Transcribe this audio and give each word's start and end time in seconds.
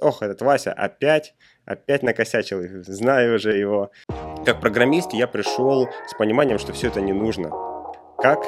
ох, 0.00 0.22
этот 0.22 0.42
Вася 0.42 0.72
опять, 0.72 1.34
опять 1.64 2.02
накосячил, 2.02 2.60
знаю 2.84 3.36
уже 3.36 3.56
его. 3.56 3.90
Как 4.44 4.60
программист 4.60 5.12
я 5.12 5.26
пришел 5.26 5.88
с 6.06 6.14
пониманием, 6.14 6.58
что 6.58 6.72
все 6.72 6.88
это 6.88 7.00
не 7.00 7.12
нужно. 7.12 7.50
Как 8.18 8.40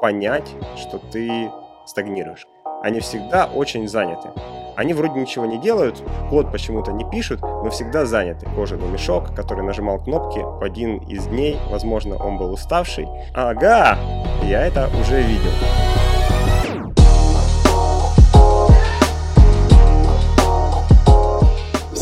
понять, 0.00 0.50
что 0.76 0.98
ты 0.98 1.50
стагнируешь? 1.86 2.46
Они 2.82 3.00
всегда 3.00 3.46
очень 3.46 3.88
заняты. 3.88 4.28
Они 4.76 4.92
вроде 4.92 5.20
ничего 5.20 5.46
не 5.46 5.58
делают, 5.58 6.02
код 6.30 6.50
почему-то 6.50 6.92
не 6.92 7.08
пишут, 7.08 7.40
но 7.40 7.70
всегда 7.70 8.04
заняты. 8.04 8.46
Кожаный 8.56 8.88
мешок, 8.88 9.34
который 9.34 9.64
нажимал 9.64 10.02
кнопки 10.02 10.40
в 10.40 10.62
один 10.62 10.98
из 11.08 11.26
дней, 11.26 11.56
возможно, 11.70 12.16
он 12.16 12.38
был 12.38 12.52
уставший. 12.52 13.06
Ага, 13.34 13.96
я 14.42 14.66
это 14.66 14.90
уже 15.00 15.22
видел. 15.22 15.83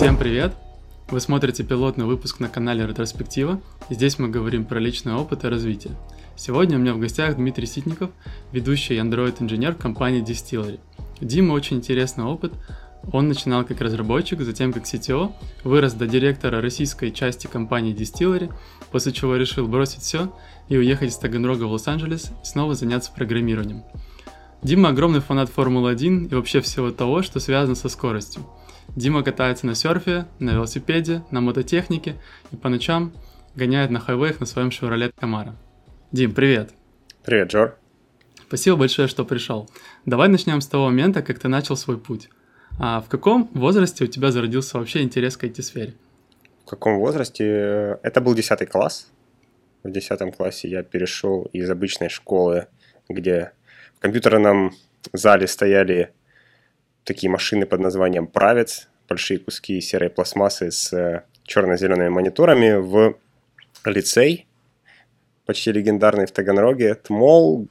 Всем 0.03 0.17
привет! 0.17 0.53
Вы 1.11 1.21
смотрите 1.21 1.63
пилотный 1.63 2.07
выпуск 2.07 2.41
на 2.41 2.49
канале 2.49 2.85
Ретроспектива, 2.85 3.61
и 3.89 3.95
здесь 3.95 4.19
мы 4.19 4.29
говорим 4.29 4.65
про 4.65 4.81
личный 4.81 5.15
опыт 5.15 5.45
и 5.45 5.47
развитие. 5.47 5.95
Сегодня 6.35 6.77
у 6.77 6.81
меня 6.81 6.93
в 6.93 6.99
гостях 6.99 7.37
Дмитрий 7.37 7.67
Ситников, 7.67 8.11
ведущий 8.51 8.97
Android-инженер 8.97 9.77
компании 9.77 10.21
Distillery. 10.21 10.81
Дима 11.21 11.53
очень 11.53 11.77
интересный 11.77 12.25
опыт. 12.25 12.53
Он 13.13 13.29
начинал 13.29 13.65
как 13.65 13.81
разработчик, 13.81 14.41
затем 14.41 14.73
как 14.73 14.87
CTO, 14.87 15.35
вырос 15.63 15.93
до 15.93 16.09
директора 16.09 16.61
российской 16.61 17.13
части 17.13 17.47
компании 17.47 17.95
Distillery, 17.95 18.53
после 18.91 19.13
чего 19.13 19.37
решил 19.37 19.69
бросить 19.69 20.03
все 20.03 20.35
и 20.69 20.77
уехать 20.77 21.11
из 21.11 21.17
Таганрога 21.17 21.63
в 21.63 21.71
Лос-Анджелес 21.71 22.33
и 22.43 22.45
снова 22.45 22.75
заняться 22.75 23.13
программированием. 23.13 23.85
Дима 24.63 24.89
огромный 24.89 25.21
фанат 25.21 25.49
Формулы-1 25.49 26.29
и 26.29 26.35
вообще 26.35 26.61
всего 26.61 26.91
того, 26.91 27.23
что 27.23 27.39
связано 27.39 27.77
со 27.77 27.89
скоростью– 27.89 28.45
Дима 28.97 29.23
катается 29.23 29.67
на 29.67 29.75
серфе, 29.75 30.27
на 30.39 30.51
велосипеде, 30.51 31.23
на 31.31 31.41
мототехнике 31.41 32.17
и 32.51 32.57
по 32.57 32.69
ночам 32.69 33.13
гоняет 33.55 33.91
на 33.91 34.01
хайвеях 34.01 34.41
на 34.41 34.47
своем 34.47 34.69
Chevrolet 34.69 35.13
Camaro. 35.15 35.55
Дим, 36.13 36.35
привет. 36.35 36.71
Привет, 37.25 37.53
Джор. 37.53 37.79
Спасибо 38.47 38.77
большое, 38.77 39.09
что 39.09 39.25
пришел. 39.25 39.71
Давай 40.05 40.29
начнем 40.29 40.61
с 40.61 40.67
того 40.67 40.87
момента, 40.87 41.23
как 41.23 41.39
ты 41.39 41.49
начал 41.49 41.77
свой 41.77 41.99
путь. 41.99 42.29
А 42.79 43.01
в 43.01 43.09
каком 43.09 43.49
возрасте 43.55 44.05
у 44.05 44.07
тебя 44.07 44.31
зародился 44.31 44.79
вообще 44.79 45.03
интерес 45.03 45.37
к 45.37 45.45
IT-сфере? 45.45 45.95
В 46.67 46.69
каком 46.69 46.99
возрасте? 46.99 47.99
Это 48.03 48.21
был 48.21 48.35
10 48.35 48.69
класс. 48.69 49.11
В 49.83 49.91
10 49.91 50.37
классе 50.37 50.69
я 50.69 50.83
перешел 50.83 51.49
из 51.53 51.69
обычной 51.71 52.09
школы, 52.09 52.67
где 53.09 53.53
в 53.97 54.01
компьютерном 54.01 54.73
зале 55.13 55.47
стояли 55.47 56.13
такие 57.05 57.31
машины 57.31 57.67
под 57.67 57.81
названием 57.81 58.27
Правец, 58.27 58.89
большие 59.09 59.39
куски 59.39 59.81
серой 59.81 60.11
пластмассы 60.11 60.71
с 60.71 60.93
э, 60.93 61.25
черно-зелеными 61.45 62.09
мониторами 62.09 62.75
в 62.75 63.17
лицей, 63.85 64.47
почти 65.47 65.73
легендарный 65.73 66.27
в 66.27 66.33
Таганроге, 66.33 66.95
ТМОЛ, 66.95 67.69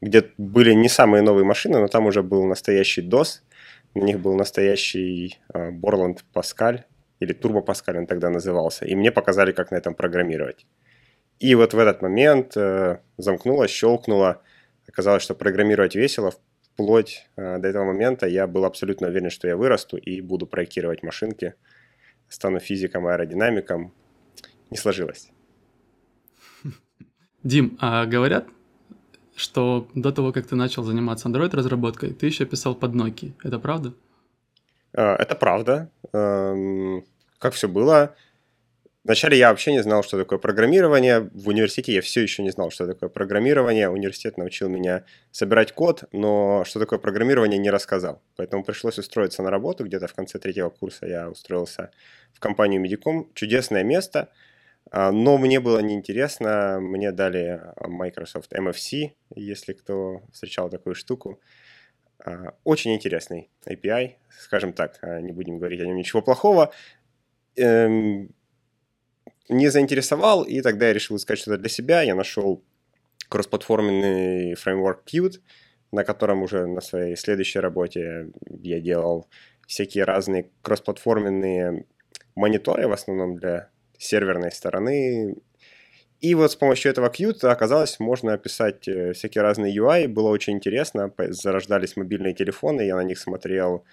где 0.00 0.30
были 0.36 0.74
не 0.74 0.88
самые 0.88 1.22
новые 1.22 1.44
машины, 1.44 1.78
но 1.78 1.88
там 1.88 2.06
уже 2.06 2.22
был 2.22 2.44
настоящий 2.44 3.02
DOS, 3.02 3.40
на 3.94 4.02
них 4.02 4.20
был 4.20 4.34
настоящий 4.36 5.38
Борланд 5.52 6.24
Паскаль, 6.32 6.84
или 7.20 7.32
Турбо 7.32 7.62
Паскаль 7.62 7.98
он 7.98 8.06
тогда 8.06 8.30
назывался, 8.30 8.84
и 8.84 8.94
мне 8.94 9.10
показали, 9.10 9.52
как 9.52 9.70
на 9.70 9.76
этом 9.76 9.94
программировать. 9.94 10.66
И 11.40 11.54
вот 11.54 11.74
в 11.74 11.78
этот 11.78 12.02
момент 12.02 12.56
э, 12.56 12.98
замкнуло, 13.16 13.68
щелкнуло, 13.68 14.42
оказалось, 14.88 15.22
что 15.22 15.34
программировать 15.34 15.94
весело, 15.94 16.32
вплоть 16.78 17.28
э, 17.36 17.58
до 17.58 17.68
этого 17.68 17.84
момента 17.84 18.26
я 18.26 18.46
был 18.46 18.64
абсолютно 18.64 19.08
уверен, 19.08 19.30
что 19.30 19.48
я 19.48 19.56
вырасту 19.56 19.96
и 19.96 20.20
буду 20.20 20.46
проектировать 20.46 21.02
машинки, 21.02 21.54
стану 22.28 22.60
физиком 22.60 23.06
аэродинамиком. 23.06 23.92
Не 24.70 24.76
сложилось. 24.76 25.32
Дим, 27.42 27.76
а 27.80 28.06
говорят, 28.06 28.46
что 29.34 29.88
до 29.94 30.12
того, 30.12 30.32
как 30.32 30.46
ты 30.46 30.54
начал 30.56 30.84
заниматься 30.84 31.28
Android-разработкой, 31.28 32.12
ты 32.12 32.26
еще 32.26 32.44
писал 32.44 32.76
под 32.76 32.94
Nokia. 32.94 33.32
Это 33.42 33.58
правда? 33.58 33.92
Э, 34.92 35.14
это 35.14 35.34
правда. 35.34 35.90
Эм, 36.12 37.04
как 37.38 37.54
все 37.54 37.66
было, 37.66 38.14
Вначале 39.08 39.38
я 39.38 39.48
вообще 39.48 39.72
не 39.72 39.82
знал, 39.82 40.02
что 40.02 40.18
такое 40.18 40.38
программирование. 40.38 41.30
В 41.32 41.48
университете 41.48 41.94
я 41.94 42.02
все 42.02 42.20
еще 42.20 42.42
не 42.42 42.50
знал, 42.50 42.70
что 42.70 42.86
такое 42.86 43.08
программирование. 43.08 43.88
Университет 43.88 44.36
научил 44.36 44.68
меня 44.68 45.02
собирать 45.30 45.72
код, 45.72 46.04
но 46.12 46.62
что 46.66 46.78
такое 46.78 46.98
программирование 46.98 47.58
не 47.58 47.70
рассказал. 47.70 48.20
Поэтому 48.36 48.64
пришлось 48.64 48.98
устроиться 48.98 49.42
на 49.42 49.50
работу. 49.50 49.86
Где-то 49.86 50.08
в 50.08 50.14
конце 50.14 50.38
третьего 50.38 50.68
курса 50.68 51.06
я 51.06 51.30
устроился 51.30 51.90
в 52.34 52.38
компанию 52.38 52.84
Medicom. 52.84 53.28
Чудесное 53.32 53.82
место, 53.82 54.28
а, 54.90 55.10
но 55.10 55.38
мне 55.38 55.58
было 55.58 55.78
неинтересно. 55.78 56.78
Мне 56.78 57.10
дали 57.10 57.62
Microsoft 57.80 58.52
MFC, 58.52 59.12
если 59.34 59.72
кто 59.72 60.20
встречал 60.34 60.68
такую 60.68 60.94
штуку. 60.94 61.40
А, 62.22 62.52
очень 62.62 62.94
интересный 62.94 63.48
API, 63.66 64.16
скажем 64.38 64.74
так, 64.74 64.98
а, 65.00 65.22
не 65.22 65.32
будем 65.32 65.56
говорить 65.56 65.80
о 65.80 65.86
нем 65.86 65.96
ничего 65.96 66.20
плохого 66.20 66.74
эм, 67.58 68.34
не 69.48 69.68
заинтересовал, 69.68 70.42
и 70.42 70.60
тогда 70.60 70.88
я 70.88 70.92
решил 70.92 71.16
искать 71.16 71.38
что-то 71.38 71.58
для 71.58 71.68
себя. 71.68 72.02
Я 72.02 72.14
нашел 72.14 72.62
кроссплатформенный 73.28 74.54
фреймворк 74.54 75.02
Qt, 75.06 75.40
на 75.92 76.04
котором 76.04 76.42
уже 76.42 76.66
на 76.66 76.80
своей 76.80 77.16
следующей 77.16 77.60
работе 77.60 78.30
я 78.62 78.80
делал 78.80 79.28
всякие 79.66 80.04
разные 80.04 80.50
кроссплатформенные 80.62 81.84
мониторы, 82.34 82.88
в 82.88 82.92
основном 82.92 83.36
для 83.36 83.70
серверной 83.98 84.52
стороны. 84.52 85.36
И 86.20 86.34
вот 86.34 86.50
с 86.50 86.56
помощью 86.56 86.90
этого 86.90 87.08
Qt 87.08 87.46
оказалось, 87.48 88.00
можно 88.00 88.32
описать 88.32 88.88
э, 88.88 89.12
всякие 89.12 89.42
разные 89.42 89.76
UI, 89.76 90.08
было 90.08 90.30
очень 90.30 90.54
интересно, 90.54 91.12
зарождались 91.16 91.96
мобильные 91.96 92.34
телефоны, 92.34 92.82
я 92.82 92.96
на 92.96 93.04
них 93.04 93.18
смотрел 93.18 93.84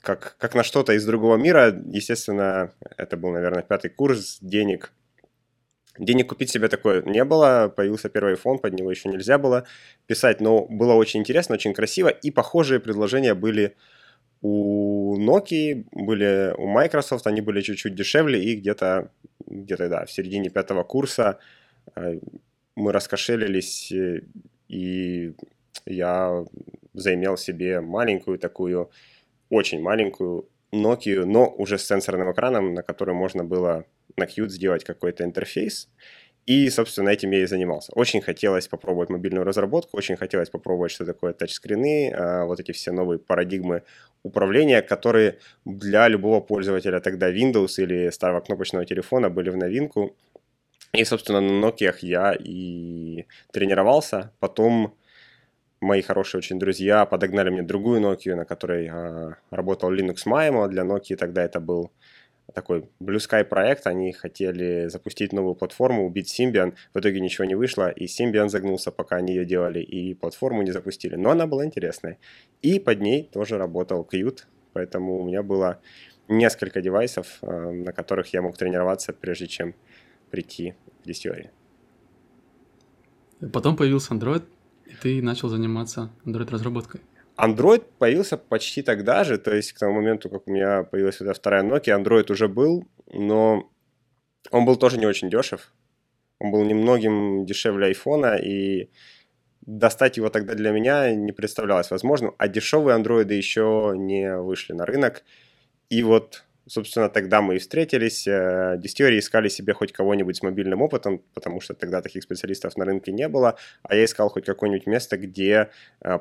как, 0.00 0.36
как 0.38 0.54
на 0.54 0.62
что-то 0.62 0.92
из 0.92 1.04
другого 1.04 1.36
мира. 1.36 1.74
Естественно, 1.92 2.72
это 2.96 3.16
был, 3.16 3.32
наверное, 3.32 3.62
пятый 3.62 3.90
курс, 3.90 4.38
денег. 4.40 4.92
Денег 5.98 6.28
купить 6.28 6.50
себе 6.50 6.68
такое 6.68 7.02
не 7.02 7.24
было, 7.24 7.72
появился 7.74 8.08
первый 8.08 8.34
iPhone, 8.34 8.58
под 8.58 8.74
него 8.74 8.90
еще 8.90 9.08
нельзя 9.08 9.38
было 9.38 9.66
писать, 10.06 10.40
но 10.40 10.66
было 10.66 10.92
очень 10.92 11.20
интересно, 11.20 11.54
очень 11.54 11.72
красиво, 11.72 12.08
и 12.08 12.30
похожие 12.30 12.80
предложения 12.80 13.34
были 13.34 13.74
у 14.42 15.16
Nokia, 15.18 15.86
были 15.92 16.54
у 16.58 16.66
Microsoft, 16.66 17.26
они 17.26 17.40
были 17.40 17.62
чуть-чуть 17.62 17.94
дешевле, 17.94 18.42
и 18.42 18.56
где-то, 18.56 19.10
где-то 19.46 19.88
да, 19.88 20.04
в 20.04 20.12
середине 20.12 20.50
пятого 20.50 20.84
курса 20.84 21.38
э, 21.94 22.18
мы 22.74 22.92
раскошелились, 22.92 23.90
э, 23.92 24.20
и 24.68 25.34
я 25.86 26.44
заимел 26.92 27.36
себе 27.36 27.80
маленькую 27.80 28.38
такую 28.38 28.90
очень 29.50 29.80
маленькую 29.80 30.48
Nokia, 30.72 31.24
но 31.24 31.48
уже 31.48 31.78
с 31.78 31.86
сенсорным 31.86 32.32
экраном, 32.32 32.74
на 32.74 32.82
который 32.82 33.14
можно 33.14 33.44
было 33.44 33.84
на 34.16 34.24
Qt 34.24 34.48
сделать 34.48 34.84
какой-то 34.84 35.24
интерфейс. 35.24 35.88
И, 36.46 36.70
собственно, 36.70 37.08
этим 37.08 37.32
я 37.32 37.42
и 37.42 37.46
занимался. 37.46 37.92
Очень 37.94 38.20
хотелось 38.20 38.68
попробовать 38.68 39.10
мобильную 39.10 39.44
разработку, 39.44 39.96
очень 39.96 40.16
хотелось 40.16 40.48
попробовать, 40.48 40.92
что 40.92 41.04
такое 41.04 41.32
тачскрины, 41.32 42.12
а, 42.12 42.44
вот 42.44 42.60
эти 42.60 42.70
все 42.70 42.92
новые 42.92 43.18
парадигмы 43.18 43.82
управления, 44.22 44.80
которые 44.80 45.38
для 45.64 46.06
любого 46.06 46.40
пользователя 46.40 47.00
тогда 47.00 47.32
Windows 47.32 47.82
или 47.82 48.10
старого 48.10 48.40
кнопочного 48.40 48.84
телефона 48.86 49.28
были 49.28 49.50
в 49.50 49.56
новинку. 49.56 50.14
И, 50.92 51.04
собственно, 51.04 51.40
на 51.40 51.66
Nokia 51.66 51.94
я 52.02 52.36
и 52.38 53.24
тренировался. 53.52 54.32
Потом 54.38 54.94
мои 55.80 56.02
хорошие 56.02 56.38
очень 56.38 56.58
друзья 56.58 57.06
подогнали 57.06 57.50
мне 57.50 57.62
другую 57.62 58.00
Nokia, 58.00 58.34
на 58.34 58.44
которой 58.44 58.88
э, 58.92 59.34
работал 59.50 59.92
Linux 59.92 60.26
Maimo. 60.26 60.68
Для 60.68 60.82
Nokia 60.82 61.16
тогда 61.16 61.44
это 61.44 61.60
был 61.60 61.90
такой 62.54 62.88
Blue 63.00 63.18
Sky 63.18 63.44
проект. 63.44 63.86
Они 63.86 64.12
хотели 64.12 64.88
запустить 64.88 65.32
новую 65.32 65.54
платформу, 65.54 66.06
убить 66.06 66.40
Symbian. 66.40 66.74
В 66.94 66.98
итоге 66.98 67.20
ничего 67.20 67.44
не 67.44 67.54
вышло, 67.54 67.90
и 67.90 68.06
Symbian 68.06 68.48
загнулся, 68.48 68.90
пока 68.90 69.16
они 69.16 69.34
ее 69.34 69.44
делали, 69.44 69.80
и 69.80 70.14
платформу 70.14 70.62
не 70.62 70.72
запустили. 70.72 71.16
Но 71.16 71.30
она 71.30 71.46
была 71.46 71.64
интересная. 71.64 72.18
И 72.62 72.78
под 72.78 73.00
ней 73.00 73.28
тоже 73.32 73.58
работал 73.58 74.08
Qt, 74.10 74.44
поэтому 74.72 75.18
у 75.18 75.24
меня 75.24 75.42
было 75.42 75.80
несколько 76.28 76.80
девайсов, 76.80 77.38
э, 77.42 77.70
на 77.70 77.92
которых 77.92 78.32
я 78.32 78.42
мог 78.42 78.56
тренироваться, 78.56 79.12
прежде 79.12 79.46
чем 79.46 79.74
прийти 80.30 80.74
в 81.04 81.08
Distillery. 81.08 81.50
Потом 83.52 83.76
появился 83.76 84.14
Android, 84.14 84.44
и 84.86 84.94
ты 84.94 85.22
начал 85.22 85.48
заниматься 85.48 86.10
Android-разработкой. 86.24 87.00
Android 87.36 87.84
появился 87.98 88.38
почти 88.38 88.82
тогда 88.82 89.24
же, 89.24 89.36
то 89.36 89.54
есть 89.54 89.72
к 89.72 89.78
тому 89.78 89.94
моменту, 89.94 90.30
как 90.30 90.46
у 90.46 90.50
меня 90.50 90.84
появилась 90.84 91.20
эта 91.20 91.34
вторая 91.34 91.62
Nokia, 91.62 92.02
Android 92.02 92.32
уже 92.32 92.48
был, 92.48 92.86
но 93.12 93.70
он 94.50 94.64
был 94.64 94.76
тоже 94.76 94.98
не 94.98 95.06
очень 95.06 95.28
дешев. 95.28 95.72
Он 96.38 96.50
был 96.50 96.64
немногим 96.64 97.44
дешевле 97.44 97.88
айфона, 97.88 98.36
и 98.36 98.90
достать 99.62 100.16
его 100.16 100.30
тогда 100.30 100.54
для 100.54 100.70
меня 100.70 101.14
не 101.14 101.32
представлялось 101.32 101.90
возможным, 101.90 102.34
а 102.38 102.48
дешевые 102.48 102.94
андроиды 102.94 103.34
еще 103.34 103.92
не 103.96 104.38
вышли 104.38 104.72
на 104.72 104.86
рынок. 104.86 105.24
И 105.90 106.02
вот, 106.02 106.44
собственно, 106.66 107.08
тогда 107.08 107.40
мы 107.42 107.56
и 107.56 107.58
встретились. 107.58 108.26
Дистillery 108.26 109.18
искали 109.18 109.48
себе 109.48 109.72
хоть 109.72 109.92
кого-нибудь 109.92 110.36
с 110.36 110.42
мобильным 110.42 110.82
опытом, 110.82 111.22
потому 111.34 111.60
что 111.60 111.74
тогда 111.74 112.02
таких 112.02 112.22
специалистов 112.22 112.76
на 112.76 112.84
рынке 112.84 113.12
не 113.12 113.28
было, 113.28 113.56
а 113.82 113.94
я 113.94 114.04
искал 114.04 114.28
хоть 114.28 114.44
какое-нибудь 114.44 114.86
место, 114.86 115.16
где 115.16 115.70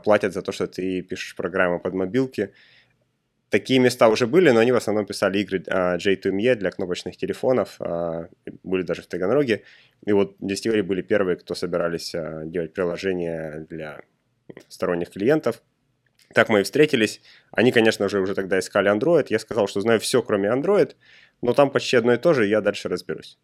платят 0.04 0.34
за 0.34 0.42
то, 0.42 0.52
что 0.52 0.68
ты 0.68 1.02
пишешь 1.02 1.36
программы 1.36 1.80
под 1.80 1.94
мобилки. 1.94 2.52
Такие 3.50 3.80
места 3.80 4.10
уже 4.10 4.28
были, 4.28 4.50
но 4.50 4.60
они 4.60 4.72
в 4.72 4.76
основном 4.76 5.06
писали 5.06 5.38
игры 5.40 5.60
J2ME 5.60 6.56
для 6.56 6.72
кнопочных 6.72 7.16
телефонов, 7.16 7.80
были 8.64 8.82
даже 8.82 9.02
в 9.02 9.08
Таганроге. 9.08 9.64
И 10.06 10.12
вот 10.12 10.36
Distillery 10.42 10.84
были 10.84 11.02
первые, 11.02 11.38
кто 11.38 11.56
собирались 11.56 12.14
делать 12.46 12.74
приложения 12.74 13.66
для 13.70 14.02
сторонних 14.68 15.12
клиентов. 15.12 15.62
Так 16.34 16.50
мы 16.50 16.62
и 16.62 16.64
встретились. 16.64 17.22
Они, 17.52 17.72
конечно 17.72 18.10
же, 18.10 18.20
уже 18.20 18.36
тогда 18.36 18.60
искали 18.60 18.92
Android. 18.92 19.28
Я 19.30 19.40
сказал, 19.40 19.68
что 19.68 19.82
знаю 19.82 20.00
все, 20.00 20.22
кроме 20.22 20.50
Android, 20.50 20.96
но 21.42 21.54
там 21.54 21.70
почти 21.70 21.98
одно 21.98 22.14
и 22.14 22.18
то 22.18 22.34
же, 22.34 22.46
и 22.46 22.50
я 22.50 22.62
дальше 22.62 22.90
разберусь. 22.90 23.38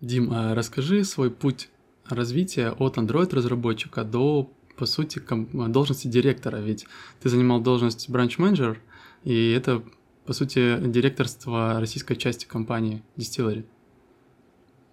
Дим, 0.00 0.32
а 0.32 0.54
расскажи 0.54 1.04
свой 1.04 1.30
путь 1.30 1.68
развития 2.08 2.70
от 2.70 2.98
Android-разработчика 2.98 4.04
до 4.04 4.50
по 4.76 4.86
сути, 4.86 5.20
должности 5.68 6.06
директора, 6.06 6.58
ведь 6.58 6.86
ты 7.22 7.28
занимал 7.28 7.60
должность 7.60 8.08
бранч-менеджер, 8.10 8.80
и 9.24 9.52
это, 9.52 9.82
по 10.26 10.32
сути, 10.32 10.78
директорство 10.78 11.80
российской 11.80 12.14
части 12.14 12.46
компании 12.46 13.02
Distillery. 13.16 13.64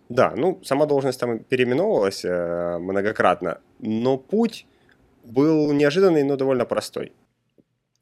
Да, 0.10 0.34
ну, 0.36 0.60
сама 0.64 0.86
должность 0.86 1.20
там 1.20 1.40
переименовывалась 1.40 2.24
э, 2.24 2.78
многократно, 2.78 3.60
но 3.80 4.18
путь 4.18 4.66
был 5.24 5.72
неожиданный, 5.72 6.24
но 6.24 6.36
довольно 6.36 6.66
простой. 6.66 7.14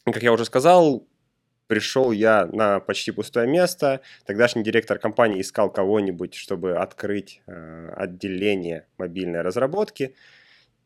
Как 0.06 0.24
я 0.24 0.34
уже 0.34 0.46
сказал, 0.46 1.08
пришел 1.68 2.12
я 2.12 2.48
на 2.48 2.80
почти 2.80 3.12
пустое 3.12 3.48
место. 3.48 4.02
Тогдашний 4.26 4.64
директор 4.64 4.98
компании 5.00 5.40
искал 5.40 5.72
кого-нибудь, 5.72 6.34
чтобы 6.34 6.76
открыть 6.76 7.42
э, 7.48 7.94
отделение 7.96 8.88
мобильной 8.98 9.42
разработки. 9.42 10.16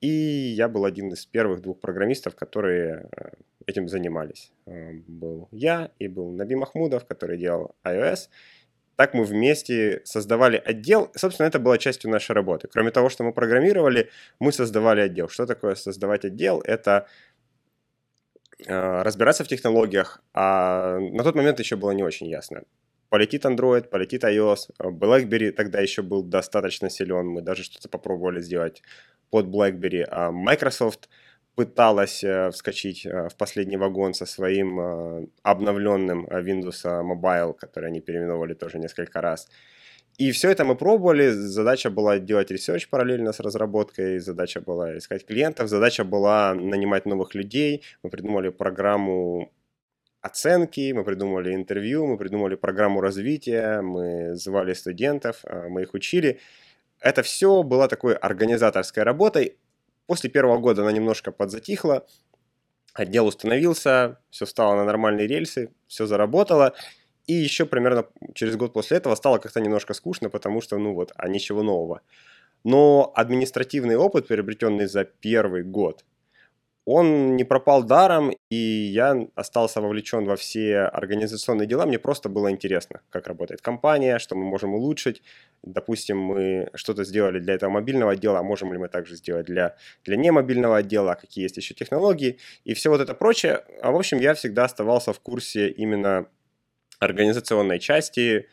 И 0.02 0.08
я 0.08 0.68
был 0.68 0.86
один 0.86 1.12
из 1.12 1.26
первых 1.26 1.62
двух 1.62 1.80
программистов, 1.80 2.36
которые 2.36 3.10
э, 3.18 3.30
этим 3.66 3.88
занимались. 3.88 4.52
Э, 4.68 4.92
был 5.08 5.48
я 5.52 5.90
и 5.98 6.08
был 6.08 6.31
Наби 6.31 6.56
Махмудов, 6.56 7.06
который 7.06 7.38
делал 7.38 7.76
iOS. 7.84 8.30
Так 8.95 9.13
мы 9.13 9.25
вместе 9.25 10.01
создавали 10.06 10.62
отдел. 10.63 11.12
Собственно, 11.15 11.47
это 11.47 11.59
была 11.59 11.77
частью 11.77 12.09
нашей 12.09 12.31
работы. 12.31 12.68
Кроме 12.71 12.92
того, 12.92 13.09
что 13.09 13.24
мы 13.24 13.33
программировали, 13.33 14.09
мы 14.39 14.51
создавали 14.51 15.01
отдел. 15.01 15.27
Что 15.27 15.45
такое 15.45 15.75
создавать 15.75 16.25
отдел? 16.25 16.62
Это 16.62 17.07
э, 18.65 19.01
разбираться 19.01 19.44
в 19.44 19.47
технологиях, 19.47 20.21
а 20.33 20.97
на 21.00 21.24
тот 21.24 21.36
момент 21.36 21.59
еще 21.59 21.75
было 21.75 21.92
не 21.92 22.03
очень 22.03 22.27
ясно. 22.27 22.63
Полетит 23.09 23.45
Android, 23.45 23.89
полетит 23.89 24.24
iOS, 24.24 24.71
BlackBerry 24.80 25.51
тогда 25.51 25.80
еще 25.80 26.01
был 26.01 26.24
достаточно 26.24 26.89
силен, 26.89 27.27
мы 27.27 27.42
даже 27.42 27.63
что-то 27.63 27.88
попробовали 27.88 28.42
сделать 28.42 28.81
под 29.30 29.45
BlackBerry. 29.47 30.06
А 30.09 30.31
Microsoft 30.31 31.09
пыталась 31.56 32.24
э, 32.24 32.50
вскочить 32.52 33.06
э, 33.06 33.30
в 33.30 33.36
последний 33.36 33.78
вагон 33.78 34.13
со 34.13 34.25
своим 34.25 34.80
э, 34.80 35.28
обновленным 35.44 36.25
Windows 36.25 36.84
Mobile, 36.84 37.54
который 37.54 37.90
они 37.90 38.02
переименовали 38.02 38.54
тоже 38.54 38.78
несколько 38.78 39.22
раз. 39.22 39.48
И 40.18 40.31
все 40.31 40.50
это 40.50 40.63
мы 40.63 40.75
пробовали. 40.75 41.30
Задача 41.30 41.90
была 41.90 42.19
делать 42.19 42.52
research 42.52 42.90
параллельно 42.90 43.34
с 43.34 43.40
разработкой, 43.40 44.19
задача 44.19 44.62
была 44.62 44.98
искать 44.98 45.25
клиентов, 45.25 45.69
задача 45.69 46.04
была 46.04 46.54
нанимать 46.54 47.06
новых 47.06 47.36
людей. 47.36 47.84
Мы 48.04 48.10
придумали 48.10 48.50
программу 48.50 49.52
оценки, 50.22 50.94
мы 50.94 51.04
придумали 51.04 51.54
интервью, 51.54 52.07
мы 52.07 52.18
придумали 52.18 52.56
программу 52.56 53.02
развития, 53.02 53.81
мы 53.81 54.36
звали 54.36 54.74
студентов, 54.74 55.44
мы 55.69 55.84
их 55.84 55.94
учили. 55.94 56.40
Это 57.02 57.22
все 57.22 57.62
было 57.63 57.88
такой 57.88 58.16
организаторской 58.16 59.04
работой. 59.04 59.57
После 60.07 60.30
первого 60.30 60.57
года 60.60 60.81
она 60.81 60.92
немножко 60.92 61.31
подзатихла, 61.31 62.06
отдел 62.94 63.28
установился, 63.28 64.19
все 64.30 64.46
стало 64.46 64.75
на 64.75 64.86
нормальные 64.86 65.28
рельсы, 65.28 65.72
все 65.88 66.06
заработало. 66.06 66.74
И 67.28 67.34
еще 67.34 67.66
примерно 67.66 68.06
через 68.36 68.56
год 68.56 68.74
после 68.74 68.98
этого 68.98 69.16
стало 69.16 69.40
как-то 69.40 69.60
немножко 69.60 69.94
скучно, 69.94 70.30
потому 70.30 70.62
что, 70.62 70.78
ну 70.78 70.94
вот, 70.94 71.12
а 71.16 71.28
ничего 71.28 71.63
нового. 71.63 72.02
Но 72.63 73.12
административный 73.16 73.96
опыт, 73.96 74.28
приобретенный 74.28 74.86
за 74.88 75.06
первый 75.06 75.63
год, 75.63 76.06
он 76.86 77.36
не 77.36 77.44
пропал 77.44 77.84
даром, 77.84 78.32
и 78.50 78.56
я 78.56 79.28
остался 79.34 79.82
вовлечен 79.82 80.26
во 80.26 80.36
все 80.36 80.82
организационные 80.82 81.68
дела. 81.68 81.86
Мне 81.86 81.98
просто 81.98 82.30
было 82.30 82.52
интересно, 82.52 83.02
как 83.10 83.28
работает 83.28 83.62
компания, 83.62 84.20
что 84.20 84.36
мы 84.36 84.46
можем 84.46 84.76
улучшить. 84.76 85.24
Допустим, 85.64 86.20
мы 86.20 86.70
что-то 86.76 87.04
сделали 87.04 87.40
для 87.40 87.56
этого 87.56 87.72
мобильного 87.72 88.12
отдела, 88.12 88.40
а 88.40 88.44
можем 88.44 88.72
ли 88.72 88.78
мы 88.78 88.88
также 88.88 89.16
сделать 89.16 89.48
для, 89.48 89.76
для 90.04 90.16
немобильного 90.16 90.78
отдела, 90.78 91.16
какие 91.16 91.44
есть 91.44 91.58
еще 91.58 91.74
технологии 91.74 92.38
и 92.66 92.76
все 92.76 92.90
вот 92.90 93.02
это 93.02 93.16
прочее. 93.16 93.64
А 93.81 93.92
в 93.92 93.96
общем, 93.96 94.20
я 94.20 94.36
всегда 94.36 94.66
оставался 94.66 95.12
в 95.12 95.20
курсе 95.20 95.70
именно 95.70 96.28
организационной 97.00 97.80
части, 97.80 98.48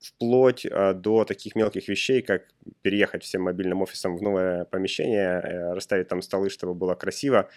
вплоть 0.00 0.66
а, 0.66 0.94
до 0.94 1.24
таких 1.24 1.54
мелких 1.54 1.88
вещей, 1.88 2.22
как 2.22 2.48
переехать 2.82 3.22
всем 3.22 3.42
мобильным 3.42 3.82
офисом 3.82 4.16
в 4.16 4.22
новое 4.22 4.64
помещение, 4.64 5.40
э, 5.40 5.72
расставить 5.74 6.08
там 6.08 6.22
столы, 6.22 6.48
чтобы 6.48 6.74
было 6.74 6.94
красиво, 6.94 7.50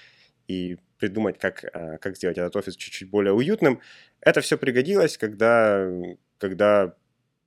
и 0.50 0.78
придумать, 0.98 1.40
как, 1.40 1.64
а, 1.74 1.98
как 2.00 2.18
сделать 2.18 2.38
этот 2.38 2.56
офис 2.58 2.76
чуть-чуть 2.76 3.10
более 3.10 3.34
уютным. 3.34 3.80
Это 4.20 4.42
все 4.42 4.58
пригодилось, 4.58 5.18
когда, 5.18 5.90
когда 6.38 6.96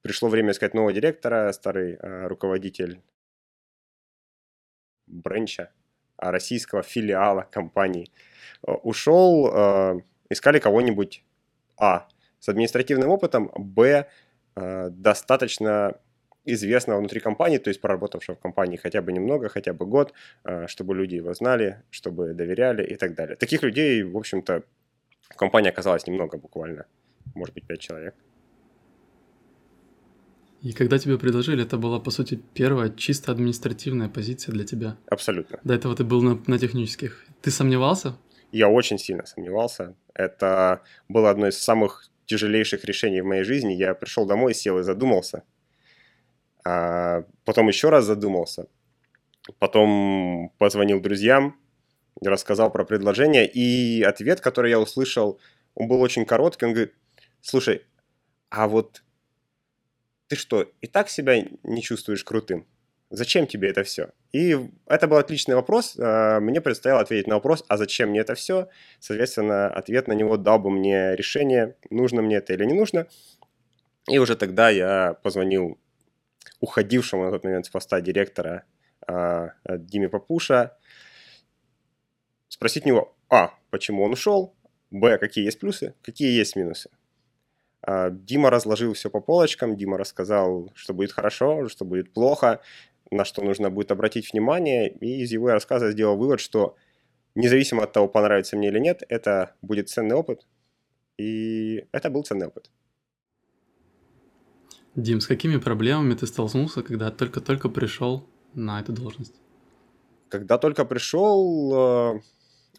пришло 0.01 0.31
время 0.31 0.53
искать 0.53 0.73
нового 0.73 0.95
директора, 0.95 1.53
старый 1.53 1.97
а, 1.97 2.27
руководитель 2.29 3.03
бренча, 5.07 5.71
российского 6.17 6.83
филиала 6.83 7.43
компании, 7.43 8.11
ушел, 8.63 10.03
искали 10.31 10.59
кого-нибудь, 10.59 11.23
а, 11.77 12.09
с 12.41 12.49
административным 12.49 13.11
опытом, 13.11 13.53
б, 13.55 14.07
Э, 14.07 14.25
достаточно 14.56 16.00
известного 16.47 16.99
внутри 16.99 17.20
компании, 17.20 17.58
то 17.58 17.69
есть 17.69 17.81
проработавшего 17.81 18.37
в 18.37 18.41
компании 18.41 18.76
хотя 18.76 19.03
бы 19.03 19.12
немного, 19.12 19.49
хотя 19.49 19.73
бы 19.73 19.85
год, 19.85 20.14
э, 20.44 20.67
чтобы 20.69 20.94
люди 20.94 21.17
его 21.17 21.35
знали, 21.35 21.82
чтобы 21.91 22.32
доверяли 22.35 22.85
и 22.85 22.97
так 22.97 23.14
далее. 23.14 23.37
Таких 23.37 23.62
людей, 23.62 24.03
в 24.03 24.17
общем-то, 24.17 24.62
в 25.29 25.37
компании 25.37 25.69
оказалось 25.69 26.06
немного 26.06 26.38
буквально, 26.38 26.87
может 27.35 27.55
быть, 27.55 27.67
пять 27.67 27.81
человек. 27.81 28.14
И 30.62 30.73
когда 30.73 30.99
тебе 30.99 31.19
предложили, 31.19 31.64
это 31.64 31.76
была, 31.76 32.00
по 32.00 32.11
сути, 32.11 32.40
первая 32.54 32.90
чисто 32.90 33.33
административная 33.33 34.09
позиция 34.09 34.52
для 34.52 34.64
тебя? 34.64 34.97
Абсолютно. 35.11 35.61
До 35.64 35.75
этого 35.75 35.95
ты 35.95 36.04
был 36.04 36.23
на, 36.23 36.42
на 36.47 36.59
технических. 36.59 37.25
Ты 37.42 37.50
сомневался? 37.50 38.16
Я 38.52 38.69
очень 38.69 38.99
сильно 38.99 39.26
сомневался. 39.26 39.95
Это 40.14 40.83
было 41.09 41.31
одно 41.31 41.49
из 41.49 41.59
самых 41.59 42.11
тяжелейших 42.26 42.85
решений 42.85 43.21
в 43.21 43.26
моей 43.26 43.45
жизни. 43.45 43.73
Я 43.73 43.95
пришел 43.95 44.26
домой, 44.26 44.54
сел 44.54 44.78
и 44.78 44.83
задумался. 44.83 45.45
А 46.64 47.25
потом 47.45 47.68
еще 47.68 47.90
раз 47.90 48.04
задумался. 48.04 48.68
Потом 49.59 50.52
позвонил 50.59 51.00
друзьям, 51.00 51.59
рассказал 52.21 52.71
про 52.73 52.85
предложение. 52.85 53.49
И 53.49 54.02
ответ, 54.02 54.40
который 54.40 54.71
я 54.71 54.80
услышал, 54.80 55.40
он 55.75 55.88
был 55.88 56.00
очень 56.00 56.25
короткий. 56.25 56.66
Он 56.66 56.73
говорит, 56.73 56.95
слушай, 57.40 57.83
а 58.50 58.66
вот 58.66 59.02
ты 60.28 60.37
что, 60.37 60.62
и 60.80 60.87
так 60.87 61.09
себя 61.09 61.45
не 61.62 61.83
чувствуешь 61.83 62.25
крутым? 62.25 62.66
Зачем 63.11 63.47
тебе 63.47 63.71
это 63.71 63.85
все? 63.85 64.11
И 64.33 64.57
это 64.87 65.07
был 65.07 65.17
отличный 65.19 65.55
вопрос. 65.55 65.97
А, 65.99 66.41
мне 66.41 66.61
предстояло 66.61 67.01
ответить 67.01 67.29
на 67.29 67.37
вопрос, 67.37 67.65
а 67.69 67.77
зачем 67.77 68.11
мне 68.11 68.21
это 68.21 68.35
все? 68.35 68.69
Соответственно, 68.99 69.69
ответ 69.69 70.09
на 70.09 70.13
него 70.13 70.37
дал 70.37 70.59
бы 70.59 70.71
мне 70.71 71.15
решение, 71.15 71.77
нужно 71.91 72.23
мне 72.23 72.37
это 72.37 72.53
или 72.53 72.65
не 72.65 72.75
нужно. 72.75 73.07
И 74.09 74.19
уже 74.19 74.37
тогда 74.37 74.71
я 74.71 75.15
позвонил 75.23 75.79
уходившему 76.61 77.25
на 77.25 77.31
тот 77.31 77.45
момент 77.45 77.67
с 77.67 77.71
поста 77.71 78.01
директора 78.01 78.65
а, 79.07 79.51
Диме 79.69 80.09
Папуша, 80.09 80.77
спросить 82.49 82.87
у 82.87 82.89
него, 82.89 83.17
а, 83.29 83.55
почему 83.71 84.03
он 84.03 84.13
ушел, 84.13 84.55
б, 84.91 85.19
какие 85.19 85.45
есть 85.45 85.61
плюсы, 85.61 85.95
какие 86.03 86.37
есть 86.37 86.57
минусы. 86.57 86.91
А, 87.83 88.11
Дима 88.11 88.51
разложил 88.51 88.95
все 88.95 89.11
по 89.11 89.21
полочкам, 89.21 89.77
Дима 89.77 89.97
рассказал, 89.99 90.73
что 90.75 90.93
будет 90.93 91.13
хорошо, 91.13 91.69
что 91.69 91.85
будет 91.85 92.13
плохо, 92.13 92.61
на 93.11 93.25
что 93.25 93.43
нужно 93.43 93.71
будет 93.71 93.91
обратить 93.91 94.33
внимание, 94.33 94.91
и 94.91 95.23
из 95.23 95.33
его 95.33 95.49
рассказа 95.49 95.91
сделал 95.91 96.17
вывод, 96.17 96.41
что 96.41 96.77
независимо 97.35 97.85
от 97.85 97.93
того, 97.93 98.09
понравится 98.09 98.57
мне 98.57 98.69
или 98.69 98.79
нет, 98.79 99.03
это 99.09 99.55
будет 99.63 99.89
ценный 99.89 100.17
опыт, 100.17 100.47
и 101.19 101.87
это 101.93 102.11
был 102.11 102.23
ценный 102.25 102.47
опыт. 102.47 102.71
Дим, 104.95 105.21
с 105.21 105.27
какими 105.27 105.59
проблемами 105.59 106.15
ты 106.15 106.27
столкнулся, 106.27 106.83
когда 106.83 107.11
только-только 107.11 107.69
пришел 107.69 108.27
на 108.55 108.81
эту 108.81 108.93
должность? 108.93 109.35
Когда 110.31 110.57
только 110.57 110.87
пришел, 110.87 112.15
э, 112.17 112.21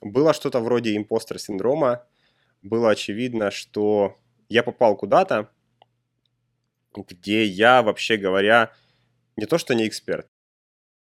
было 0.01 0.33
что-то 0.33 0.59
вроде 0.59 0.97
импостер 0.97 1.39
синдрома. 1.39 2.03
Было 2.63 2.89
очевидно, 2.89 3.51
что 3.51 4.15
я 4.49 4.63
попал 4.63 4.97
куда-то, 4.97 5.51
где 6.95 7.45
я, 7.45 7.83
вообще 7.83 8.17
говоря, 8.17 8.71
не 9.37 9.45
то 9.45 9.57
что 9.57 9.75
не 9.75 9.87
эксперт, 9.87 10.27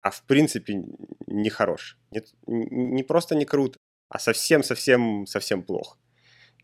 а 0.00 0.10
в 0.10 0.22
принципе 0.24 0.82
не 1.26 1.50
хорош. 1.50 1.98
Не, 2.10 2.22
не 2.46 3.02
просто 3.02 3.34
не 3.34 3.44
крут, 3.44 3.76
а 4.08 4.18
совсем-совсем-совсем 4.18 5.62
плохо. 5.62 5.98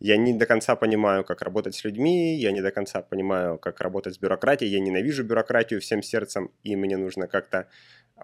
Я 0.00 0.16
не 0.16 0.32
до 0.32 0.46
конца 0.46 0.76
понимаю, 0.76 1.24
как 1.24 1.42
работать 1.42 1.74
с 1.74 1.84
людьми, 1.84 2.36
я 2.36 2.52
не 2.52 2.60
до 2.62 2.70
конца 2.70 3.02
понимаю, 3.02 3.58
как 3.58 3.80
работать 3.80 4.14
с 4.14 4.18
бюрократией, 4.18 4.70
я 4.70 4.80
ненавижу 4.80 5.24
бюрократию 5.24 5.80
всем 5.80 6.02
сердцем, 6.02 6.52
и 6.62 6.76
мне 6.76 6.96
нужно 6.96 7.26
как-то 7.26 7.68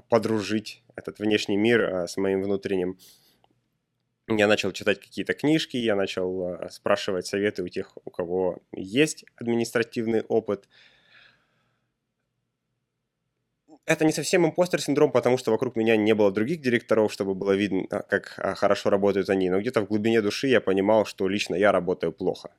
подружить 0.09 0.85
этот 0.95 1.19
внешний 1.19 1.57
мир 1.57 1.83
а, 1.83 2.07
с 2.07 2.17
моим 2.17 2.43
внутренним. 2.43 2.99
Я 4.29 4.47
начал 4.47 4.73
читать 4.73 5.01
какие-то 5.01 5.35
книжки, 5.35 5.77
я 5.77 5.97
начал 5.97 6.43
а, 6.43 6.69
спрашивать 6.71 7.27
советы 7.27 7.63
у 7.65 7.69
тех, 7.69 7.97
у 8.05 8.11
кого 8.11 8.63
есть 8.73 9.25
административный 9.37 10.23
опыт– 10.23 10.69
это 13.87 14.05
не 14.05 14.13
совсем 14.13 14.47
импостер 14.47 14.81
синдром, 14.81 15.13
потому 15.13 15.37
что 15.37 15.51
вокруг 15.51 15.77
меня 15.77 15.97
не 15.97 16.15
было 16.15 16.33
других 16.33 16.61
директоров, 16.61 17.13
чтобы 17.13 17.35
было 17.35 17.53
видно, 17.53 17.87
как 17.89 18.35
а, 18.39 18.55
хорошо 18.55 18.91
работают 18.91 19.29
они. 19.29 19.51
Но 19.51 19.61
где-то 19.61 19.83
в 19.83 19.89
глубине 19.89 20.23
души 20.23 20.49
я 20.49 20.61
понимал, 20.61 21.05
что 21.05 21.29
лично 21.29 21.55
я 21.55 21.73
работаю 21.73 22.13
плохо. 22.13 22.51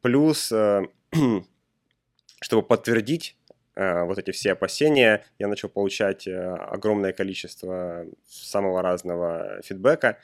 Плюс, 0.00 0.50
э, 0.52 0.86
чтобы 2.40 2.62
подтвердить 2.62 3.36
э, 3.74 4.04
вот 4.04 4.18
эти 4.18 4.30
все 4.30 4.52
опасения, 4.52 5.24
я 5.38 5.48
начал 5.48 5.68
получать 5.68 6.26
э, 6.26 6.36
огромное 6.36 7.12
количество 7.12 8.06
самого 8.26 8.80
разного 8.80 9.60
фидбэка 9.62 10.18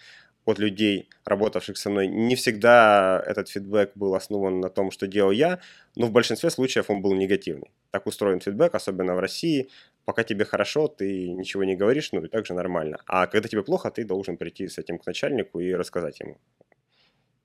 от 0.47 0.59
людей, 0.59 1.09
работавших 1.25 1.76
со 1.76 1.90
мной. 1.90 2.07
Не 2.07 2.37
всегда 2.37 3.23
этот 3.26 3.49
фидбэк 3.49 3.93
был 3.95 4.14
основан 4.14 4.61
на 4.61 4.69
том, 4.69 4.90
что 4.90 5.07
делал 5.07 5.31
я, 5.31 5.61
но 5.97 6.07
в 6.07 6.12
большинстве 6.12 6.50
случаев 6.50 6.90
он 6.90 7.00
был 7.00 7.14
негативный. 7.14 7.71
Так 7.90 8.07
устроен 8.07 8.40
фидбэк, 8.40 8.75
особенно 8.75 9.14
в 9.14 9.21
России. 9.21 9.71
Пока 10.04 10.23
тебе 10.23 10.44
хорошо, 10.44 10.88
ты 10.88 11.30
ничего 11.30 11.64
не 11.64 11.76
говоришь, 11.76 12.12
ну 12.12 12.25
и 12.25 12.28
так 12.28 12.46
же 12.46 12.54
нормально. 12.54 12.99
А 13.06 13.26
когда 13.26 13.49
тебе 13.49 13.62
плохо, 13.62 13.90
ты 13.90 14.04
должен 14.04 14.37
прийти 14.37 14.68
с 14.68 14.78
этим 14.78 14.99
к 14.99 15.06
начальнику 15.06 15.61
и 15.61 15.73
рассказать 15.75 16.20
ему. 16.20 16.38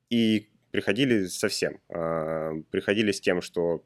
И 0.10 0.50
приходили 0.72 1.25
совсем. 1.25 1.80
А, 1.89 2.54
приходили 2.72 3.12
с 3.12 3.22
тем, 3.22 3.42
что 3.42 3.84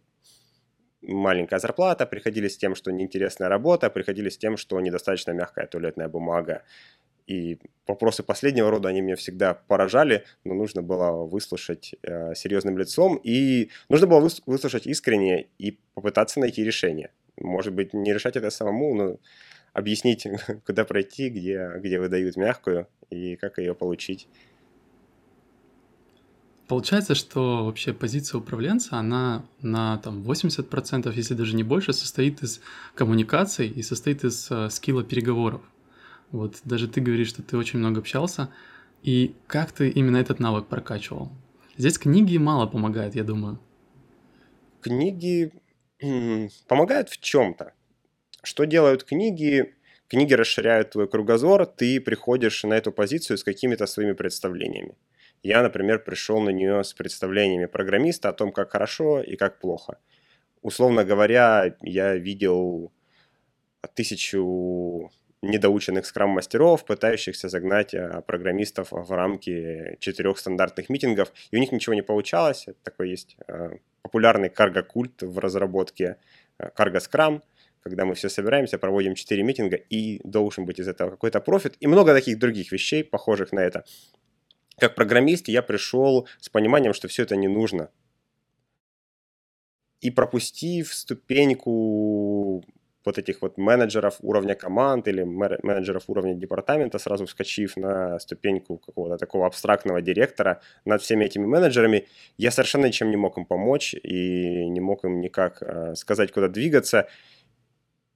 маленькая 1.02 1.60
зарплата, 1.60 2.06
приходили 2.06 2.48
с 2.48 2.58
тем, 2.58 2.76
что 2.76 2.92
неинтересная 2.92 3.50
работа, 3.50 3.90
приходили 3.90 4.30
с 4.30 4.38
тем, 4.38 4.58
что 4.58 4.80
недостаточно 4.82 5.32
мягкая 5.32 5.68
туалетная 5.68 6.08
бумага 6.08 6.64
и 7.28 7.60
вопросы 7.88 8.24
последнего 8.24 8.70
рода, 8.70 8.90
они 8.90 9.02
меня 9.02 9.16
всегда 9.16 9.54
поражали, 9.54 10.26
но 10.44 10.54
нужно 10.54 10.82
было 10.82 11.26
выслушать 11.26 11.96
э, 12.02 12.36
серьезным 12.36 12.78
лицом, 12.78 13.20
и 13.24 13.70
нужно 13.90 14.08
было 14.08 14.30
выслушать 14.46 14.88
искренне 14.88 15.48
и 15.58 15.80
попытаться 15.94 16.40
найти 16.40 16.64
решение. 16.64 17.12
Может 17.38 17.74
быть, 17.74 17.94
не 17.94 18.14
решать 18.14 18.36
это 18.36 18.50
самому, 18.50 18.96
но 18.96 19.18
объяснить, 19.74 20.28
куда 20.66 20.86
пройти, 20.86 21.30
где, 21.30 21.72
где 21.78 22.00
выдают 22.00 22.36
мягкую 22.38 22.88
и 23.10 23.36
как 23.36 23.58
ее 23.58 23.74
получить. 23.74 24.28
Получается, 26.68 27.14
что 27.14 27.66
вообще 27.66 27.94
позиция 27.94 28.40
управленца, 28.40 28.98
она 28.98 29.46
на 29.62 29.98
там, 29.98 30.24
80%, 30.24 31.14
если 31.14 31.34
даже 31.34 31.56
не 31.56 31.64
больше, 31.64 31.92
состоит 31.92 32.42
из 32.42 32.62
коммуникаций 32.96 33.68
и 33.68 33.84
состоит 33.84 34.24
из 34.24 34.50
э, 34.50 34.70
скилла 34.70 35.04
переговоров. 35.04 35.62
Вот 36.32 36.62
даже 36.64 36.88
ты 36.88 37.02
говоришь, 37.02 37.28
что 37.28 37.44
ты 37.44 37.58
очень 37.58 37.80
много 37.80 38.00
общался. 38.00 38.50
И 39.04 39.36
как 39.48 39.74
ты 39.74 39.90
именно 39.90 40.18
этот 40.18 40.40
навык 40.40 40.68
прокачивал? 40.68 41.32
Здесь 41.78 41.98
книги 41.98 42.38
мало 42.38 42.66
помогают, 42.66 43.14
я 43.14 43.24
думаю. 43.24 43.60
Книги 44.82 45.52
помогают 46.68 47.10
в 47.10 47.20
чем-то. 47.20 47.74
Что 48.44 48.66
делают 48.66 49.04
книги? 49.04 49.76
Книги 50.08 50.34
расширяют 50.34 50.92
твой 50.92 51.08
кругозор, 51.08 51.66
ты 51.66 52.00
приходишь 52.00 52.64
на 52.64 52.76
эту 52.76 52.92
позицию 52.92 53.38
с 53.38 53.44
какими-то 53.44 53.88
своими 53.88 54.14
представлениями. 54.14 54.96
Я, 55.42 55.62
например, 55.64 56.04
пришел 56.04 56.40
на 56.40 56.52
нее 56.52 56.84
с 56.84 56.94
представлениями 56.94 57.66
программиста 57.66 58.30
о 58.30 58.34
том, 58.34 58.52
как 58.52 58.72
хорошо 58.72 59.22
и 59.22 59.36
как 59.36 59.60
плохо. 59.60 59.98
Условно 60.62 61.04
говоря, 61.04 61.76
я 61.82 62.16
видел 62.16 62.94
тысячу 63.96 65.12
недоученных 65.44 66.06
скрам-мастеров, 66.06 66.86
пытающихся 66.86 67.50
загнать 67.50 67.94
э, 67.94 68.22
программистов 68.26 68.88
в 68.92 69.12
рамки 69.12 69.98
четырех 70.00 70.40
стандартных 70.40 70.90
митингов, 70.90 71.32
и 71.52 71.58
у 71.58 71.60
них 71.60 71.72
ничего 71.72 71.94
не 71.94 72.02
получалось. 72.02 72.64
Это 72.68 72.78
такой 72.84 73.10
есть 73.10 73.36
э, 73.48 73.78
популярный 74.02 74.50
карго-культ 74.50 75.22
в 75.22 75.38
разработке 75.40 76.18
карго-скрам, 76.58 77.36
э, 77.36 77.42
когда 77.82 78.06
мы 78.06 78.16
все 78.16 78.30
собираемся, 78.30 78.78
проводим 78.78 79.16
4 79.16 79.44
митинга, 79.44 79.76
и 79.76 80.22
должен 80.24 80.66
быть 80.66 80.80
из 80.80 80.88
этого 80.88 81.12
какой-то 81.12 81.42
профит, 81.42 81.76
и 81.82 81.88
много 81.88 82.14
таких 82.14 82.40
других 82.40 82.72
вещей, 82.72 83.04
похожих 83.04 83.52
на 83.52 83.60
это. 83.60 83.84
Как 84.78 84.96
программист 84.96 85.50
я 85.50 85.62
пришел 85.62 86.28
с 86.40 86.50
пониманием, 86.50 86.94
что 86.94 87.08
все 87.08 87.24
это 87.24 87.36
не 87.36 87.50
нужно. 87.50 87.90
И 90.00 90.10
пропустив 90.10 90.94
ступеньку 90.94 92.64
вот 93.06 93.18
этих 93.18 93.42
вот 93.42 93.58
менеджеров 93.58 94.18
уровня 94.22 94.56
команд 94.56 95.08
или 95.08 95.24
менеджеров 95.24 96.04
уровня 96.08 96.34
департамента, 96.34 97.00
сразу 97.00 97.26
вскочив 97.26 97.78
на 97.78 98.20
ступеньку 98.20 98.78
какого-то 98.78 99.18
такого 99.18 99.46
абстрактного 99.46 100.02
директора 100.02 100.62
над 100.86 101.02
всеми 101.02 101.26
этими 101.26 101.46
менеджерами, 101.46 102.08
я 102.38 102.52
совершенно 102.52 102.86
ничем 102.86 103.10
не 103.10 103.18
мог 103.18 103.38
им 103.38 103.46
помочь 103.46 103.94
и 103.94 104.68
не 104.70 104.80
мог 104.80 105.04
им 105.06 105.22
никак 105.22 105.62
э, 105.62 105.96
сказать, 105.96 106.32
куда 106.32 106.48
двигаться. 106.48 107.08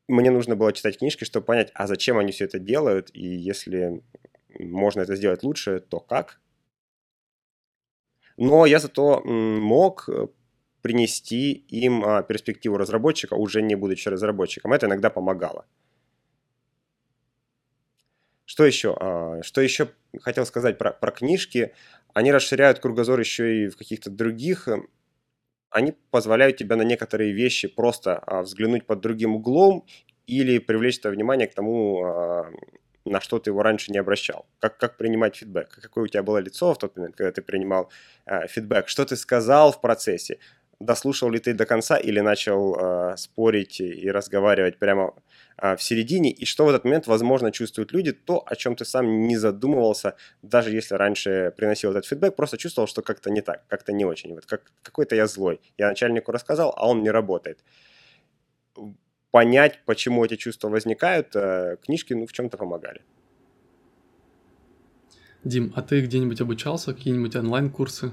Мне 0.07 0.31
нужно 0.31 0.55
было 0.55 0.71
читать 0.71 0.97
книжки, 0.99 1.25
чтобы 1.25 1.45
понять, 1.45 1.71
а 1.73 1.87
зачем 1.87 2.17
они 2.17 2.31
все 2.31 2.45
это 2.45 2.59
делают, 2.59 3.09
и 3.13 3.25
если 3.25 4.01
можно 4.59 5.01
это 5.01 5.15
сделать 5.15 5.43
лучше, 5.43 5.79
то 5.79 5.99
как. 5.99 6.39
Но 8.37 8.65
я 8.65 8.79
зато 8.79 9.21
мог 9.25 10.07
принести 10.87 11.65
им 11.67 12.01
а, 12.05 12.23
перспективу 12.23 12.77
разработчика, 12.77 13.33
уже 13.33 13.61
не 13.61 13.75
будучи 13.75 14.07
разработчиком. 14.07 14.71
Это 14.71 14.85
иногда 14.85 15.09
помогало. 15.09 15.65
Что 18.45 18.65
еще? 18.65 18.95
А, 18.97 19.41
что 19.43 19.59
еще 19.59 19.89
хотел 20.21 20.45
сказать 20.45 20.77
про, 20.77 20.93
про 20.93 21.11
книжки? 21.11 21.73
Они 22.13 22.31
расширяют 22.31 22.79
кругозор 22.79 23.19
еще 23.19 23.65
и 23.65 23.67
в 23.67 23.75
каких-то 23.75 24.09
других. 24.09 24.69
Они 25.71 25.93
позволяют 26.09 26.55
тебе 26.55 26.77
на 26.77 26.83
некоторые 26.83 27.33
вещи 27.33 27.67
просто 27.67 28.19
а, 28.19 28.43
взглянуть 28.43 28.85
под 28.85 29.01
другим 29.01 29.35
углом 29.35 29.85
или 30.25 30.57
привлечь 30.57 31.01
твое 31.01 31.17
внимание 31.17 31.47
к 31.47 31.53
тому, 31.53 32.47
на 33.09 33.21
что 33.21 33.39
ты 33.39 33.49
его 33.49 33.63
раньше 33.63 33.91
не 33.91 33.97
обращал. 33.97 34.45
Как, 34.59 34.77
как 34.77 34.97
принимать 34.97 35.35
фидбэк? 35.35 35.79
Какое 35.81 36.05
у 36.05 36.07
тебя 36.07 36.23
было 36.23 36.37
лицо 36.37 36.73
в 36.73 36.77
тот 36.77 36.95
момент, 36.95 37.15
когда 37.15 37.31
ты 37.31 37.41
принимал 37.41 37.91
э, 38.25 38.47
фидбэк? 38.47 38.87
Что 38.87 39.05
ты 39.05 39.15
сказал 39.15 39.71
в 39.71 39.81
процессе? 39.81 40.39
Дослушал 40.79 41.31
ли 41.31 41.39
ты 41.39 41.53
до 41.53 41.65
конца 41.65 41.97
или 41.97 42.19
начал 42.19 42.75
э, 42.75 43.17
спорить 43.17 43.81
и 43.81 44.11
разговаривать 44.11 44.77
прямо 44.77 45.13
э, 45.57 45.75
в 45.75 45.81
середине, 45.81 46.31
и 46.31 46.45
что 46.45 46.65
в 46.65 46.69
этот 46.69 46.83
момент, 46.83 47.07
возможно, 47.07 47.51
чувствуют 47.51 47.91
люди, 47.91 48.11
то, 48.11 48.43
о 48.45 48.55
чем 48.55 48.75
ты 48.75 48.85
сам 48.85 49.27
не 49.27 49.37
задумывался, 49.37 50.15
даже 50.41 50.71
если 50.71 50.95
раньше 50.95 51.53
приносил 51.57 51.91
этот 51.91 52.05
фидбэк, 52.05 52.35
просто 52.35 52.57
чувствовал, 52.57 52.87
что 52.87 53.01
как-то 53.01 53.31
не 53.31 53.41
так, 53.41 53.65
как-то 53.67 53.91
не 53.91 54.05
очень. 54.05 54.35
Вот 54.35 54.45
как, 54.45 54.71
какой-то 54.83 55.15
я 55.15 55.25
злой. 55.25 55.59
Я 55.77 55.89
начальнику 55.89 56.31
рассказал, 56.31 56.73
а 56.77 56.87
он 56.87 57.01
не 57.01 57.09
работает. 57.09 57.59
Понять, 59.31 59.81
почему 59.85 60.23
эти 60.23 60.35
чувства 60.35 60.69
возникают, 60.69 61.35
э, 61.35 61.77
книжки 61.83 62.13
ну, 62.13 62.27
в 62.27 62.33
чем-то 62.33 62.57
помогали. 62.57 63.01
Дим, 65.43 65.73
а 65.75 65.81
ты 65.81 66.01
где-нибудь 66.01 66.41
обучался, 66.41 66.93
какие-нибудь 66.93 67.35
онлайн-курсы? 67.35 68.11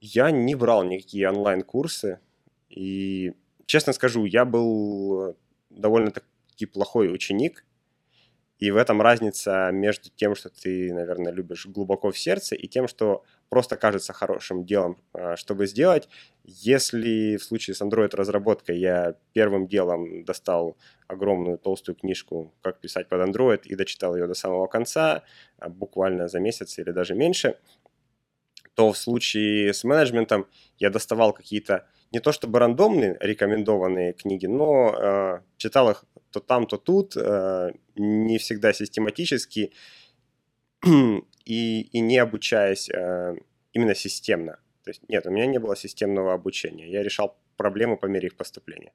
Я 0.00 0.30
не 0.30 0.54
брал 0.54 0.84
никакие 0.84 1.28
онлайн-курсы. 1.28 2.20
И, 2.68 3.34
честно 3.66 3.92
скажу, 3.92 4.24
я 4.24 4.44
был 4.44 5.36
довольно-таки 5.70 6.66
плохой 6.66 7.12
ученик. 7.12 7.64
И 8.58 8.72
в 8.72 8.76
этом 8.76 9.00
разница 9.00 9.70
между 9.72 10.10
тем, 10.10 10.34
что 10.34 10.50
ты, 10.50 10.92
наверное, 10.92 11.32
любишь 11.32 11.66
глубоко 11.66 12.10
в 12.10 12.18
сердце, 12.18 12.56
и 12.56 12.66
тем, 12.66 12.88
что 12.88 13.22
просто 13.48 13.76
кажется 13.76 14.12
хорошим 14.12 14.64
делом, 14.64 14.98
а, 15.12 15.36
чтобы 15.36 15.68
сделать. 15.68 16.08
Если 16.42 17.36
в 17.36 17.44
случае 17.44 17.76
с 17.76 17.82
Android-разработкой 17.82 18.78
я 18.78 19.14
первым 19.32 19.68
делом 19.68 20.24
достал 20.24 20.76
огромную 21.06 21.56
толстую 21.58 21.94
книжку 21.94 22.52
«Как 22.60 22.80
писать 22.80 23.08
под 23.08 23.20
Android» 23.28 23.62
и 23.62 23.76
дочитал 23.76 24.16
ее 24.16 24.26
до 24.26 24.34
самого 24.34 24.66
конца, 24.66 25.22
а, 25.58 25.68
буквально 25.68 26.26
за 26.26 26.40
месяц 26.40 26.78
или 26.78 26.90
даже 26.90 27.14
меньше– 27.14 27.58
то 28.78 28.92
в 28.92 28.96
случае 28.96 29.74
с 29.74 29.82
менеджментом 29.82 30.46
я 30.78 30.90
доставал 30.90 31.32
какие-то 31.32 31.88
не 32.12 32.20
то 32.20 32.30
чтобы 32.30 32.60
рандомные 32.60 33.16
рекомендованные 33.18 34.12
книги, 34.12 34.46
но 34.46 34.94
э, 34.94 35.40
читал 35.56 35.90
их 35.90 36.04
то 36.30 36.38
там, 36.38 36.64
то 36.68 36.76
тут, 36.76 37.16
э, 37.16 37.72
не 37.96 38.38
всегда 38.38 38.72
систематически 38.72 39.72
и, 41.44 41.80
и 41.80 42.00
не 42.00 42.18
обучаясь 42.18 42.88
э, 42.88 43.34
именно 43.72 43.96
системно. 43.96 44.60
То 44.84 44.90
есть 44.90 45.02
нет, 45.08 45.26
у 45.26 45.30
меня 45.30 45.46
не 45.46 45.58
было 45.58 45.74
системного 45.74 46.32
обучения. 46.32 46.88
Я 46.88 47.02
решал 47.02 47.36
проблемы 47.56 47.96
по 47.96 48.06
мере 48.06 48.28
их 48.28 48.36
поступления. 48.36 48.92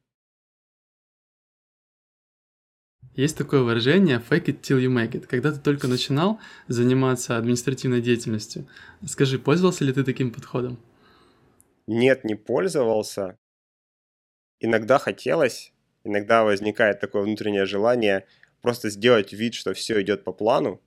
Есть 3.15 3.37
такое 3.37 3.61
выражение 3.61 4.17
fake 4.17 4.45
it 4.45 4.61
till 4.61 4.79
you 4.79 4.89
make 4.89 5.11
it. 5.11 5.27
Когда 5.27 5.51
ты 5.51 5.59
только 5.59 5.87
начинал 5.87 6.39
заниматься 6.67 7.37
административной 7.37 8.01
деятельностью, 8.01 8.67
скажи, 9.05 9.37
пользовался 9.37 9.83
ли 9.83 9.93
ты 9.93 10.03
таким 10.03 10.31
подходом? 10.31 10.79
Нет, 11.85 12.23
не 12.23 12.35
пользовался. 12.35 13.37
Иногда 14.59 14.97
хотелось, 14.97 15.73
иногда 16.03 16.43
возникает 16.43 16.99
такое 16.99 17.23
внутреннее 17.23 17.65
желание 17.65 18.25
просто 18.61 18.89
сделать 18.89 19.33
вид, 19.33 19.53
что 19.53 19.73
все 19.73 20.01
идет 20.01 20.23
по 20.23 20.31
плану. 20.31 20.81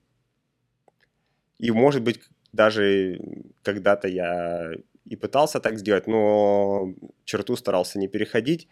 И 1.59 1.71
может 1.71 2.01
быть 2.01 2.19
даже 2.51 3.19
когда-то 3.61 4.07
я 4.07 4.71
и 5.05 5.15
пытался 5.15 5.59
так 5.59 5.79
сделать, 5.79 6.07
но 6.07 6.93
черту 7.23 7.55
старался 7.55 7.99
не 7.99 8.07
переходить. 8.07 8.67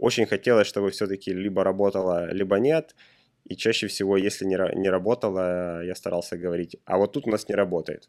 Очень 0.00 0.24
хотелось, 0.24 0.66
чтобы 0.66 0.90
все-таки 0.90 1.30
либо 1.30 1.62
работало, 1.62 2.32
либо 2.32 2.58
нет. 2.58 2.96
И 3.44 3.54
чаще 3.54 3.86
всего, 3.86 4.16
если 4.16 4.46
не, 4.46 4.56
не 4.74 4.88
работало, 4.88 5.84
я 5.84 5.94
старался 5.94 6.38
говорить, 6.38 6.76
а 6.86 6.96
вот 6.96 7.12
тут 7.12 7.26
у 7.26 7.30
нас 7.30 7.48
не 7.48 7.54
работает. 7.54 8.08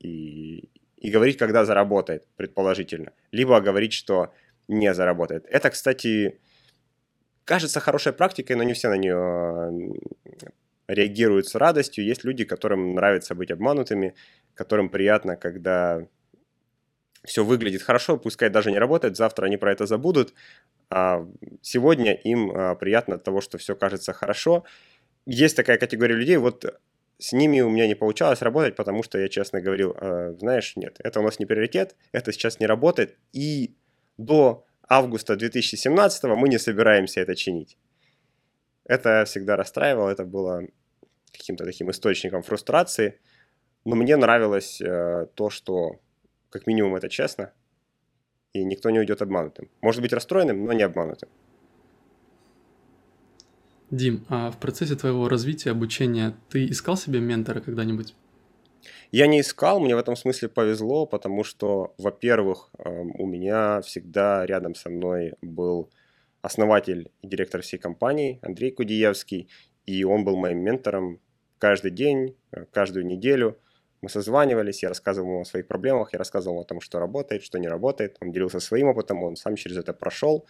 И, 0.00 0.68
и 0.98 1.10
говорить, 1.10 1.38
когда 1.38 1.64
заработает, 1.64 2.28
предположительно. 2.36 3.12
Либо 3.32 3.58
говорить, 3.62 3.94
что 3.94 4.34
не 4.68 4.92
заработает. 4.92 5.46
Это, 5.48 5.70
кстати, 5.70 6.38
кажется 7.44 7.80
хорошей 7.80 8.12
практикой, 8.12 8.56
но 8.56 8.62
не 8.62 8.74
все 8.74 8.90
на 8.90 8.98
нее 8.98 9.94
реагируют 10.88 11.46
с 11.46 11.54
радостью. 11.54 12.04
Есть 12.04 12.24
люди, 12.24 12.44
которым 12.44 12.94
нравится 12.94 13.34
быть 13.34 13.50
обманутыми, 13.50 14.14
которым 14.54 14.90
приятно, 14.90 15.36
когда 15.36 16.06
все 17.24 17.44
выглядит 17.44 17.82
хорошо, 17.82 18.16
пускай 18.16 18.48
даже 18.50 18.70
не 18.70 18.78
работает, 18.78 19.16
завтра 19.16 19.46
они 19.46 19.56
про 19.56 19.72
это 19.72 19.86
забудут, 19.86 20.32
а 20.88 21.26
сегодня 21.62 22.14
им 22.14 22.50
а, 22.50 22.74
приятно 22.74 23.16
от 23.16 23.24
того, 23.24 23.40
что 23.40 23.58
все 23.58 23.76
кажется 23.76 24.12
хорошо. 24.12 24.64
Есть 25.26 25.56
такая 25.56 25.78
категория 25.78 26.14
людей, 26.14 26.36
вот 26.38 26.80
с 27.18 27.32
ними 27.32 27.60
у 27.60 27.70
меня 27.70 27.86
не 27.86 27.94
получалось 27.94 28.42
работать, 28.42 28.76
потому 28.76 29.02
что 29.02 29.18
я 29.18 29.28
честно 29.28 29.60
говорил, 29.60 29.94
«А, 29.98 30.34
знаешь, 30.38 30.76
нет, 30.76 30.96
это 30.98 31.20
у 31.20 31.22
нас 31.22 31.38
не 31.38 31.46
приоритет, 31.46 31.94
это 32.12 32.32
сейчас 32.32 32.58
не 32.60 32.66
работает, 32.66 33.16
и 33.32 33.74
до 34.16 34.64
августа 34.88 35.36
2017 35.36 36.24
мы 36.24 36.48
не 36.48 36.58
собираемся 36.58 37.20
это 37.20 37.36
чинить. 37.36 37.78
Это 38.84 39.24
всегда 39.24 39.56
расстраивало, 39.56 40.10
это 40.10 40.24
было 40.24 40.66
каким-то 41.32 41.64
таким 41.64 41.90
источником 41.90 42.42
фрустрации, 42.42 43.20
но 43.84 43.94
мне 43.94 44.16
нравилось 44.16 44.80
э, 44.80 45.26
то, 45.34 45.48
что 45.48 46.00
как 46.50 46.66
минимум 46.66 46.96
это 46.96 47.08
честно, 47.08 47.52
и 48.52 48.64
никто 48.64 48.90
не 48.90 48.98
уйдет 48.98 49.22
обманутым. 49.22 49.68
Может 49.80 50.02
быть 50.02 50.12
расстроенным, 50.12 50.64
но 50.64 50.72
не 50.72 50.82
обманутым. 50.82 51.28
Дим, 53.90 54.24
а 54.28 54.50
в 54.50 54.58
процессе 54.58 54.94
твоего 54.94 55.28
развития, 55.28 55.70
обучения, 55.70 56.36
ты 56.48 56.66
искал 56.66 56.96
себе 56.96 57.20
ментора 57.20 57.60
когда-нибудь? 57.60 58.14
Я 59.10 59.26
не 59.26 59.40
искал, 59.40 59.80
мне 59.80 59.96
в 59.96 59.98
этом 59.98 60.14
смысле 60.14 60.48
повезло, 60.48 61.06
потому 61.06 61.42
что, 61.42 61.94
во-первых, 61.98 62.70
эм, 62.78 63.12
у 63.18 63.26
меня 63.26 63.80
всегда 63.80 64.46
рядом 64.46 64.76
со 64.76 64.88
мной 64.90 65.34
был 65.42 65.90
основатель 66.42 67.10
и 67.20 67.26
директор 67.26 67.62
всей 67.62 67.78
компании 67.78 68.38
Андрей 68.42 68.70
Кудиевский, 68.70 69.48
и 69.86 70.04
он 70.04 70.24
был 70.24 70.36
моим 70.36 70.58
ментором 70.58 71.20
каждый 71.58 71.90
день, 71.90 72.36
э, 72.52 72.64
каждую 72.72 73.06
неделю– 73.06 73.58
мы 74.02 74.08
созванивались, 74.08 74.82
я 74.82 74.88
рассказывал 74.88 75.28
ему 75.28 75.40
о 75.42 75.44
своих 75.44 75.66
проблемах, 75.66 76.12
я 76.12 76.18
рассказывал 76.18 76.60
о 76.60 76.64
том, 76.64 76.80
что 76.80 76.98
работает, 76.98 77.42
что 77.42 77.58
не 77.58 77.68
работает. 77.68 78.16
Он 78.20 78.32
делился 78.32 78.60
своим 78.60 78.88
опытом, 78.88 79.22
он 79.22 79.36
сам 79.36 79.56
через 79.56 79.76
это 79.76 79.92
прошел. 79.92 80.46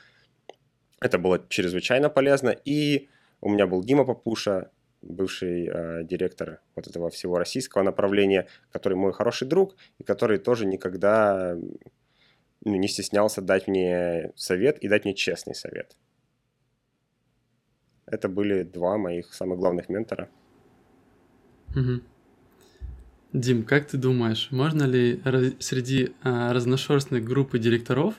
Это 1.00 1.18
было 1.18 1.44
чрезвычайно 1.48 2.10
полезно. 2.10 2.50
И 2.50 3.08
у 3.40 3.48
меня 3.48 3.66
был 3.66 3.82
Дима 3.82 4.04
Папуша, 4.04 4.70
бывший 5.02 5.66
э, 5.66 6.04
директор 6.04 6.60
вот 6.76 6.86
этого 6.86 7.10
всего 7.10 7.38
российского 7.38 7.82
направления, 7.82 8.46
который 8.70 8.94
мой 8.94 9.12
хороший 9.12 9.48
друг, 9.48 9.76
и 9.98 10.04
который 10.04 10.38
тоже 10.38 10.66
никогда 10.66 11.56
ну, 12.64 12.76
не 12.76 12.88
стеснялся 12.88 13.40
дать 13.40 13.66
мне 13.66 14.32
совет 14.36 14.78
и 14.78 14.88
дать 14.88 15.04
мне 15.04 15.14
честный 15.14 15.54
совет. 15.54 15.96
Это 18.06 18.28
были 18.28 18.62
два 18.62 18.98
моих 18.98 19.32
самых 19.32 19.58
главных 19.58 19.88
ментора. 19.88 20.28
Угу. 21.74 22.02
Дим, 23.32 23.62
как 23.62 23.86
ты 23.86 23.96
думаешь, 23.96 24.48
можно 24.50 24.82
ли 24.82 25.22
среди 25.60 26.12
а, 26.22 26.52
разношерстной 26.52 27.20
группы 27.20 27.60
директоров 27.60 28.14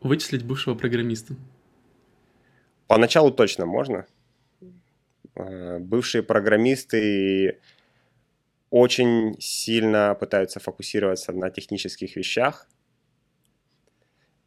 вычислить 0.00 0.44
бывшего 0.44 0.74
программиста? 0.74 1.34
Поначалу 2.86 3.30
точно 3.30 3.66
можно. 3.66 4.06
А, 5.34 5.78
бывшие 5.78 6.22
программисты 6.22 7.58
очень 8.70 9.36
сильно 9.40 10.16
пытаются 10.18 10.58
фокусироваться 10.58 11.32
на 11.32 11.50
технических 11.50 12.16
вещах. 12.16 12.66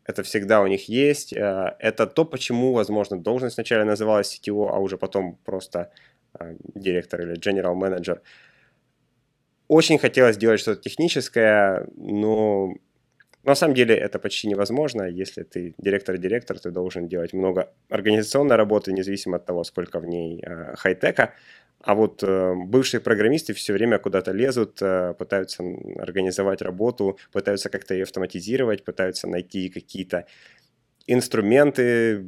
Это 0.05 0.23
всегда 0.23 0.61
у 0.63 0.67
них 0.67 0.89
есть. 0.89 1.37
А, 1.37 1.75
это 1.77 2.07
то, 2.07 2.25
почему, 2.25 2.73
возможно, 2.73 3.19
должность 3.19 3.53
сначала 3.53 3.83
называлась 3.83 4.39
CTO, 4.39 4.71
а 4.71 4.79
уже 4.79 4.97
потом 4.97 5.35
просто 5.45 5.91
а, 6.33 6.55
директор 6.73 7.21
или 7.21 7.37
general 7.37 7.75
manager– 7.75 8.21
очень 9.71 9.97
хотелось 9.99 10.35
сделать 10.35 10.59
что-то 10.59 10.81
техническое, 10.81 11.87
но 11.95 12.73
на 13.43 13.55
самом 13.55 13.73
деле 13.73 13.95
это 13.95 14.19
почти 14.19 14.49
невозможно. 14.49 15.03
Если 15.03 15.43
ты 15.43 15.73
директор-директор, 15.77 16.59
ты 16.59 16.71
должен 16.71 17.07
делать 17.07 17.31
много 17.31 17.71
организационной 17.89 18.57
работы, 18.57 18.91
независимо 18.91 19.37
от 19.37 19.45
того, 19.45 19.63
сколько 19.63 19.99
в 19.99 20.05
ней 20.05 20.43
э, 20.45 20.75
хай-тека. 20.75 21.33
А 21.83 21.95
вот 21.95 22.21
э, 22.21 22.53
бывшие 22.53 22.99
программисты 22.99 23.53
все 23.53 23.71
время 23.71 23.97
куда-то 23.97 24.33
лезут, 24.33 24.81
э, 24.81 25.13
пытаются 25.17 25.63
организовать 25.99 26.61
работу, 26.61 27.17
пытаются 27.31 27.69
как-то 27.69 27.93
ее 27.93 28.03
автоматизировать, 28.03 28.83
пытаются 28.83 29.27
найти 29.27 29.69
какие-то 29.69 30.25
инструменты, 31.07 32.25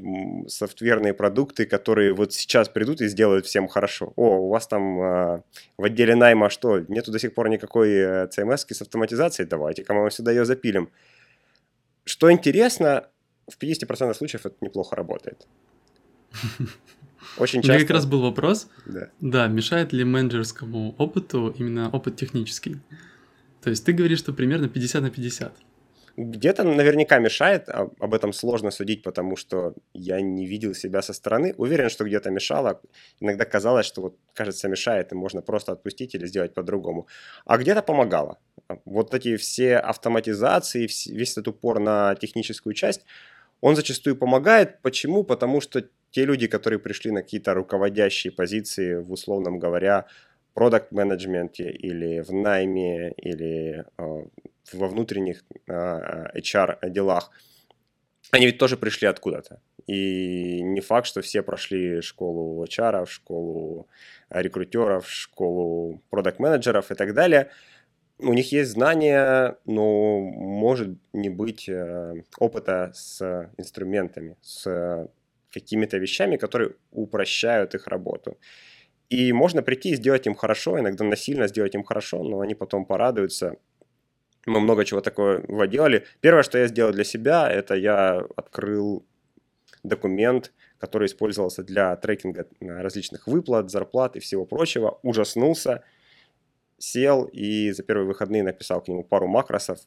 софтверные 0.47 1.13
продукты, 1.13 1.65
которые 1.65 2.13
вот 2.13 2.33
сейчас 2.33 2.69
придут 2.69 3.01
и 3.01 3.07
сделают 3.07 3.45
всем 3.45 3.67
хорошо. 3.67 4.13
О, 4.15 4.37
у 4.39 4.49
вас 4.49 4.67
там 4.67 5.01
э, 5.01 5.41
в 5.77 5.83
отделе 5.83 6.15
найма 6.15 6.49
что, 6.49 6.79
нету 6.79 7.11
до 7.11 7.19
сих 7.19 7.33
пор 7.33 7.49
никакой 7.49 7.89
э, 7.91 8.27
CMS 8.27 8.65
с 8.73 8.81
автоматизацией? 8.81 9.47
Давайте-ка 9.47 9.93
мы 9.93 10.09
сюда 10.11 10.31
ее 10.31 10.45
запилим. 10.45 10.89
Что 12.05 12.31
интересно, 12.31 13.07
в 13.47 13.61
50% 13.61 14.13
случаев 14.13 14.45
это 14.45 14.55
неплохо 14.61 14.95
работает. 14.95 15.47
Очень 17.37 17.61
часто... 17.61 17.73
У 17.73 17.75
меня 17.75 17.87
как 17.87 17.95
раз 17.95 18.05
был 18.05 18.21
вопрос, 18.21 18.67
да. 18.85 19.09
да, 19.21 19.47
мешает 19.47 19.93
ли 19.93 20.03
менеджерскому 20.03 20.95
опыту 20.97 21.55
именно 21.57 21.89
опыт 21.89 22.15
технический? 22.15 22.77
То 23.61 23.69
есть 23.69 23.85
ты 23.85 23.93
говоришь, 23.93 24.19
что 24.19 24.33
примерно 24.33 24.67
50 24.67 25.01
на 25.01 25.09
50. 25.09 25.53
Где-то 26.15 26.63
наверняка 26.63 27.17
мешает, 27.17 27.69
а, 27.69 27.89
об 27.99 28.13
этом 28.13 28.33
сложно 28.33 28.71
судить, 28.71 29.01
потому 29.01 29.35
что 29.35 29.73
я 29.93 30.21
не 30.21 30.45
видел 30.45 30.75
себя 30.75 31.01
со 31.01 31.13
стороны. 31.13 31.55
Уверен, 31.57 31.89
что 31.89 32.05
где-то 32.05 32.29
мешало. 32.29 32.81
Иногда 33.19 33.45
казалось, 33.45 33.87
что 33.87 34.01
вот, 34.01 34.17
кажется, 34.35 34.69
мешает, 34.69 35.11
и 35.11 35.15
можно 35.15 35.41
просто 35.41 35.71
отпустить 35.71 36.13
или 36.13 36.27
сделать 36.27 36.53
по-другому. 36.53 37.07
А 37.45 37.57
где-то 37.57 37.81
помогало. 37.81 38.37
Вот 38.85 39.13
эти 39.15 39.37
все 39.37 39.77
автоматизации, 39.77 40.87
весь 41.11 41.31
этот 41.31 41.47
упор 41.47 41.79
на 41.79 42.15
техническую 42.15 42.73
часть, 42.73 43.05
он 43.61 43.75
зачастую 43.75 44.15
помогает. 44.15 44.81
Почему? 44.81 45.23
Потому 45.23 45.61
что 45.61 45.83
те 46.11 46.25
люди, 46.25 46.45
которые 46.47 46.79
пришли 46.79 47.09
на 47.11 47.23
какие-то 47.23 47.55
руководящие 47.55 48.31
позиции, 48.31 48.95
в 48.95 49.11
условном 49.11 49.57
говоря, 49.57 50.05
продукт-менеджменте 50.53 51.71
или 51.71 52.19
в 52.19 52.31
найме, 52.31 53.11
или 53.13 53.85
э, 53.97 54.25
во 54.71 54.87
внутренних 54.87 55.43
э, 55.67 56.39
HR 56.39 56.89
делах, 56.89 57.31
они 58.31 58.45
ведь 58.45 58.57
тоже 58.57 58.77
пришли 58.77 59.07
откуда-то. 59.07 59.61
И 59.85 60.61
не 60.61 60.81
факт, 60.81 61.07
что 61.07 61.21
все 61.21 61.43
прошли 61.43 62.01
школу 62.01 62.63
HR, 62.63 63.05
школу 63.05 63.87
рекрутеров, 64.29 65.09
школу 65.09 66.01
продукт-менеджеров 66.09 66.91
и 66.91 66.95
так 66.95 67.13
далее. 67.13 67.49
У 68.19 68.33
них 68.33 68.51
есть 68.51 68.71
знания, 68.71 69.57
но 69.65 70.19
может 70.19 70.97
не 71.11 71.29
быть 71.29 71.67
э, 71.67 72.23
опыта 72.37 72.91
с 72.93 73.51
инструментами, 73.57 74.37
с 74.41 75.09
какими-то 75.51 75.97
вещами, 75.97 76.37
которые 76.37 76.75
упрощают 76.91 77.75
их 77.75 77.87
работу. 77.87 78.37
И 79.09 79.31
можно 79.33 79.61
прийти 79.61 79.91
и 79.91 79.95
сделать 79.95 80.25
им 80.25 80.33
хорошо, 80.33 80.79
иногда 80.79 81.03
насильно 81.03 81.47
сделать 81.47 81.75
им 81.75 81.83
хорошо, 81.83 82.23
но 82.23 82.39
они 82.39 82.55
потом 82.55 82.85
порадуются. 82.85 83.57
Мы 84.45 84.59
много 84.59 84.83
чего 84.83 85.01
такого 85.01 85.67
делали. 85.67 86.05
Первое, 86.19 86.43
что 86.43 86.57
я 86.57 86.67
сделал 86.67 86.91
для 86.91 87.03
себя, 87.03 87.49
это 87.49 87.75
я 87.75 88.25
открыл 88.35 89.05
документ, 89.83 90.51
который 90.77 91.07
использовался 91.07 91.63
для 91.63 91.95
трекинга 91.95 92.47
различных 92.59 93.27
выплат, 93.27 93.69
зарплат 93.69 94.15
и 94.15 94.19
всего 94.19 94.45
прочего, 94.45 94.99
ужаснулся, 95.01 95.83
сел 96.77 97.23
и 97.25 97.71
за 97.71 97.83
первые 97.83 98.07
выходные 98.07 98.43
написал 98.43 98.81
к 98.81 98.89
нему 98.89 99.03
пару 99.03 99.27
макросов, 99.27 99.79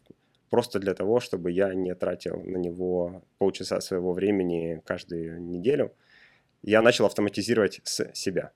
просто 0.48 0.78
для 0.78 0.94
того, 0.94 1.20
чтобы 1.20 1.50
я 1.50 1.74
не 1.74 1.94
тратил 1.94 2.42
на 2.42 2.56
него 2.56 3.22
полчаса 3.38 3.80
своего 3.80 4.12
времени 4.12 4.80
каждую 4.86 5.42
неделю. 5.42 5.92
Я 6.62 6.82
начал 6.82 7.04
автоматизировать 7.04 7.80
с 7.84 8.10
себя. 8.14 8.52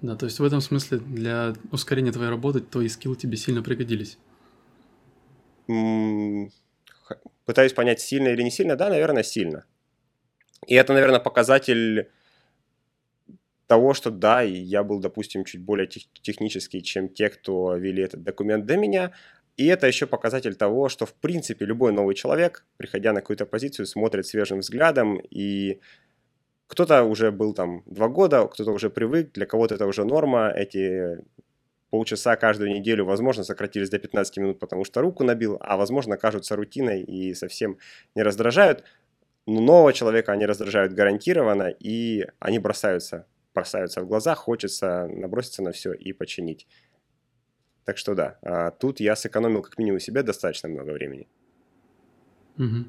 Да, 0.00 0.14
то 0.14 0.26
есть 0.26 0.38
в 0.38 0.44
этом 0.44 0.60
смысле 0.60 0.98
для 0.98 1.54
ускорения 1.72 2.12
твоей 2.12 2.30
работы 2.30 2.60
твои 2.60 2.88
скиллы 2.88 3.16
тебе 3.16 3.36
сильно 3.36 3.62
пригодились. 3.62 4.18
Пытаюсь 7.44 7.72
понять, 7.72 8.00
сильно 8.00 8.28
или 8.28 8.42
не 8.42 8.50
сильно. 8.50 8.76
Да, 8.76 8.90
наверное, 8.90 9.22
сильно. 9.22 9.64
И 10.66 10.74
это, 10.74 10.92
наверное, 10.92 11.20
показатель 11.20 12.10
того, 13.66 13.92
что 13.92 14.10
да, 14.10 14.42
я 14.42 14.82
был, 14.82 15.00
допустим, 15.00 15.44
чуть 15.44 15.60
более 15.60 15.86
тех, 15.86 16.04
технический, 16.22 16.82
чем 16.82 17.08
те, 17.08 17.28
кто 17.28 17.76
вели 17.76 18.02
этот 18.02 18.22
документ 18.22 18.66
до 18.66 18.76
меня. 18.76 19.12
И 19.56 19.66
это 19.66 19.86
еще 19.86 20.06
показатель 20.06 20.54
того, 20.54 20.88
что, 20.88 21.06
в 21.06 21.14
принципе, 21.14 21.66
любой 21.66 21.92
новый 21.92 22.14
человек, 22.14 22.64
приходя 22.76 23.12
на 23.12 23.20
какую-то 23.20 23.46
позицию, 23.46 23.86
смотрит 23.86 24.26
свежим 24.26 24.60
взглядом, 24.60 25.18
и 25.18 25.80
кто-то 26.68 27.02
уже 27.02 27.32
был 27.32 27.54
там 27.54 27.82
два 27.86 28.08
года, 28.08 28.46
кто-то 28.46 28.70
уже 28.70 28.90
привык, 28.90 29.32
для 29.32 29.46
кого-то 29.46 29.74
это 29.74 29.86
уже 29.86 30.04
норма, 30.04 30.52
эти 30.54 31.18
полчаса 31.90 32.36
каждую 32.36 32.70
неделю, 32.70 33.04
возможно, 33.04 33.42
сократились 33.42 33.90
до 33.90 33.98
15 33.98 34.36
минут, 34.36 34.58
потому 34.60 34.84
что 34.84 35.00
руку 35.00 35.24
набил, 35.24 35.56
а 35.60 35.76
возможно, 35.76 36.16
кажутся 36.16 36.54
рутиной 36.54 37.02
и 37.02 37.34
совсем 37.34 37.78
не 38.14 38.22
раздражают. 38.22 38.84
Но 39.46 39.60
нового 39.60 39.92
человека 39.92 40.32
они 40.32 40.46
раздражают 40.46 40.92
гарантированно, 40.92 41.74
и 41.80 42.26
они 42.38 42.58
бросаются 42.58 43.26
бросаются 43.54 44.02
в 44.02 44.06
глаза, 44.06 44.34
хочется 44.34 45.08
наброситься 45.08 45.62
на 45.62 45.72
все 45.72 45.92
и 45.92 46.12
починить. 46.12 46.66
Так 47.84 47.98
что 47.98 48.14
да, 48.14 48.38
а 48.42 48.70
тут 48.70 49.00
я 49.00 49.16
сэкономил 49.16 49.62
как 49.62 49.78
минимум 49.78 50.00
себе 50.00 50.22
достаточно 50.22 50.68
много 50.68 50.90
времени. 50.90 51.26
Угу. 52.58 52.84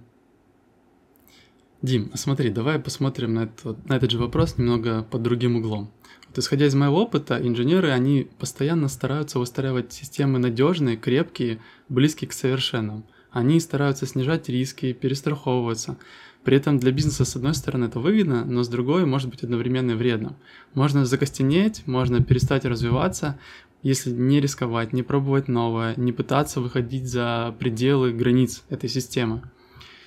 Дим, 1.82 2.12
смотри, 2.16 2.50
давай 2.50 2.78
посмотрим 2.78 3.36
на, 3.36 3.44
это, 3.44 3.78
на 3.86 3.94
этот 3.94 4.12
же 4.12 4.18
вопрос 4.18 4.58
немного 4.58 5.04
под 5.04 5.22
другим 5.22 5.56
углом. 5.56 5.90
Вот 6.28 6.38
исходя 6.38 6.66
из 6.66 6.76
моего 6.76 7.02
опыта, 7.04 7.40
инженеры, 7.42 7.92
они 7.92 8.28
постоянно 8.38 8.90
стараются 8.90 9.40
выстраивать 9.40 9.94
системы 9.94 10.40
надежные, 10.40 10.98
крепкие, 10.98 11.62
близкие 11.88 12.30
к 12.30 12.34
совершенному. 12.34 13.04
Они 13.32 13.60
стараются 13.62 14.06
снижать 14.06 14.50
риски, 14.50 14.92
перестраховываться. 14.92 15.98
При 16.44 16.58
этом 16.58 16.80
для 16.80 16.92
бизнеса, 16.92 17.24
с 17.24 17.36
одной 17.38 17.54
стороны, 17.54 17.86
это 17.86 18.00
выгодно, 18.00 18.44
но 18.44 18.64
с 18.64 18.68
другой 18.68 19.06
может 19.06 19.30
быть 19.30 19.44
одновременно 19.44 19.96
вредно. 19.96 20.36
Можно 20.74 21.06
закостенеть, 21.06 21.88
можно 21.88 22.22
перестать 22.22 22.66
развиваться, 22.66 23.40
если 23.84 24.12
не 24.12 24.42
рисковать, 24.42 24.92
не 24.92 25.04
пробовать 25.04 25.48
новое, 25.48 25.94
не 25.96 26.12
пытаться 26.12 26.60
выходить 26.60 27.08
за 27.08 27.56
пределы 27.58 28.12
границ 28.12 28.64
этой 28.70 28.90
системы. 28.90 29.44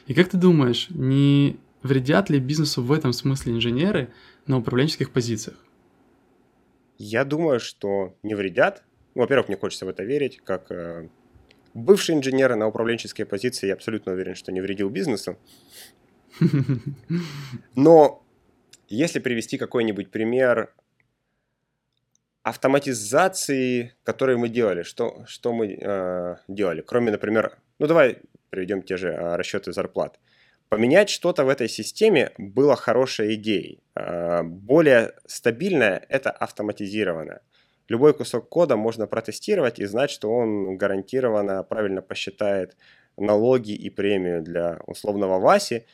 И 0.07 0.15
как 0.15 0.29
ты 0.29 0.37
думаешь, 0.37 0.89
не 0.91 1.59
вредят 1.83 2.31
ли 2.31 2.39
бизнесу 2.39 2.83
в 2.83 2.93
этом 2.93 3.13
смысле 3.13 3.53
инженеры 3.53 4.13
на 4.47 4.59
управленческих 4.59 5.11
позициях? 5.11 5.57
Я 6.99 7.25
думаю, 7.25 7.61
что 7.61 8.15
не 8.23 8.35
вредят. 8.35 8.85
Ну, 9.15 9.23
во-первых, 9.23 9.49
мне 9.49 9.57
хочется 9.57 9.87
в 9.87 9.89
это 9.89 10.05
верить, 10.05 10.41
как 10.45 10.71
э, 10.71 11.09
бывший 11.75 12.15
инженер 12.15 12.55
на 12.57 12.67
управленческие 12.67 13.27
позиции, 13.27 13.67
я 13.67 13.75
абсолютно 13.75 14.13
уверен, 14.13 14.35
что 14.35 14.53
не 14.53 14.61
вредил 14.61 14.89
бизнесу. 14.89 15.37
Но 17.75 18.23
если 18.89 19.19
привести 19.19 19.59
какой-нибудь 19.59 20.11
пример 20.11 20.73
автоматизации, 22.43 23.95
которые 24.05 24.37
мы 24.37 24.49
делали, 24.49 24.83
что, 24.83 25.25
что 25.27 25.53
мы 25.53 25.79
э, 25.81 26.37
делали, 26.49 26.81
кроме, 26.83 27.11
например, 27.11 27.59
ну 27.79 27.87
давай 27.87 28.19
приведем 28.53 28.83
те 28.83 28.97
же 28.97 29.09
э, 29.09 29.37
расчеты 29.37 29.73
зарплат. 29.73 30.21
Поменять 30.69 31.09
что-то 31.09 31.45
в 31.45 31.49
этой 31.49 31.69
системе 31.69 32.33
было 32.39 32.77
хорошей 32.77 33.35
идеей. 33.35 33.81
Э, 33.97 34.43
более 34.43 35.13
стабильное– 35.27 36.05
это 36.09 36.31
автоматизированное. 36.31 37.41
Любой 37.89 38.13
кусок 38.15 38.49
кода 38.49 38.77
можно 38.77 39.07
протестировать 39.07 39.79
и 39.79 39.87
знать, 39.87 40.11
что 40.11 40.31
он 40.31 40.77
гарантированно 40.77 41.63
правильно 41.65 42.03
посчитает 42.03 42.77
налоги 43.17 43.73
и 43.73 43.91
премию 43.91 44.43
для 44.43 44.81
условного 44.87 45.39
Васи, 45.39 45.87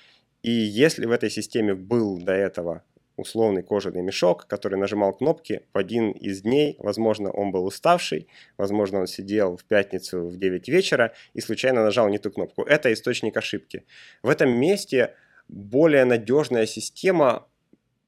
и 0.43 0.51
если 0.51 1.07
в 1.07 1.13
этой 1.13 1.31
системе 1.31 1.75
был 1.75 2.19
до 2.19 2.33
этого 2.33 2.83
условный 3.19 3.63
кожаный 3.63 4.03
мешок, 4.03 4.47
который 4.47 4.79
нажимал 4.79 5.13
кнопки 5.13 5.63
в 5.73 5.79
один 5.79 6.13
из 6.13 6.43
дней, 6.43 6.77
возможно, 6.79 7.31
он 7.31 7.51
был 7.51 7.67
уставший, 7.67 8.29
возможно, 8.57 9.01
он 9.01 9.07
сидел 9.07 9.57
в 9.57 9.65
пятницу 9.65 10.29
в 10.29 10.37
9 10.39 10.69
вечера 10.69 11.13
и 11.35 11.41
случайно 11.41 11.83
нажал 11.83 12.09
не 12.09 12.19
ту 12.19 12.31
кнопку. 12.31 12.63
Это 12.63 12.93
источник 12.93 13.37
ошибки. 13.37 13.85
В 14.23 14.29
этом 14.29 14.51
месте 14.51 15.15
более 15.49 16.05
надежная 16.05 16.67
система 16.67 17.47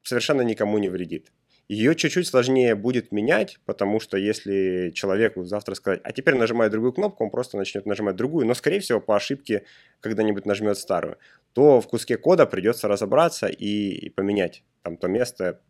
совершенно 0.03 0.41
никому 0.41 0.77
не 0.77 0.89
вредит. 0.89 1.31
Ее 1.71 1.95
чуть-чуть 1.95 2.27
сложнее 2.27 2.75
будет 2.75 3.13
менять, 3.13 3.57
потому 3.65 4.01
что 4.01 4.17
если 4.17 4.91
человеку 4.93 5.45
завтра 5.45 5.73
сказать, 5.73 6.01
а 6.03 6.11
теперь 6.11 6.35
нажимай 6.35 6.69
другую 6.69 6.91
кнопку, 6.91 7.23
он 7.23 7.29
просто 7.29 7.55
начнет 7.55 7.85
нажимать 7.85 8.17
другую, 8.17 8.45
но, 8.45 8.53
скорее 8.55 8.81
всего, 8.81 8.99
по 8.99 9.15
ошибке 9.15 9.63
когда-нибудь 10.01 10.45
нажмет 10.45 10.77
старую, 10.77 11.17
то 11.53 11.79
в 11.79 11.87
куске 11.87 12.17
кода 12.17 12.45
придется 12.45 12.89
разобраться 12.89 13.47
и, 13.47 14.09
поменять 14.09 14.65
там 14.83 14.97
то 14.97 15.07
место, 15.07 15.61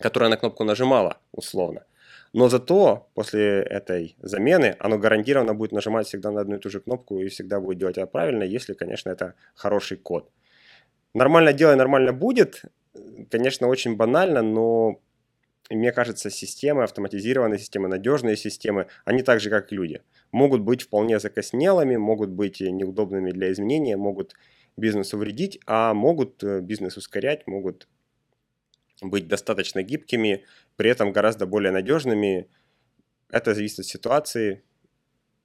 которое 0.00 0.28
на 0.28 0.36
кнопку 0.36 0.64
нажимала, 0.64 1.18
условно. 1.30 1.84
Но 2.32 2.48
зато 2.48 3.08
после 3.14 3.62
этой 3.62 4.16
замены 4.20 4.74
оно 4.80 4.98
гарантированно 4.98 5.54
будет 5.54 5.70
нажимать 5.70 6.08
всегда 6.08 6.32
на 6.32 6.40
одну 6.40 6.56
и 6.56 6.58
ту 6.58 6.68
же 6.68 6.80
кнопку 6.80 7.20
и 7.20 7.28
всегда 7.28 7.60
будет 7.60 7.78
делать 7.78 7.96
это 7.96 8.08
правильно, 8.08 8.42
если, 8.42 8.74
конечно, 8.74 9.10
это 9.10 9.34
хороший 9.54 9.98
код. 9.98 10.32
Нормально 11.14 11.52
делай, 11.52 11.76
нормально 11.76 12.12
будет. 12.12 12.62
Конечно, 13.30 13.68
очень 13.68 13.94
банально, 13.94 14.42
но 14.42 15.00
мне 15.70 15.92
кажется, 15.92 16.30
системы, 16.30 16.84
автоматизированные 16.84 17.58
системы, 17.58 17.88
надежные 17.88 18.36
системы, 18.36 18.86
они 19.04 19.22
так 19.22 19.40
же, 19.40 19.50
как 19.50 19.70
и 19.70 19.76
люди. 19.76 20.02
Могут 20.32 20.62
быть 20.62 20.82
вполне 20.82 21.18
закоснелыми, 21.20 21.96
могут 21.96 22.30
быть 22.30 22.60
неудобными 22.60 23.30
для 23.32 23.52
изменения, 23.52 23.96
могут 23.96 24.34
бизнесу 24.76 25.18
вредить, 25.18 25.60
а 25.66 25.92
могут 25.92 26.42
э, 26.42 26.60
бизнес 26.60 26.96
ускорять, 26.96 27.46
могут 27.46 27.88
быть 29.02 29.28
достаточно 29.28 29.82
гибкими, 29.82 30.44
при 30.76 30.90
этом 30.90 31.12
гораздо 31.12 31.46
более 31.46 31.72
надежными. 31.72 32.48
Это 33.30 33.54
зависит 33.54 33.80
от 33.80 33.86
ситуации. 33.86 34.62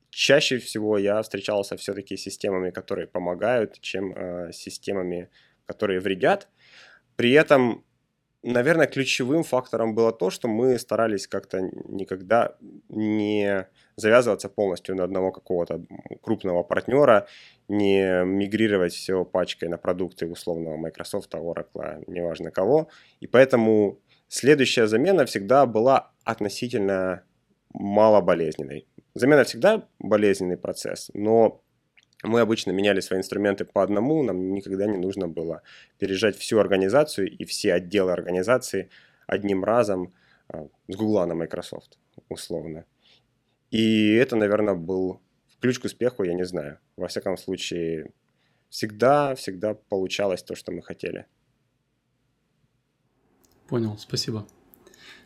Чаще 0.09 0.59
всего 0.59 0.97
я 0.97 1.21
встречался 1.21 1.75
все-таки 1.75 2.15
с 2.15 2.21
системами, 2.21 2.69
которые 2.69 3.07
помогают, 3.07 3.81
чем 3.81 4.13
э, 4.15 4.51
системами, 4.53 5.29
которые 5.65 5.99
вредят. 5.99 6.47
При 7.15 7.31
этом 7.31 7.83
наверное, 8.43 8.87
ключевым 8.87 9.43
фактором 9.43 9.95
было 9.95 10.11
то, 10.11 10.29
что 10.29 10.47
мы 10.47 10.77
старались 10.77 11.27
как-то 11.27 11.61
никогда 11.87 12.55
не 12.89 13.67
завязываться 13.95 14.49
полностью 14.49 14.95
на 14.95 15.03
одного 15.03 15.31
какого-то 15.31 15.83
крупного 16.21 16.63
партнера, 16.63 17.27
не 17.67 18.23
мигрировать 18.25 18.93
все 18.93 19.23
пачкой 19.23 19.69
на 19.69 19.77
продукты 19.77 20.27
условного 20.27 20.77
Microsoft, 20.77 21.33
Oracle, 21.33 22.03
неважно 22.07 22.51
кого. 22.51 22.89
И 23.21 23.27
поэтому 23.27 23.99
следующая 24.27 24.87
замена 24.87 25.25
всегда 25.25 25.65
была 25.65 26.11
относительно 26.23 27.23
малоболезненной. 27.73 28.87
Замена 29.15 29.43
всегда 29.43 29.87
болезненный 29.99 30.57
процесс, 30.57 31.09
но 31.13 31.61
мы 32.23 32.39
обычно 32.39 32.71
меняли 32.71 33.01
свои 33.01 33.19
инструменты 33.19 33.65
по 33.65 33.83
одному, 33.83 34.23
нам 34.23 34.53
никогда 34.53 34.85
не 34.85 34.97
нужно 34.97 35.27
было 35.27 35.61
переезжать 35.99 36.37
всю 36.37 36.57
организацию 36.57 37.29
и 37.29 37.45
все 37.45 37.73
отделы 37.73 38.11
организации 38.11 38.89
одним 39.27 39.63
разом 39.63 40.13
а, 40.47 40.67
с 40.87 40.95
Гугла 40.95 41.25
на 41.25 41.35
Microsoft, 41.35 41.99
условно. 42.29 42.85
И 43.71 44.13
это, 44.13 44.35
наверное, 44.35 44.75
был 44.75 45.21
ключ 45.59 45.79
к 45.79 45.85
успеху, 45.85 46.23
я 46.23 46.33
не 46.33 46.45
знаю. 46.45 46.79
Во 46.95 47.07
всяком 47.07 47.37
случае, 47.37 48.11
всегда, 48.69 49.35
всегда 49.35 49.73
получалось 49.73 50.43
то, 50.43 50.55
что 50.55 50.71
мы 50.71 50.81
хотели. 50.81 51.25
Понял, 53.67 53.97
спасибо. 53.97 54.47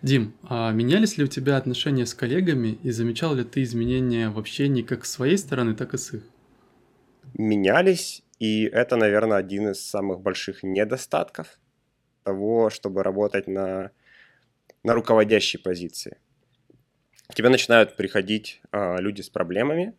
Дим, 0.02 0.34
а 0.44 0.72
менялись 0.72 1.18
ли 1.18 1.24
у 1.24 1.28
тебя 1.28 1.58
отношения 1.58 2.06
с 2.06 2.14
коллегами 2.14 2.78
и 2.84 2.92
замечал 2.92 3.36
ли 3.36 3.44
ты 3.44 3.64
изменения 3.64 4.30
в 4.30 4.38
общении 4.38 4.84
как 4.84 5.06
с 5.06 5.12
своей 5.12 5.38
стороны, 5.38 5.76
так 5.76 5.94
и 5.94 5.98
с 5.98 6.14
их? 6.14 6.24
Менялись, 7.34 8.24
и 8.40 8.66
это, 8.66 8.96
наверное, 8.96 9.38
один 9.38 9.70
из 9.70 9.86
самых 9.86 10.22
больших 10.22 10.64
недостатков 10.64 11.60
того, 12.24 12.70
чтобы 12.70 13.04
работать 13.04 13.48
на, 13.48 13.92
на 14.84 14.94
руководящей 14.94 15.60
позиции. 15.60 16.18
К 17.30 17.36
тебе 17.36 17.50
начинают 17.50 17.96
приходить 17.96 18.62
а, 18.72 18.98
люди 18.98 19.22
с 19.22 19.30
проблемами, 19.30 19.94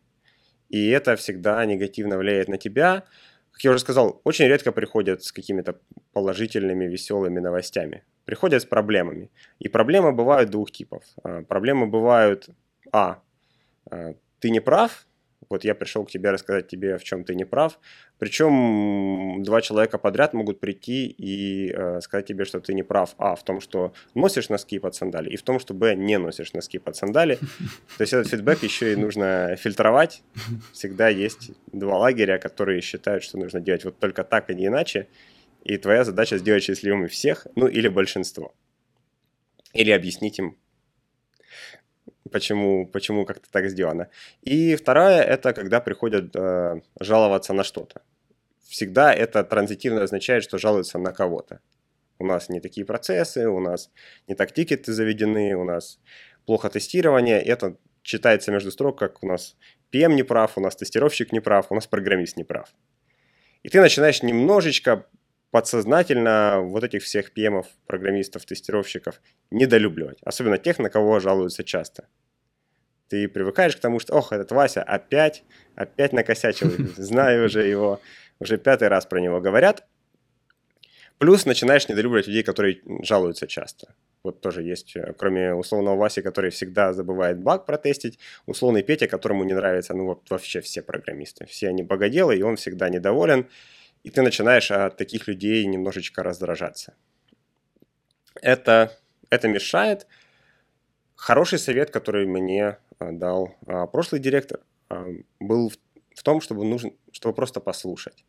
и 0.68 0.88
это 0.88 1.16
всегда 1.16 1.64
негативно 1.64 2.18
влияет 2.18 2.48
на 2.48 2.58
тебя. 2.58 3.04
как 3.52 3.64
я 3.64 3.70
уже 3.70 3.80
сказал, 3.80 4.20
очень 4.24 4.46
редко 4.46 4.72
приходят 4.72 5.24
с 5.24 5.32
какими-то 5.32 5.80
положительными, 6.12 6.84
веселыми 6.84 7.40
новостями. 7.40 8.04
Приходят 8.24 8.62
с 8.62 8.66
проблемами. 8.66 9.30
И 9.58 9.68
проблемы 9.68 10.12
бывают 10.12 10.50
двух 10.50 10.70
типов. 10.70 11.02
А, 11.22 11.42
проблемы 11.42 11.86
бывают, 11.86 12.50
а, 12.92 13.22
а, 13.90 14.14
ты 14.38 14.50
не 14.50 14.60
прав, 14.60 15.07
вот 15.50 15.64
я 15.64 15.74
пришел 15.74 16.04
к 16.04 16.10
тебе 16.10 16.30
рассказать 16.30 16.68
тебе, 16.68 16.98
в 16.98 17.04
чем 17.04 17.24
ты 17.24 17.34
не 17.34 17.44
прав. 17.44 17.78
Причем 18.18 19.42
два 19.42 19.60
человека 19.60 19.98
подряд 19.98 20.34
могут 20.34 20.60
прийти 20.60 21.06
и 21.06 21.72
э, 21.72 22.00
сказать 22.00 22.26
тебе, 22.26 22.44
что 22.44 22.60
ты 22.60 22.74
не 22.74 22.82
прав. 22.82 23.14
А, 23.18 23.34
в 23.34 23.44
том, 23.44 23.60
что 23.60 23.92
носишь 24.14 24.48
носки 24.48 24.78
под 24.78 24.94
сандали, 24.94 25.30
и 25.30 25.36
в 25.36 25.42
том, 25.42 25.58
что 25.60 25.74
Б, 25.74 25.94
не 25.94 26.18
носишь 26.18 26.52
носки 26.52 26.78
под 26.78 26.96
сандали. 26.96 27.38
То 27.96 28.02
есть 28.02 28.12
этот 28.12 28.28
фидбэк 28.28 28.62
еще 28.62 28.92
и 28.92 28.96
нужно 28.96 29.56
фильтровать. 29.56 30.22
Всегда 30.72 31.08
есть 31.08 31.52
два 31.72 31.98
лагеря, 31.98 32.38
которые 32.38 32.80
считают, 32.80 33.22
что 33.22 33.38
нужно 33.38 33.60
делать 33.60 33.84
вот 33.84 33.98
только 33.98 34.24
так, 34.24 34.50
а 34.50 34.54
не 34.54 34.66
иначе. 34.66 35.08
И 35.64 35.76
твоя 35.76 36.04
задача 36.04 36.38
сделать 36.38 36.62
счастливыми 36.62 37.06
всех, 37.06 37.46
ну 37.54 37.66
или 37.66 37.88
большинство. 37.88 38.54
Или 39.74 39.90
объяснить 39.90 40.38
им, 40.38 40.56
почему, 42.28 42.86
почему 42.86 43.24
как-то 43.24 43.50
так 43.50 43.68
сделано. 43.70 44.08
И 44.42 44.76
вторая– 44.76 45.22
это 45.34 45.52
когда 45.52 45.80
приходят 45.80 46.34
э, 46.36 46.80
жаловаться 47.00 47.52
на 47.52 47.64
что-то. 47.64 48.02
Всегда 48.68 49.12
это 49.12 49.44
транзитивно 49.44 50.02
означает, 50.02 50.44
что 50.44 50.58
жалуются 50.58 50.98
на 50.98 51.12
кого-то. 51.12 51.60
У 52.18 52.26
нас 52.26 52.48
не 52.48 52.60
такие 52.60 52.84
процессы, 52.84 53.48
у 53.48 53.60
нас 53.60 53.90
не 54.26 54.34
так 54.34 54.52
тикеты 54.52 54.92
заведены, 54.92 55.54
у 55.54 55.64
нас 55.64 56.00
плохо 56.46 56.68
тестирование. 56.68 57.40
Это 57.40 57.76
читается 58.02 58.52
между 58.52 58.70
строк, 58.70 58.98
как 58.98 59.22
у 59.22 59.26
нас 59.26 59.56
PM 59.92 60.14
не 60.14 60.22
прав, 60.22 60.58
у 60.58 60.60
нас 60.60 60.76
тестировщик 60.76 61.32
не 61.32 61.40
прав, 61.40 61.66
у 61.70 61.74
нас 61.74 61.86
программист 61.86 62.36
не 62.36 62.44
прав. 62.44 62.74
И 63.62 63.68
ты 63.68 63.80
начинаешь 63.80 64.22
немножечко 64.22 65.06
подсознательно 65.50 66.60
вот 66.60 66.84
этих 66.84 67.02
всех 67.02 67.32
PM, 67.34 67.64
программистов, 67.86 68.44
тестировщиков 68.44 69.20
недолюбливать. 69.50 70.18
Особенно 70.22 70.58
тех, 70.58 70.78
на 70.78 70.90
кого 70.90 71.20
жалуются 71.20 71.64
часто. 71.64 72.08
Ты 73.08 73.28
привыкаешь 73.28 73.76
к 73.76 73.80
тому, 73.80 74.00
что, 74.00 74.14
ох, 74.14 74.32
этот 74.32 74.52
Вася 74.52 74.82
опять, 74.82 75.44
опять 75.74 76.12
накосячил, 76.12 76.70
знаю 76.96 77.46
уже 77.46 77.66
его, 77.66 78.00
уже 78.38 78.58
пятый 78.58 78.88
раз 78.88 79.06
про 79.06 79.20
него 79.20 79.40
говорят. 79.40 79.86
Плюс 81.18 81.46
начинаешь 81.46 81.88
недолюбливать 81.88 82.28
людей, 82.28 82.44
которые 82.44 82.80
жалуются 83.02 83.48
часто. 83.48 83.94
Вот 84.22 84.40
тоже 84.40 84.62
есть, 84.62 84.94
э, 84.94 85.14
кроме 85.18 85.52
условного 85.54 85.96
Васи, 85.96 86.22
который 86.22 86.50
всегда 86.50 86.92
забывает 86.92 87.40
баг 87.40 87.66
протестить, 87.66 88.18
условный 88.46 88.82
Петя, 88.82 89.08
которому 89.08 89.42
не 89.42 89.54
нравится, 89.54 89.94
ну 89.94 90.04
вот 90.04 90.30
вообще 90.30 90.60
все 90.60 90.80
программисты. 90.80 91.46
Все 91.46 91.68
они 91.68 91.82
богоделы, 91.82 92.36
и 92.36 92.42
он 92.42 92.56
всегда 92.56 92.88
недоволен. 92.88 93.48
И 94.08 94.10
ты 94.10 94.22
начинаешь 94.22 94.70
от 94.70 94.96
таких 94.96 95.28
людей 95.28 95.66
немножечко 95.66 96.22
раздражаться. 96.22 96.94
Это, 98.40 98.98
это 99.28 99.48
мешает. 99.48 100.06
Хороший 101.14 101.58
совет, 101.58 101.90
который 101.90 102.24
мне 102.26 102.78
а, 102.98 103.12
дал 103.12 103.54
а, 103.66 103.86
прошлый 103.86 104.22
директор, 104.22 104.60
а, 104.88 105.04
был 105.40 105.70
в 106.14 106.22
том, 106.22 106.40
чтобы, 106.40 106.64
нужно, 106.64 106.92
чтобы 107.12 107.34
просто 107.34 107.60
послушать. 107.60 108.24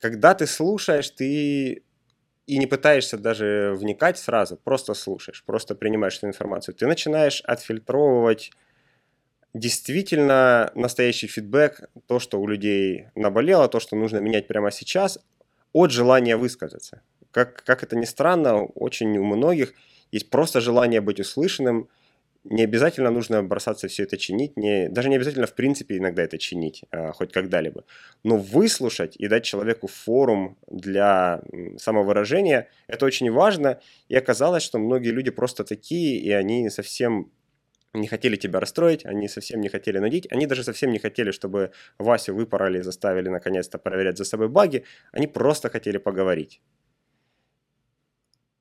Когда 0.00 0.34
ты 0.34 0.46
слушаешь, 0.46 1.08
ты 1.08 1.82
и 2.46 2.58
не 2.58 2.66
пытаешься 2.66 3.16
даже 3.16 3.72
вникать 3.74 4.18
сразу, 4.18 4.58
просто 4.58 4.92
слушаешь, 4.92 5.44
просто 5.44 5.74
принимаешь 5.74 6.18
эту 6.18 6.26
информацию. 6.26 6.74
Ты 6.74 6.86
начинаешь 6.86 7.40
отфильтровывать 7.40 8.50
действительно 9.54 10.70
настоящий 10.74 11.26
фидбэк, 11.26 11.90
то, 12.06 12.18
что 12.18 12.40
у 12.40 12.46
людей 12.46 13.06
наболело, 13.14 13.68
то, 13.68 13.80
что 13.80 13.96
нужно 13.96 14.18
менять 14.18 14.46
прямо 14.46 14.70
сейчас, 14.70 15.18
от 15.72 15.90
желания 15.90 16.36
высказаться. 16.36 17.02
Как, 17.30 17.62
как 17.64 17.82
это 17.82 17.96
ни 17.96 18.04
странно, 18.04 18.62
очень 18.64 19.16
у 19.18 19.24
многих 19.24 19.74
есть 20.10 20.30
просто 20.30 20.60
желание 20.60 21.00
быть 21.00 21.20
услышанным– 21.20 21.88
не 22.44 22.64
обязательно 22.64 23.10
нужно 23.10 23.42
бросаться 23.42 23.88
все 23.88 24.02
это 24.02 24.16
чинить, 24.16 24.56
не, 24.56 24.88
даже 24.88 25.08
не 25.08 25.16
обязательно 25.16 25.46
в 25.46 25.54
принципе 25.54 25.98
иногда 25.98 26.22
это 26.22 26.38
чинить, 26.38 26.82
а, 26.90 27.12
хоть 27.12 27.32
когда-либо. 27.32 27.84
Но 28.24 28.36
выслушать 28.36 29.16
и 29.16 29.28
дать 29.28 29.44
человеку 29.44 29.86
форум 29.86 30.56
для 30.68 31.42
самовыражения, 31.78 32.68
это 32.88 33.06
очень 33.06 33.30
важно. 33.30 33.80
И 34.08 34.16
оказалось, 34.16 34.64
что 34.64 34.78
многие 34.78 35.10
люди 35.10 35.30
просто 35.30 35.64
такие, 35.64 36.18
и 36.18 36.30
они 36.32 36.68
совсем 36.70 37.30
не 37.94 38.08
хотели 38.08 38.36
тебя 38.36 38.60
расстроить, 38.60 39.04
они 39.04 39.28
совсем 39.28 39.60
не 39.60 39.68
хотели 39.68 39.98
нудить, 39.98 40.26
они 40.30 40.46
даже 40.46 40.64
совсем 40.64 40.92
не 40.92 40.98
хотели, 40.98 41.30
чтобы 41.30 41.72
Васю 41.98 42.34
выпороли 42.34 42.78
и 42.78 42.82
заставили 42.82 43.28
наконец-то 43.28 43.78
проверять 43.78 44.18
за 44.18 44.24
собой 44.24 44.48
баги, 44.48 44.84
они 45.12 45.26
просто 45.26 45.68
хотели 45.68 45.98
поговорить. 45.98 46.62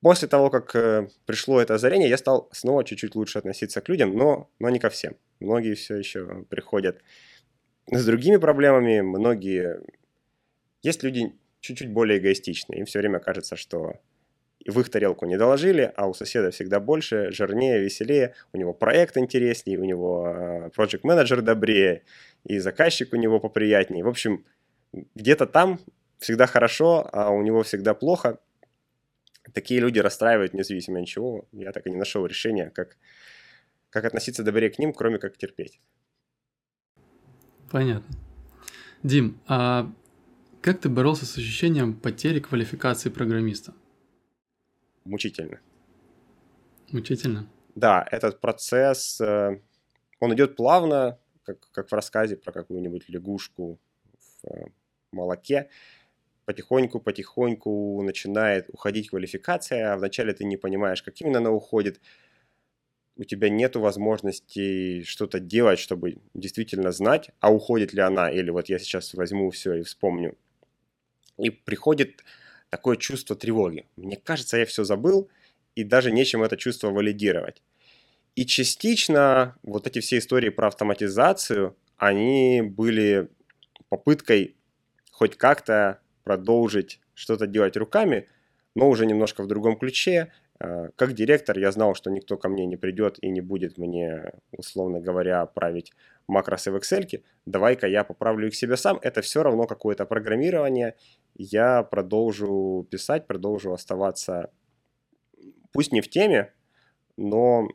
После 0.02 0.28
того, 0.28 0.50
как 0.50 0.76
э, 0.76 1.08
пришло 1.26 1.62
это 1.62 1.76
озарение, 1.76 2.10
я 2.10 2.18
стал 2.18 2.50
снова 2.52 2.84
чуть-чуть 2.84 3.16
лучше 3.16 3.38
относиться 3.38 3.82
к 3.82 3.90
людям, 3.90 4.18
но, 4.18 4.50
но 4.60 4.70
не 4.70 4.80
ко 4.80 4.90
всем. 4.90 5.16
Многие 5.40 5.76
все 5.76 5.96
еще 5.96 6.44
приходят 6.50 7.02
с 7.90 8.06
другими 8.06 8.38
проблемами, 8.38 9.02
многие... 9.02 9.82
Есть 10.82 11.04
люди 11.04 11.36
чуть-чуть 11.60 11.92
более 11.92 12.18
эгоистичные, 12.18 12.80
им 12.80 12.86
все 12.86 13.00
время 13.00 13.20
кажется, 13.20 13.56
что 13.56 14.02
в 14.68 14.80
их 14.80 14.90
тарелку 14.90 15.26
не 15.26 15.38
доложили, 15.38 15.92
а 15.96 16.08
у 16.08 16.14
соседа 16.14 16.52
всегда 16.52 16.80
больше, 16.80 17.32
жирнее, 17.32 17.80
веселее, 17.80 18.36
у 18.54 18.58
него 18.58 18.74
проект 18.74 19.18
интереснее, 19.18 19.80
у 19.80 19.84
него 19.84 20.28
э, 20.28 20.70
project 20.76 21.02
менеджер 21.04 21.42
добрее, 21.42 22.04
и 22.46 22.60
заказчик 22.60 23.14
у 23.14 23.18
него 23.18 23.40
поприятнее. 23.40 24.04
В 24.04 24.08
общем, 24.08 24.46
где-то 25.16 25.46
там 25.46 25.80
всегда 26.20 26.48
хорошо, 26.48 27.10
а 27.12 27.30
у 27.30 27.42
него 27.42 27.64
всегда 27.64 27.94
плохо– 27.94 28.40
такие 29.54 29.80
люди 29.80 30.00
расстраивают 30.00 30.54
независимо 30.54 31.00
от 31.00 31.08
чего. 31.08 31.48
Я 31.52 31.72
так 31.72 31.88
и 31.88 31.90
не 31.90 31.98
нашел 31.98 32.26
решения, 32.26 32.70
как, 32.70 32.98
как 33.90 34.06
относиться 34.06 34.44
добрее 34.44 34.70
к 34.70 34.80
ним, 34.80 34.94
кроме 34.94 35.18
как 35.18 35.38
терпеть. 35.38 35.80
Понятно. 37.70 38.16
Дим, 39.04 39.40
а 39.48 39.92
как 40.62 40.80
ты 40.80 40.90
боролся 40.90 41.26
с 41.26 41.38
ощущением 41.38 41.94
потери 41.94 42.40
квалификации 42.40 43.10
программиста? 43.10 43.74
Мучительно. 45.06 45.60
Мучительно? 46.92 47.50
Да, 47.76 48.06
этот 48.12 48.42
процесс, 48.42 49.20
э, 49.22 49.60
он 50.20 50.34
идет 50.34 50.56
плавно, 50.56 51.18
как, 51.44 51.60
как 51.72 51.90
в 51.90 51.94
рассказе 51.94 52.36
про 52.36 52.52
какую-нибудь 52.52 53.10
лягушку 53.10 53.80
в 54.20 54.48
э, 54.48 54.66
молоке 55.12 55.70
потихоньку-потихоньку 56.46 58.02
начинает 58.04 58.70
уходить 58.70 59.10
квалификация, 59.10 59.94
а 59.94 59.98
вначале 59.98 60.34
ты 60.34 60.44
не 60.44 60.58
понимаешь, 60.58 61.02
как 61.02 61.20
именно 61.22 61.40
она 61.40 61.52
уходит, 61.52 62.02
у 63.16 63.24
тебя 63.24 63.50
нет 63.50 63.76
возможности 63.76 65.04
что-то 65.04 65.40
делать, 65.40 65.80
чтобы 65.80 66.18
действительно 66.34 66.92
знать, 66.92 67.30
а 67.40 67.54
уходит 67.54 67.94
ли 67.94 68.02
она, 68.02 68.32
или 68.32 68.50
вот 68.50 68.70
я 68.70 68.80
сейчас 68.80 69.14
возьму 69.14 69.50
все 69.52 69.76
и 69.76 69.84
вспомню. 69.84 70.38
И 71.38 71.50
приходит 71.50 72.24
такое 72.72 72.96
чувство 72.98 73.36
тревоги. 73.36 73.86
Мне 73.98 74.16
кажется, 74.16 74.58
я 74.58 74.66
все 74.66 74.84
забыл, 74.84 75.30
и 75.76 75.84
даже 75.84 76.12
нечем 76.12 76.42
это 76.42 76.58
чувство 76.58 76.90
валидировать. 76.90 77.62
И 78.36 78.46
частично 78.46 79.56
вот 79.62 79.88
эти 79.88 80.00
все 80.00 80.18
истории 80.18 80.50
про 80.50 80.68
автоматизацию, 80.68 81.76
они 81.98 82.62
были 82.62 83.30
попыткой 83.90 84.56
хоть 85.12 85.38
как-то 85.38 86.00
продолжить 86.24 87.02
что-то 87.14 87.46
делать 87.46 87.76
руками, 87.76 88.28
но 88.74 88.90
уже 88.90 89.06
немножко 89.06 89.44
в 89.44 89.48
другом 89.48 89.78
ключе. 89.78 90.32
А, 90.62 90.90
как 90.96 91.14
директор 91.14 91.58
я 91.58 91.72
знал, 91.72 91.96
что 91.96 92.12
никто 92.12 92.38
ко 92.38 92.50
мне 92.50 92.66
не 92.66 92.78
придет 92.78 93.18
и 93.22 93.30
не 93.30 93.42
будет 93.42 93.78
мне, 93.78 94.32
условно 94.52 95.00
говоря, 95.00 95.46
править 95.46 95.92
макросы 96.28 96.72
в 96.72 96.76
Excel. 96.76 97.24
Давай-ка 97.46 97.88
я 97.88 98.04
поправлю 98.04 98.48
их 98.48 98.56
себе 98.56 98.78
сам. 98.78 99.00
Это 99.02 99.22
все 99.22 99.44
равно 99.44 99.66
какое-то 99.66 100.06
программирование. 100.06 100.96
Я 101.36 101.84
продолжу 101.84 102.88
писать, 102.92 103.28
продолжу 103.28 103.74
оставаться, 103.74 104.52
пусть 105.72 105.92
не 105.92 106.02
в 106.02 106.10
теме, 106.10 106.54
но 107.18 107.68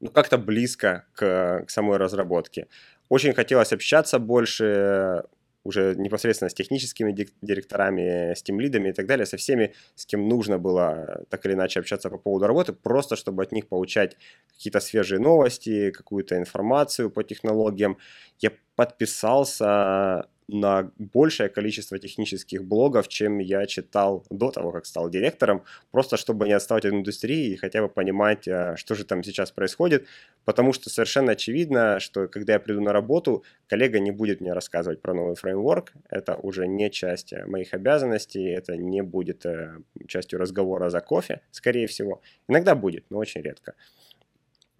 ну, 0.00 0.10
как-то 0.10 0.36
близко 0.36 1.06
к, 1.14 1.64
к 1.66 1.70
самой 1.70 1.96
разработке. 1.96 2.68
Очень 3.08 3.32
хотелось 3.32 3.72
общаться 3.72 4.18
больше, 4.18 5.24
уже 5.66 5.94
непосредственно 5.96 6.48
с 6.48 6.54
техническими 6.54 7.12
директорами, 7.42 8.34
с 8.34 8.42
тем 8.42 8.60
лидами 8.60 8.90
и 8.90 8.92
так 8.92 9.06
далее, 9.06 9.26
со 9.26 9.36
всеми, 9.36 9.74
с 9.94 10.06
кем 10.06 10.28
нужно 10.28 10.58
было 10.58 11.24
так 11.28 11.44
или 11.46 11.54
иначе 11.54 11.80
общаться 11.80 12.10
по 12.10 12.18
поводу 12.18 12.46
работы, 12.46 12.72
просто 12.72 13.16
чтобы 13.16 13.42
от 13.42 13.52
них 13.52 13.68
получать 13.68 14.16
какие-то 14.52 14.80
свежие 14.80 15.20
новости, 15.20 15.90
какую-то 15.90 16.36
информацию 16.36 17.10
по 17.10 17.22
технологиям. 17.22 17.98
Я 18.38 18.52
подписался 18.76 20.28
на 20.48 20.92
большее 20.98 21.48
количество 21.48 21.98
технических 21.98 22.64
блогов, 22.64 23.08
чем 23.08 23.38
я 23.38 23.66
читал 23.66 24.24
до 24.30 24.50
того, 24.50 24.70
как 24.70 24.86
стал 24.86 25.10
директором, 25.10 25.64
просто 25.90 26.16
чтобы 26.16 26.46
не 26.46 26.52
отставать 26.52 26.84
от 26.84 26.92
индустрии 26.92 27.52
и 27.52 27.56
хотя 27.56 27.82
бы 27.82 27.88
понимать, 27.88 28.46
э, 28.46 28.76
что 28.76 28.94
же 28.94 29.04
там 29.04 29.24
сейчас 29.24 29.50
происходит, 29.50 30.06
потому 30.44 30.72
что 30.72 30.88
совершенно 30.88 31.32
очевидно, 31.32 31.98
что 31.98 32.28
когда 32.28 32.54
я 32.54 32.60
приду 32.60 32.80
на 32.80 32.92
работу, 32.92 33.44
коллега 33.66 33.98
не 33.98 34.12
будет 34.12 34.40
мне 34.40 34.52
рассказывать 34.52 35.02
про 35.02 35.14
новый 35.14 35.34
фреймворк, 35.34 35.92
это 36.10 36.36
уже 36.36 36.68
не 36.68 36.90
часть 36.90 37.32
э, 37.32 37.44
моих 37.46 37.74
обязанностей, 37.74 38.48
это 38.48 38.76
не 38.76 39.02
будет 39.02 39.44
э, 39.46 39.78
частью 40.06 40.38
разговора 40.38 40.90
за 40.90 41.00
кофе, 41.00 41.40
скорее 41.50 41.88
всего. 41.88 42.22
Иногда 42.46 42.76
будет, 42.76 43.04
но 43.10 43.18
очень 43.18 43.42
редко. 43.42 43.74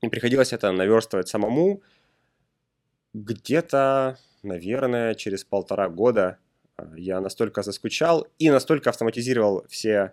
И 0.00 0.08
приходилось 0.08 0.52
это 0.52 0.70
наверстывать 0.70 1.26
самому, 1.26 1.82
где-то 3.14 4.18
наверное, 4.46 5.14
через 5.14 5.44
полтора 5.44 5.88
года 5.88 6.38
а, 6.76 6.88
я 6.96 7.20
настолько 7.20 7.62
заскучал 7.62 8.26
и 8.38 8.50
настолько 8.50 8.90
автоматизировал 8.90 9.64
все 9.68 10.12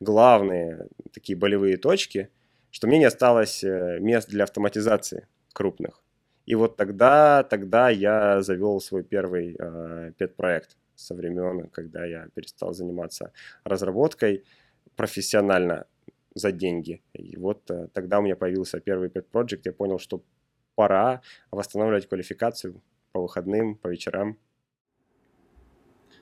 главные 0.00 0.88
такие 1.12 1.36
болевые 1.36 1.76
точки, 1.76 2.30
что 2.70 2.86
мне 2.86 2.98
не 2.98 3.06
осталось 3.06 3.64
э, 3.64 3.98
мест 4.00 4.28
для 4.28 4.44
автоматизации 4.44 5.26
крупных. 5.52 6.02
И 6.46 6.54
вот 6.54 6.76
тогда, 6.76 7.42
тогда 7.42 7.90
я 7.90 8.42
завел 8.42 8.80
свой 8.80 9.02
первый 9.02 9.56
э, 9.58 10.12
пет-проект 10.16 10.76
со 10.94 11.14
времен, 11.14 11.68
когда 11.68 12.04
я 12.06 12.28
перестал 12.34 12.72
заниматься 12.72 13.32
разработкой 13.64 14.44
профессионально 14.96 15.86
за 16.34 16.52
деньги. 16.52 17.02
И 17.12 17.36
вот 17.36 17.70
э, 17.70 17.88
тогда 17.92 18.18
у 18.18 18.22
меня 18.22 18.36
появился 18.36 18.80
первый 18.80 19.10
пет-проект, 19.10 19.66
я 19.66 19.72
понял, 19.72 19.98
что 19.98 20.22
пора 20.74 21.22
восстанавливать 21.50 22.08
квалификацию, 22.08 22.80
по 23.18 23.22
выходным, 23.22 23.74
по 23.74 23.88
вечерам. 23.88 24.36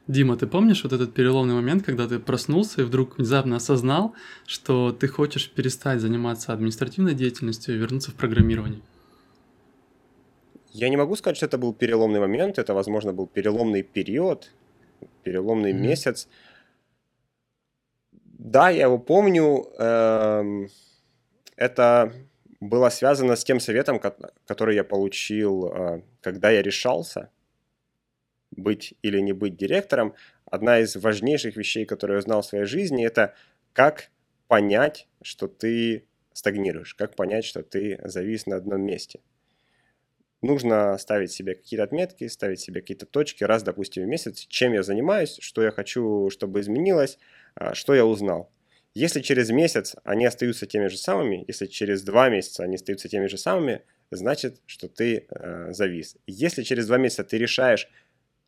Дима, 0.07 0.37
ты 0.37 0.47
помнишь 0.47 0.83
вот 0.83 0.93
этот 0.93 1.13
переломный 1.13 1.55
момент, 1.55 1.85
когда 1.85 2.09
ты 2.09 2.19
проснулся 2.19 2.81
и 2.81 2.85
вдруг 2.85 3.19
внезапно 3.19 3.57
осознал, 3.57 4.15
что 4.47 4.93
ты 4.93 5.09
хочешь 5.09 5.51
перестать 5.51 6.01
заниматься 6.01 6.53
административной 6.53 7.15
деятельностью 7.15 7.75
и 7.75 7.79
вернуться 7.79 8.13
в 8.13 8.15
программирование? 8.15 8.81
Я 10.73 10.89
не 10.89 10.97
могу 10.97 11.17
сказать, 11.17 11.37
что 11.37 11.47
это 11.47 11.59
был 11.59 11.75
переломный 11.75 12.21
момент, 12.21 12.59
это, 12.59 12.73
возможно, 12.73 13.13
был 13.13 13.27
переломный 13.27 13.83
период, 13.83 14.53
переломный 15.23 15.73
mm-hmm. 15.73 15.89
месяц. 15.89 16.29
Да, 18.39 18.71
я 18.71 18.85
его 18.85 18.99
помню. 18.99 19.67
Эм, 19.79 20.69
это 21.57 22.13
было 22.69 22.89
связано 22.91 23.37
с 23.37 23.45
тем 23.45 23.61
советом, 23.61 24.01
который 24.47 24.75
я 24.75 24.85
получил, 24.85 25.67
а, 25.67 26.03
когда 26.21 26.51
я 26.51 26.63
решался 26.63 27.31
быть 28.51 28.95
или 29.03 29.21
не 29.21 29.33
быть 29.33 29.57
директором. 29.57 30.15
Одна 30.45 30.79
из 30.81 30.97
важнейших 30.97 31.57
вещей, 31.57 31.85
которые 31.85 32.17
я 32.17 32.19
узнал 32.19 32.43
в 32.43 32.47
своей 32.47 32.65
жизни, 32.65 33.07
это 33.07 33.35
как 33.73 34.11
понять, 34.49 35.09
что 35.23 35.49
ты 35.49 36.07
стагнируешь, 36.33 36.95
как 36.95 37.17
понять, 37.17 37.45
что 37.45 37.63
ты 37.63 37.99
завис 38.05 38.47
на 38.47 38.57
одном 38.57 38.83
месте. 38.83 39.21
Нужно 40.43 40.97
ставить 40.99 41.33
себе 41.33 41.55
какие-то 41.55 41.85
отметки, 41.85 42.29
ставить 42.29 42.61
себе 42.61 42.81
какие-то 42.81 43.07
точки 43.07 43.43
раз, 43.43 43.63
допустим, 43.63 44.05
в 44.05 44.07
месяц, 44.07 44.47
чем 44.47 44.75
я 44.75 44.83
занимаюсь, 44.83 45.39
что 45.41 45.63
я 45.63 45.71
хочу, 45.71 46.29
чтобы 46.31 46.61
изменилось, 46.61 47.19
а, 47.55 47.75
что 47.75 47.95
я 47.95 48.05
узнал. 48.05 48.51
Если 48.97 49.21
через 49.21 49.51
месяц 49.51 49.95
они 50.05 50.25
остаются 50.25 50.65
теми 50.65 50.87
же 50.87 50.97
самыми, 50.97 51.45
если 51.47 51.67
через 51.67 52.03
два 52.03 52.31
месяца 52.31 52.63
они 52.63 52.77
остаются 52.77 53.11
теми 53.11 53.27
же 53.27 53.37
самыми, 53.37 53.83
значит, 54.11 54.63
что 54.65 54.89
ты 54.89 55.27
э, 55.29 55.73
завис. 55.73 56.17
Если 56.27 56.63
через 56.63 56.87
два 56.87 56.97
месяца 56.97 57.23
ты 57.23 57.37
решаешь 57.37 57.91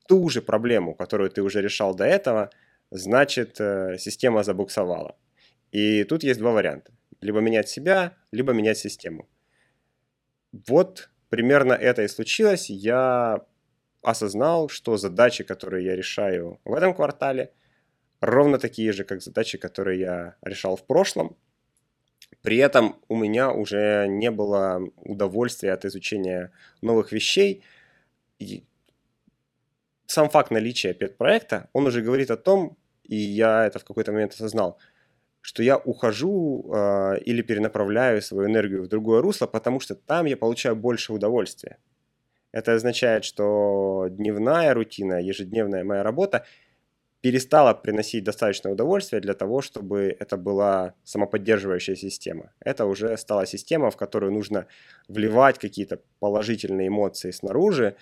ту 0.09 0.27
же 0.31 0.41
проблему, 0.41 0.95
которую 0.95 1.29
ты 1.29 1.43
уже 1.43 1.61
решал 1.61 1.95
до 1.95 2.05
этого, 2.05 2.49
значит, 2.91 3.61
э, 3.61 3.99
система 3.99 4.43
забуксовала. 4.43 5.19
И 5.71 6.05
тут 6.05 6.23
есть 6.23 6.41
два 6.41 6.53
варианта. 6.53 6.93
Либо 7.21 7.41
менять 7.41 7.69
себя, 7.69 8.17
либо 8.33 8.55
менять 8.55 8.79
систему. 8.79 9.29
Вот 10.53 11.11
примерно 11.29 11.75
это 11.75 12.05
и 12.05 12.09
случилось. 12.09 12.71
Я 12.71 13.45
осознал, 14.01 14.71
что 14.71 14.97
задачи, 14.97 15.45
которые 15.45 15.85
я 15.85 15.95
решаю 15.95 16.59
в 16.65 16.73
этом 16.73 16.95
квартале– 16.95 17.53
ровно 18.21 18.59
такие 18.59 18.93
же, 18.93 19.05
как 19.05 19.23
задачи, 19.23 19.59
которые 19.59 20.01
я 20.01 20.37
решал 20.43 20.77
в 20.77 20.87
прошлом. 20.87 21.37
При 22.43 22.59
этом 22.59 22.97
у 23.09 23.17
меня 23.17 23.51
уже 23.51 24.07
не 24.09 24.31
было 24.31 24.81
удовольствия 24.97 25.73
от 25.73 25.85
изучения 25.85 26.53
новых 26.83 27.13
вещей. 27.13 27.63
И 28.39 28.65
сам 30.07 30.31
факт 30.31 30.51
наличия 30.51 30.95
пет-проекта, 30.95 31.69
он 31.73 31.87
уже 31.87 32.01
говорит 32.03 32.31
о 32.31 32.37
том, 32.37 32.77
и 33.05 33.17
я 33.17 33.67
это 33.67 33.79
в 33.79 33.85
какой-то 33.85 34.13
момент 34.13 34.33
осознал, 34.33 34.79
что 35.41 35.63
я 35.63 35.77
ухожу 35.77 36.71
э, 36.73 37.21
или 37.25 37.43
перенаправляю 37.43 38.23
свою 38.23 38.49
энергию 38.49 38.83
в 38.83 38.89
другое 38.89 39.23
русло, 39.23 39.47
потому 39.47 39.81
что 39.81 39.95
там 39.95 40.27
я 40.27 40.37
получаю 40.37 40.77
больше 40.77 41.13
удовольствия. 41.13 41.79
Это 42.53 42.75
означает, 42.75 43.25
что 43.25 44.07
дневная 44.11 44.73
рутина, 44.75 45.21
ежедневная 45.21 45.85
моя 45.85 46.03
работа 46.03 46.45
перестала 47.21 47.75
приносить 47.75 48.25
достаточно 48.25 48.71
удовольствия 48.71 49.21
для 49.21 49.35
того, 49.35 49.61
чтобы 49.61 50.17
это 50.19 50.37
была 50.37 50.95
самоподдерживающая 51.05 51.97
система. 51.97 52.53
Это 52.61 52.87
уже 52.87 53.17
стала 53.17 53.47
система, 53.47 53.91
в 53.91 53.97
которую 53.97 54.33
нужно 54.33 54.67
вливать 55.09 55.59
какие-то 55.59 56.01
положительные 56.21 56.89
эмоции 56.89 57.33
снаружи, 57.33 57.97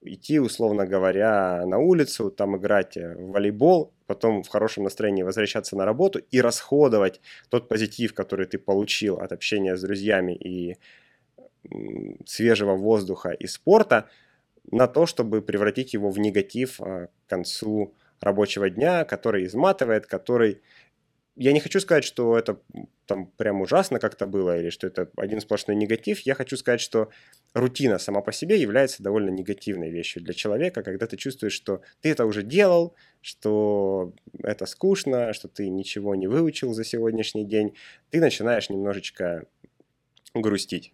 идти, 0.00 0.38
условно 0.38 0.86
говоря, 0.86 1.64
на 1.66 1.78
улицу, 1.78 2.30
там 2.30 2.56
играть 2.56 2.96
в 2.96 3.30
волейбол, 3.30 3.92
потом 4.06 4.42
в 4.42 4.48
хорошем 4.48 4.84
настроении 4.84 5.22
возвращаться 5.22 5.76
на 5.76 5.84
работу 5.84 6.18
и 6.18 6.40
расходовать 6.40 7.20
тот 7.48 7.68
позитив, 7.68 8.14
который 8.14 8.46
ты 8.46 8.58
получил 8.58 9.18
от 9.18 9.32
общения 9.32 9.76
с 9.76 9.82
друзьями 9.82 10.34
и 10.34 10.76
свежего 12.26 12.74
воздуха 12.74 13.30
и 13.30 13.46
спорта, 13.46 14.08
на 14.70 14.86
то, 14.86 15.06
чтобы 15.06 15.42
превратить 15.42 15.94
его 15.94 16.10
в 16.10 16.18
негатив 16.18 16.80
а, 16.80 17.06
к 17.06 17.30
концу 17.30 17.94
рабочего 18.22 18.70
дня, 18.70 19.04
который 19.04 19.44
изматывает, 19.44 20.06
который... 20.06 20.62
Я 21.34 21.52
не 21.52 21.60
хочу 21.60 21.80
сказать, 21.80 22.04
что 22.04 22.38
это 22.38 22.60
там 23.06 23.26
прям 23.26 23.62
ужасно 23.62 23.98
как-то 23.98 24.26
было, 24.26 24.58
или 24.58 24.68
что 24.68 24.86
это 24.86 25.10
один 25.16 25.40
сплошной 25.40 25.76
негатив. 25.76 26.20
Я 26.20 26.34
хочу 26.34 26.56
сказать, 26.58 26.80
что 26.80 27.08
рутина 27.54 27.98
сама 27.98 28.20
по 28.20 28.32
себе 28.32 28.60
является 28.60 29.02
довольно 29.02 29.30
негативной 29.30 29.90
вещью 29.90 30.22
для 30.22 30.34
человека, 30.34 30.82
когда 30.82 31.06
ты 31.06 31.16
чувствуешь, 31.16 31.54
что 31.54 31.80
ты 32.02 32.10
это 32.10 32.26
уже 32.26 32.42
делал, 32.42 32.94
что 33.22 34.12
это 34.42 34.66
скучно, 34.66 35.32
что 35.32 35.48
ты 35.48 35.70
ничего 35.70 36.14
не 36.14 36.28
выучил 36.28 36.74
за 36.74 36.84
сегодняшний 36.84 37.44
день, 37.44 37.74
ты 38.10 38.20
начинаешь 38.20 38.68
немножечко 38.68 39.46
грустить. 40.34 40.92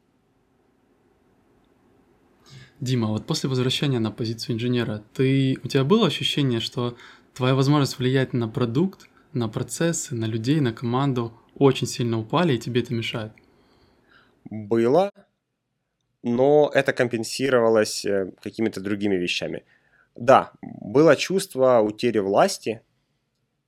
Дима, 2.80 3.08
вот 3.08 3.26
после 3.26 3.48
возвращения 3.48 3.98
на 3.98 4.12
позицию 4.12 4.54
инженера, 4.54 5.02
ты, 5.12 5.58
у 5.64 5.68
тебя 5.68 5.82
было 5.82 6.06
ощущение, 6.06 6.60
что 6.60 6.96
твоя 7.38 7.54
возможность 7.54 7.98
влиять 8.00 8.32
на 8.32 8.48
продукт, 8.48 9.08
на 9.32 9.48
процессы, 9.48 10.12
на 10.12 10.24
людей, 10.24 10.60
на 10.60 10.72
команду 10.72 11.32
очень 11.54 11.86
сильно 11.86 12.18
упали, 12.18 12.54
и 12.54 12.58
тебе 12.58 12.80
это 12.80 12.92
мешает? 12.92 13.32
Было, 14.50 15.12
но 16.24 16.68
это 16.74 16.92
компенсировалось 16.92 18.04
э, 18.04 18.32
какими-то 18.42 18.80
другими 18.80 19.14
вещами. 19.14 19.62
Да, 20.16 20.50
было 20.62 21.14
чувство 21.14 21.78
утери 21.78 22.18
власти. 22.18 22.82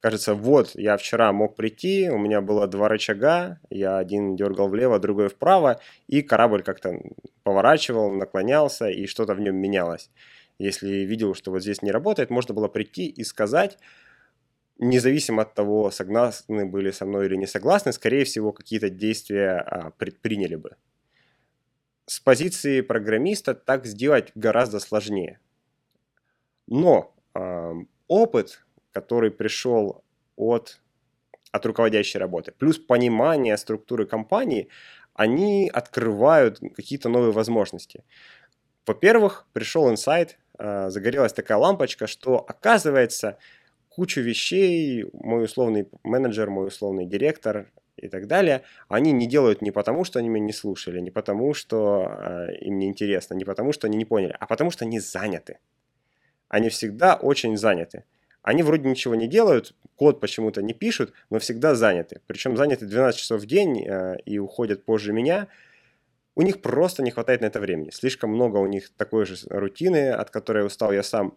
Кажется, 0.00 0.35
вот, 0.35 0.74
я 0.74 0.96
вчера 0.96 1.33
мог 1.33 1.54
прийти, 1.54 2.11
у 2.11 2.18
меня 2.18 2.40
было 2.40 2.66
два 2.66 2.88
рычага, 2.88 3.61
я 3.70 3.98
один 3.98 4.35
дергал 4.35 4.68
влево, 4.68 4.98
другой 4.98 5.28
вправо, 5.28 5.80
и 6.09 6.22
корабль 6.22 6.64
как-то 6.64 7.00
поворачивал, 7.44 8.11
наклонялся, 8.11 8.88
и 8.88 9.06
что-то 9.06 9.35
в 9.35 9.40
нем 9.40 9.54
менялось. 9.54 10.11
Если 10.60 11.06
видел, 11.06 11.34
что 11.34 11.50
вот 11.50 11.62
здесь 11.62 11.80
не 11.80 11.90
работает, 11.90 12.28
можно 12.28 12.52
было 12.54 12.68
прийти 12.68 13.06
и 13.06 13.24
сказать, 13.24 13.78
независимо 14.78 15.42
от 15.42 15.54
того, 15.54 15.90
согласны 15.90 16.66
были 16.66 16.90
со 16.90 17.06
мной 17.06 17.26
или 17.26 17.36
не 17.36 17.46
согласны, 17.46 17.94
скорее 17.94 18.26
всего, 18.26 18.52
какие-то 18.52 18.90
действия 18.90 19.52
а, 19.56 19.90
предприняли 19.92 20.56
бы. 20.56 20.76
С 22.04 22.20
позиции 22.20 22.82
программиста 22.82 23.54
так 23.54 23.86
сделать 23.86 24.32
гораздо 24.34 24.80
сложнее. 24.80 25.40
Но 26.66 27.14
э, 27.34 27.72
опыт, 28.06 28.62
который 28.92 29.30
пришел 29.30 30.04
от, 30.36 30.82
от 31.52 31.64
руководящей 31.64 32.20
работы, 32.20 32.52
плюс 32.52 32.78
понимание 32.78 33.56
структуры 33.56 34.04
компании, 34.06 34.68
они 35.14 35.70
открывают 35.72 36.61
какие-то 36.76 37.08
новые 37.08 37.32
возможности. 37.32 38.04
Во-первых, 38.86 39.46
пришел 39.52 39.88
инсайт, 39.90 40.38
загорелась 40.61 41.32
такая 41.32 41.58
лампочка, 41.58 42.06
что 42.06 42.36
оказывается 42.36 43.38
кучу 43.88 44.20
вещей 44.20 45.04
мой 45.12 45.44
условный 45.44 45.88
менеджер, 46.04 46.48
мой 46.50 46.68
условный 46.68 47.06
директор 47.06 47.70
и 47.96 48.08
так 48.08 48.26
далее, 48.26 48.62
они 48.88 49.12
не 49.12 49.26
делают 49.26 49.62
не 49.62 49.70
потому, 49.70 50.04
что 50.04 50.18
они 50.18 50.28
меня 50.28 50.46
не 50.46 50.52
слушали, 50.52 51.00
не 51.00 51.11
потому, 51.11 51.54
что 51.54 52.06
э, 52.08 52.56
им 52.61 52.78
не 52.78 52.86
интересно, 52.88 53.34
не 53.34 53.44
потому, 53.44 53.72
что 53.72 53.86
они 53.86 53.98
не 53.98 54.04
поняли, 54.04 54.34
а 54.38 54.46
потому, 54.46 54.70
что 54.70 54.84
они 54.84 55.00
заняты. 55.00 55.58
они 56.48 56.68
всегда 56.68 57.14
очень 57.14 57.56
заняты. 57.56 58.04
Они 58.42 58.62
вроде 58.62 58.88
ничего 58.88 59.14
не 59.14 59.28
делают, 59.28 59.74
код 59.96 60.18
почему-то 60.18 60.62
не 60.62 60.72
пишут, 60.72 61.12
но 61.28 61.38
всегда 61.38 61.74
заняты. 61.74 62.22
Причем 62.26 62.56
заняты 62.56 62.86
12 62.86 63.20
часов 63.20 63.42
в 63.42 63.46
день 63.46 63.84
э, 63.86 64.16
и 64.24 64.38
уходят 64.38 64.84
позже 64.84 65.12
меня. 65.12 65.46
У 66.41 66.43
них 66.43 66.62
просто 66.62 67.03
не 67.03 67.11
хватает 67.11 67.43
на 67.43 67.47
это 67.47 67.61
времени. 67.61 67.91
Слишком 67.91 68.30
много 68.30 68.57
у 68.57 68.66
них 68.66 68.88
такой 68.97 69.26
же 69.26 69.36
рутины, 69.51 70.09
от 70.09 70.30
которой 70.30 70.64
устал 70.64 70.91
я 70.91 71.03
сам. 71.03 71.36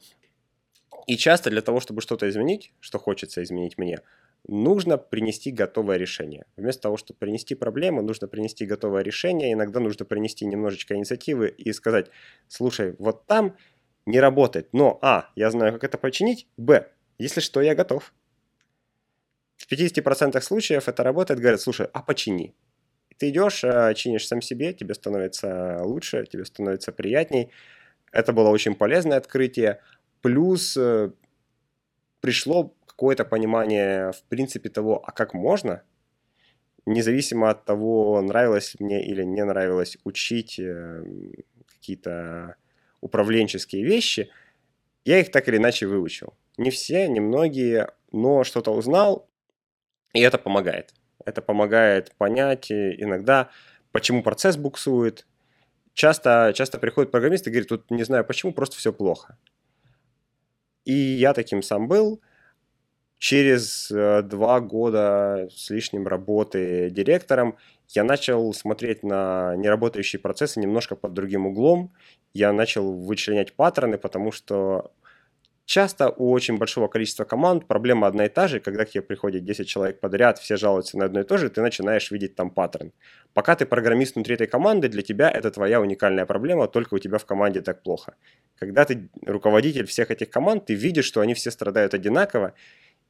И 1.08 1.18
часто 1.18 1.50
для 1.50 1.62
того, 1.62 1.82
чтобы 1.82 2.00
что-то 2.00 2.30
изменить, 2.30 2.72
что 2.80 3.00
хочется 3.00 3.44
изменить 3.44 3.78
мне, 3.78 4.00
нужно 4.48 4.98
принести 4.98 5.52
готовое 5.52 5.98
решение. 5.98 6.46
Вместо 6.56 6.84
того, 6.84 6.96
чтобы 6.96 7.18
принести 7.18 7.54
проблему, 7.54 8.02
нужно 8.02 8.30
принести 8.30 8.66
готовое 8.66 9.04
решение. 9.04 9.52
Иногда 9.52 9.82
нужно 9.82 10.06
принести 10.06 10.46
немножечко 10.46 10.96
инициативы 10.96 11.50
и 11.50 11.74
сказать, 11.74 12.10
слушай, 12.48 12.96
вот 12.98 13.26
там 13.26 13.58
не 14.06 14.22
работает, 14.22 14.70
но 14.72 15.00
А, 15.02 15.32
я 15.36 15.52
знаю, 15.52 15.74
как 15.74 15.84
это 15.84 15.98
починить, 15.98 16.48
Б, 16.56 16.90
если 17.18 17.42
что, 17.42 17.60
я 17.60 17.76
готов. 17.76 18.14
В 19.58 19.70
50% 19.70 20.40
случаев 20.40 20.88
это 20.88 21.04
работает, 21.04 21.42
говорят, 21.42 21.60
слушай, 21.60 21.90
а 21.92 22.02
почини. 22.02 22.56
Ты 23.24 23.30
идешь, 23.30 23.64
э, 23.64 23.94
чинишь 23.96 24.28
сам 24.28 24.42
себе, 24.42 24.74
тебе 24.74 24.94
становится 24.94 25.82
лучше, 25.82 26.26
тебе 26.26 26.44
становится 26.44 26.92
приятней. 26.92 27.52
Это 28.12 28.34
было 28.34 28.50
очень 28.50 28.76
полезное 28.76 29.18
открытие. 29.18 29.80
Плюс 30.22 30.76
э, 30.76 31.10
пришло 32.20 32.76
какое-то 32.86 33.24
понимание, 33.24 34.12
в 34.12 34.24
принципе, 34.24 34.68
того, 34.68 35.02
а 35.08 35.14
как 35.14 35.34
можно, 35.34 35.84
независимо 36.86 37.50
от 37.50 37.64
того, 37.64 38.22
нравилось 38.22 38.76
мне 38.80 39.08
или 39.08 39.24
не 39.24 39.46
нравилось 39.46 39.98
учить 40.04 40.60
э, 40.60 41.06
какие-то 41.66 42.58
управленческие 43.00 43.86
вещи, 43.86 44.32
я 45.06 45.22
их 45.22 45.32
так 45.32 45.48
или 45.48 45.56
иначе 45.56 45.88
выучил. 45.88 46.34
Не 46.58 46.72
все, 46.72 47.08
не 47.08 47.22
многие, 47.22 47.88
но 48.12 48.44
что-то 48.44 48.72
узнал, 48.72 49.30
и 50.12 50.20
это 50.20 50.38
помогает. 50.38 50.94
Это 51.26 51.42
помогает 51.42 52.14
понять 52.18 52.72
иногда, 52.72 53.50
почему 53.92 54.24
процесс 54.24 54.58
буксует. 54.58 55.26
Часто, 55.94 56.54
часто 56.56 56.80
приходит 56.80 57.12
программист 57.12 57.48
и 57.48 57.52
говорит, 57.52 57.70
тут 57.70 57.92
не 57.92 58.04
знаю 58.04 58.26
почему, 58.26 58.52
просто 58.52 58.78
все 58.78 58.92
плохо. 58.92 59.38
И 60.86 60.94
я 60.94 61.34
таким 61.34 61.62
сам 61.62 61.88
был. 61.88 62.22
Через 63.18 63.90
э, 63.90 64.22
два 64.24 64.60
года 64.60 65.48
с 65.56 65.70
лишним 65.70 66.08
работы 66.08 66.90
директором 66.90 67.58
я 67.90 68.04
начал 68.04 68.52
смотреть 68.54 69.02
на 69.04 69.56
неработающие 69.56 70.20
процессы 70.20 70.60
немножко 70.60 70.98
под 70.98 71.14
другим 71.14 71.46
углом. 71.48 71.94
Я 72.34 72.52
начал 72.52 72.92
вычленять 72.92 73.54
паттерны, 73.54 73.98
потому 73.98 74.34
что 74.34 74.92
Часто 75.66 76.10
у 76.10 76.32
очень 76.32 76.58
большого 76.58 76.90
количества 76.90 77.24
команд 77.24 77.68
проблема 77.68 78.08
одна 78.08 78.26
и 78.26 78.30
та 78.30 78.48
же, 78.48 78.60
когда 78.60 78.84
к 78.84 78.90
тебе 78.90 79.02
приходит 79.02 79.46
10 79.46 79.68
человек 79.68 80.02
подряд, 80.02 80.38
все 80.38 80.58
жалуются 80.58 80.98
на 80.98 81.06
одно 81.06 81.22
и 81.22 81.24
то 81.24 81.38
же, 81.38 81.50
ты 81.50 81.62
начинаешь 81.62 82.12
видеть 82.12 82.36
там 82.36 82.50
паттерн. 82.50 82.92
Пока 83.34 83.56
ты 83.56 83.66
программист 83.66 84.16
внутри 84.16 84.36
этой 84.36 84.48
команды, 84.48 84.90
для 84.90 85.02
тебя 85.02 85.32
это 85.32 85.52
твоя 85.52 85.80
уникальная 85.80 86.26
проблема, 86.26 86.68
только 86.68 86.96
у 86.96 87.00
тебя 87.00 87.18
в 87.18 87.26
команде 87.26 87.62
так 87.62 87.82
плохо. 87.82 88.16
Когда 88.58 88.84
ты 88.84 89.10
руководитель 89.26 89.86
всех 89.86 90.12
этих 90.12 90.30
команд, 90.30 90.66
ты 90.66 90.74
видишь, 90.74 91.06
что 91.06 91.22
они 91.22 91.34
все 91.34 91.50
страдают 91.50 91.94
одинаково, 91.94 92.54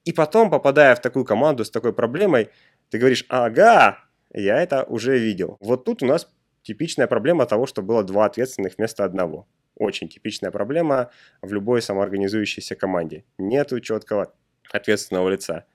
и 0.06 0.12
потом, 0.14 0.52
попадая 0.52 0.96
в 0.96 1.02
такую 1.02 1.26
команду 1.26 1.66
с 1.66 1.72
такой 1.72 1.94
проблемой, 1.94 2.50
ты 2.90 3.00
говоришь, 3.00 3.26
ага, 3.30 4.00
я 4.32 4.62
это 4.62 4.84
уже 4.84 5.18
видел. 5.18 5.58
Вот 5.60 5.86
тут 5.86 6.04
у 6.04 6.06
нас 6.06 6.30
типичная 6.62 7.08
проблема 7.08 7.46
того, 7.46 7.66
что 7.66 7.82
было 7.82 8.04
два 8.04 8.26
ответственных 8.26 8.74
вместо 8.78 9.06
одного. 9.06 9.48
Очень 9.76 10.10
типичная 10.10 10.52
проблема 10.52 11.10
в 11.42 11.52
любой 11.52 11.82
самоорганизующейся 11.82 12.76
команде. 12.76 13.24
Нету 13.38 13.80
четкого 13.80 14.34
ответственного 14.72 15.30
лица. 15.30 15.66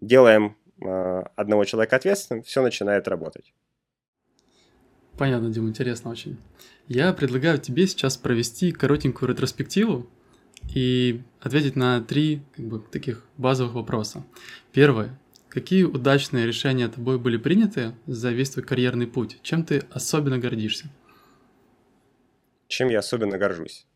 Делаем 0.00 0.56
э, 0.82 1.22
одного 1.36 1.64
человека 1.64 1.96
ответственным, 1.96 2.42
все 2.42 2.62
начинает 2.62 3.08
работать. 3.08 3.52
Понятно, 5.18 5.50
Дим, 5.50 5.68
интересно 5.68 6.10
очень. 6.10 6.38
Я 6.88 7.12
предлагаю 7.12 7.58
тебе 7.58 7.86
сейчас 7.86 8.16
провести 8.16 8.72
коротенькую 8.72 9.28
ретроспективу 9.28 10.08
и 10.74 11.22
ответить 11.40 11.76
на 11.76 12.00
три 12.00 12.42
как 12.56 12.64
бы, 12.64 12.80
таких 12.80 13.26
базовых 13.36 13.74
вопроса. 13.74 14.24
Первое. 14.72 15.18
Какие 15.50 15.82
удачные 15.82 16.46
решения 16.46 16.88
тобой 16.88 17.18
были 17.18 17.36
приняты 17.36 17.92
за 18.06 18.30
весь 18.30 18.50
твой 18.50 18.64
карьерный 18.64 19.06
путь? 19.06 19.38
Чем 19.42 19.64
ты 19.64 19.82
особенно 19.90 20.38
гордишься? 20.38 20.88
Чем 22.70 22.88
я 22.88 23.00
особенно 23.00 23.36
горжусь? 23.36 23.86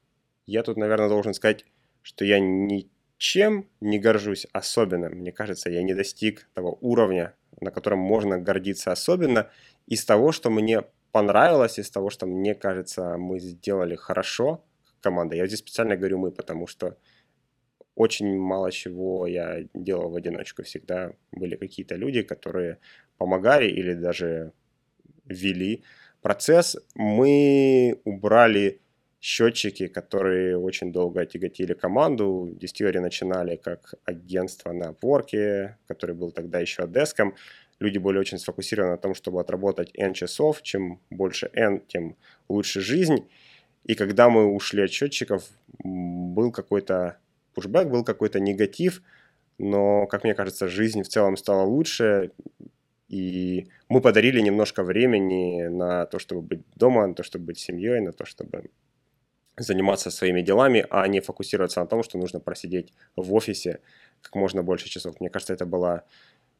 Я 0.46 0.62
тут, 0.62 0.76
наверное, 0.76 1.08
должен 1.08 1.32
сказать, 1.32 1.64
что 2.02 2.24
я 2.24 2.38
ничем 2.38 3.68
не 3.80 3.98
горжусь 3.98 4.46
особенно. 4.52 5.08
Мне 5.08 5.32
кажется, 5.32 5.70
я 5.70 5.82
не 5.82 5.94
достиг 5.94 6.48
того 6.54 6.76
уровня, 6.80 7.34
на 7.60 7.70
котором 7.70 8.00
можно 8.00 8.38
гордиться 8.38 8.92
особенно, 8.92 9.50
из 9.86 10.04
того, 10.04 10.32
что 10.32 10.50
мне 10.50 10.82
понравилось, 11.12 11.78
из 11.78 11.90
того, 11.90 12.10
что 12.10 12.26
мне 12.26 12.54
кажется, 12.54 13.16
мы 13.16 13.38
сделали 13.38 13.94
хорошо, 13.94 14.64
команда. 15.00 15.36
Я 15.36 15.46
здесь 15.46 15.60
специально 15.60 15.96
говорю 15.96 16.18
мы, 16.18 16.32
потому 16.32 16.66
что 16.66 16.98
очень 17.94 18.36
мало 18.36 18.72
чего 18.72 19.26
я 19.26 19.64
делал 19.72 20.10
в 20.10 20.16
одиночку. 20.16 20.64
Всегда 20.64 21.12
были 21.30 21.56
какие-то 21.56 21.94
люди, 21.94 22.22
которые 22.22 22.78
помогали 23.18 23.68
или 23.68 23.94
даже 23.94 24.52
вели 25.26 25.84
процесс. 26.24 26.76
Мы 26.94 28.00
убрали 28.04 28.80
счетчики, 29.20 29.88
которые 29.88 30.56
очень 30.56 30.90
долго 30.90 31.26
тяготили 31.26 31.74
команду. 31.74 32.48
Distillery 32.58 33.00
начинали 33.00 33.56
как 33.56 33.94
агентство 34.06 34.72
на 34.72 34.92
Upwork, 34.92 35.74
который 35.86 36.14
был 36.14 36.32
тогда 36.32 36.60
еще 36.60 36.86
деском. 36.88 37.34
Люди 37.78 37.98
были 37.98 38.16
очень 38.18 38.38
сфокусированы 38.38 38.92
на 38.92 38.96
том, 38.96 39.14
чтобы 39.14 39.40
отработать 39.40 39.90
N 39.98 40.14
часов. 40.14 40.62
Чем 40.62 40.98
больше 41.10 41.50
N, 41.52 41.82
тем 41.86 42.16
лучше 42.48 42.80
жизнь. 42.80 43.28
И 43.84 43.94
когда 43.94 44.30
мы 44.30 44.46
ушли 44.46 44.82
от 44.84 44.90
счетчиков, 44.90 45.44
был 45.78 46.52
какой-то 46.52 47.18
пушбэк, 47.54 47.88
был 47.90 48.02
какой-то 48.02 48.40
негатив, 48.40 49.02
но, 49.58 50.06
как 50.06 50.24
мне 50.24 50.34
кажется, 50.34 50.68
жизнь 50.68 51.02
в 51.02 51.08
целом 51.08 51.36
стала 51.36 51.64
лучше. 51.64 52.30
И 53.08 53.68
мы 53.88 54.00
подарили 54.00 54.40
немножко 54.40 54.82
времени 54.82 55.68
на 55.68 56.06
то, 56.06 56.18
чтобы 56.18 56.42
быть 56.42 56.62
дома, 56.74 57.06
на 57.06 57.14
то, 57.14 57.22
чтобы 57.22 57.46
быть 57.46 57.58
семьей, 57.58 58.00
на 58.00 58.12
то, 58.12 58.24
чтобы 58.24 58.70
заниматься 59.56 60.10
своими 60.10 60.42
делами, 60.42 60.86
а 60.90 61.06
не 61.06 61.20
фокусироваться 61.20 61.80
на 61.80 61.86
том, 61.86 62.02
что 62.02 62.18
нужно 62.18 62.40
просидеть 62.40 62.92
в 63.16 63.32
офисе 63.34 63.80
как 64.20 64.34
можно 64.34 64.62
больше 64.62 64.88
часов. 64.88 65.20
Мне 65.20 65.30
кажется, 65.30 65.52
это 65.52 65.66
была 65.66 66.04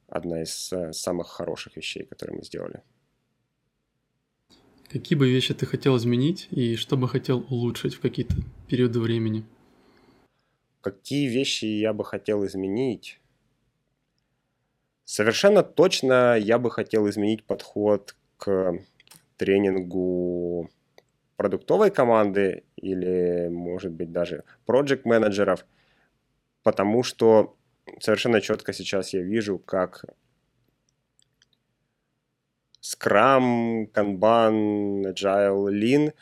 одна 0.07 0.43
из 0.43 0.73
э, 0.73 0.93
самых 0.93 1.29
хороших 1.29 1.77
вещей, 1.77 2.05
которые 2.05 2.37
мы 2.37 2.45
сделали. 2.45 2.83
Какие 4.89 5.19
бы 5.19 5.29
вещи 5.29 5.55
ты 5.55 5.67
хотел 5.67 5.97
изменить 5.97 6.47
и 6.51 6.77
что 6.77 6.97
бы 6.97 7.09
хотел 7.09 7.45
улучшить 7.51 7.95
в 7.95 8.01
какие-то 8.01 8.37
периоды 8.69 9.01
времени? 9.01 9.45
Какие 10.83 11.29
вещи 11.29 11.65
я 11.65 11.93
бы 11.93 12.05
хотел 12.05 12.45
изменить? 12.47 13.19
Совершенно 15.05 15.63
точно 15.63 16.37
я 16.37 16.59
бы 16.59 16.71
хотел 16.71 17.09
изменить 17.09 17.45
подход 17.45 18.17
к 18.37 18.79
тренингу 19.37 20.71
продуктовой 21.37 21.91
команды 21.91 22.65
или, 22.77 23.49
может 23.49 23.93
быть, 23.93 24.13
даже 24.13 24.45
проект 24.67 25.05
менеджеров 25.05 25.65
потому 26.65 27.05
что 27.05 27.57
совершенно 28.01 28.41
четко 28.41 28.73
сейчас 28.73 29.13
я 29.13 29.23
вижу, 29.23 29.59
как 29.59 30.05
Scrum, 32.83 33.87
Kanban, 33.93 35.13
Agile, 35.13 35.71
Lean, 35.71 36.13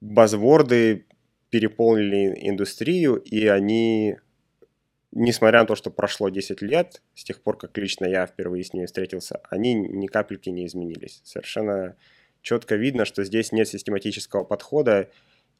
базворды 0.00 1.06
переполнили 1.50 2.48
индустрию, 2.48 3.16
и 3.16 3.46
они 3.46 4.18
несмотря 5.12 5.60
на 5.60 5.66
то, 5.66 5.74
что 5.74 5.90
прошло 5.90 6.28
10 6.28 6.62
лет, 6.62 7.02
с 7.14 7.24
тех 7.24 7.40
пор, 7.42 7.56
как 7.56 7.76
лично 7.78 8.06
я 8.06 8.26
впервые 8.26 8.64
с 8.64 8.72
ними 8.72 8.86
встретился, 8.86 9.40
они 9.50 9.74
ни 9.74 10.06
капельки 10.06 10.50
не 10.50 10.66
изменились. 10.66 11.20
Совершенно 11.24 11.96
четко 12.42 12.76
видно, 12.76 13.04
что 13.04 13.24
здесь 13.24 13.52
нет 13.52 13.68
систематического 13.68 14.44
подхода. 14.44 15.10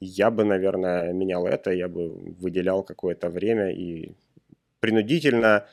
Я 0.01 0.30
бы, 0.30 0.44
наверное, 0.44 1.12
менял 1.12 1.46
это, 1.46 1.72
я 1.72 1.88
бы 1.88 2.09
выделял 2.09 2.82
какое-то 2.82 3.30
время 3.30 3.70
и 3.70 4.12
принудительно, 4.80 5.66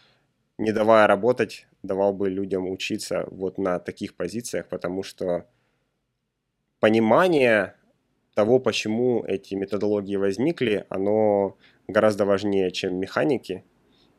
не 0.58 0.72
давая 0.72 1.06
работать, 1.06 1.68
давал 1.84 2.14
бы 2.14 2.30
людям 2.30 2.70
учиться 2.70 3.28
вот 3.30 3.58
на 3.58 3.80
таких 3.80 4.16
позициях, 4.16 4.68
потому 4.68 5.04
что 5.04 5.46
понимание 6.80 7.76
того, 8.34 8.60
почему 8.60 9.24
эти 9.24 9.54
методологии 9.56 10.16
возникли, 10.16 10.86
оно 10.90 11.58
гораздо 11.88 12.26
важнее, 12.26 12.72
чем 12.72 13.00
механики. 13.00 13.64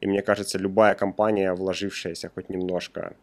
И 0.01 0.07
мне 0.07 0.23
кажется, 0.23 0.59
любая 0.59 0.95
компания, 0.95 1.53
вложившаяся 1.55 2.29
хоть 2.29 2.49
немножко 2.51 3.17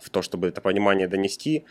в 0.00 0.10
то, 0.10 0.22
чтобы 0.22 0.48
это 0.48 0.60
понимание 0.60 1.08
донести, 1.08 1.64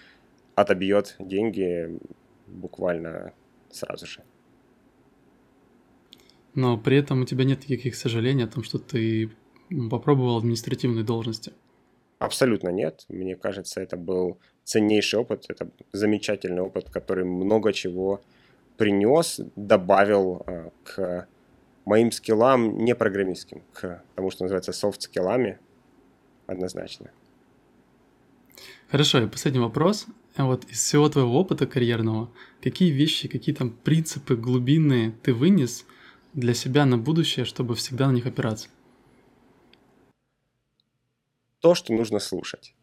отобьет 0.55 1.15
деньги 1.19 1.99
буквально 2.47 3.33
сразу 3.69 4.05
же. 4.05 4.23
но 6.55 6.77
при 6.77 6.97
этом 6.97 7.21
у 7.21 7.25
тебя 7.25 7.45
нет 7.45 7.69
никаких 7.69 7.95
сожалений 7.95 8.43
о 8.43 8.47
том, 8.47 8.63
что 8.63 8.79
ты 8.79 9.29
попробовал 9.89 10.37
административные 10.37 11.03
должности. 11.03 11.53
Абсолютно 12.19 12.69
нет. 12.69 13.05
Мне 13.07 13.35
кажется, 13.35 13.79
это 13.79 13.95
был 13.95 14.39
ценнейший 14.65 15.19
опыт, 15.19 15.45
это 15.47 15.71
замечательный 15.93 16.61
опыт, 16.61 16.89
который 16.89 17.23
много 17.23 17.71
чего 17.71 18.21
принес, 18.79 19.41
добавил 19.57 20.41
э, 20.47 20.69
к 20.85 21.27
моим 21.85 22.11
скиллам 22.11 22.77
не 22.85 22.95
программистским, 22.95 23.61
к 23.73 24.01
тому, 24.15 24.31
что 24.31 24.43
называется 24.45 24.71
софт-скиллами, 24.71 25.59
однозначно. 26.47 27.11
Хорошо, 28.87 29.19
и 29.19 29.27
последний 29.27 29.59
вопрос. 29.59 30.07
Вот 30.37 30.63
из 30.71 30.81
всего 30.81 31.09
твоего 31.09 31.37
опыта 31.37 31.67
карьерного, 31.67 32.31
какие 32.63 32.91
вещи, 32.91 33.27
какие 33.27 33.53
там 33.53 33.71
принципы 33.71 34.37
глубинные 34.37 35.11
ты 35.23 35.33
вынес 35.33 35.85
для 36.33 36.53
себя 36.53 36.85
на 36.85 36.97
будущее, 36.97 37.45
чтобы 37.45 37.75
всегда 37.75 38.07
на 38.07 38.13
них 38.13 38.25
опираться? 38.25 38.69
То, 41.59 41.75
что 41.75 41.93
нужно 41.93 42.19
слушать. 42.19 42.73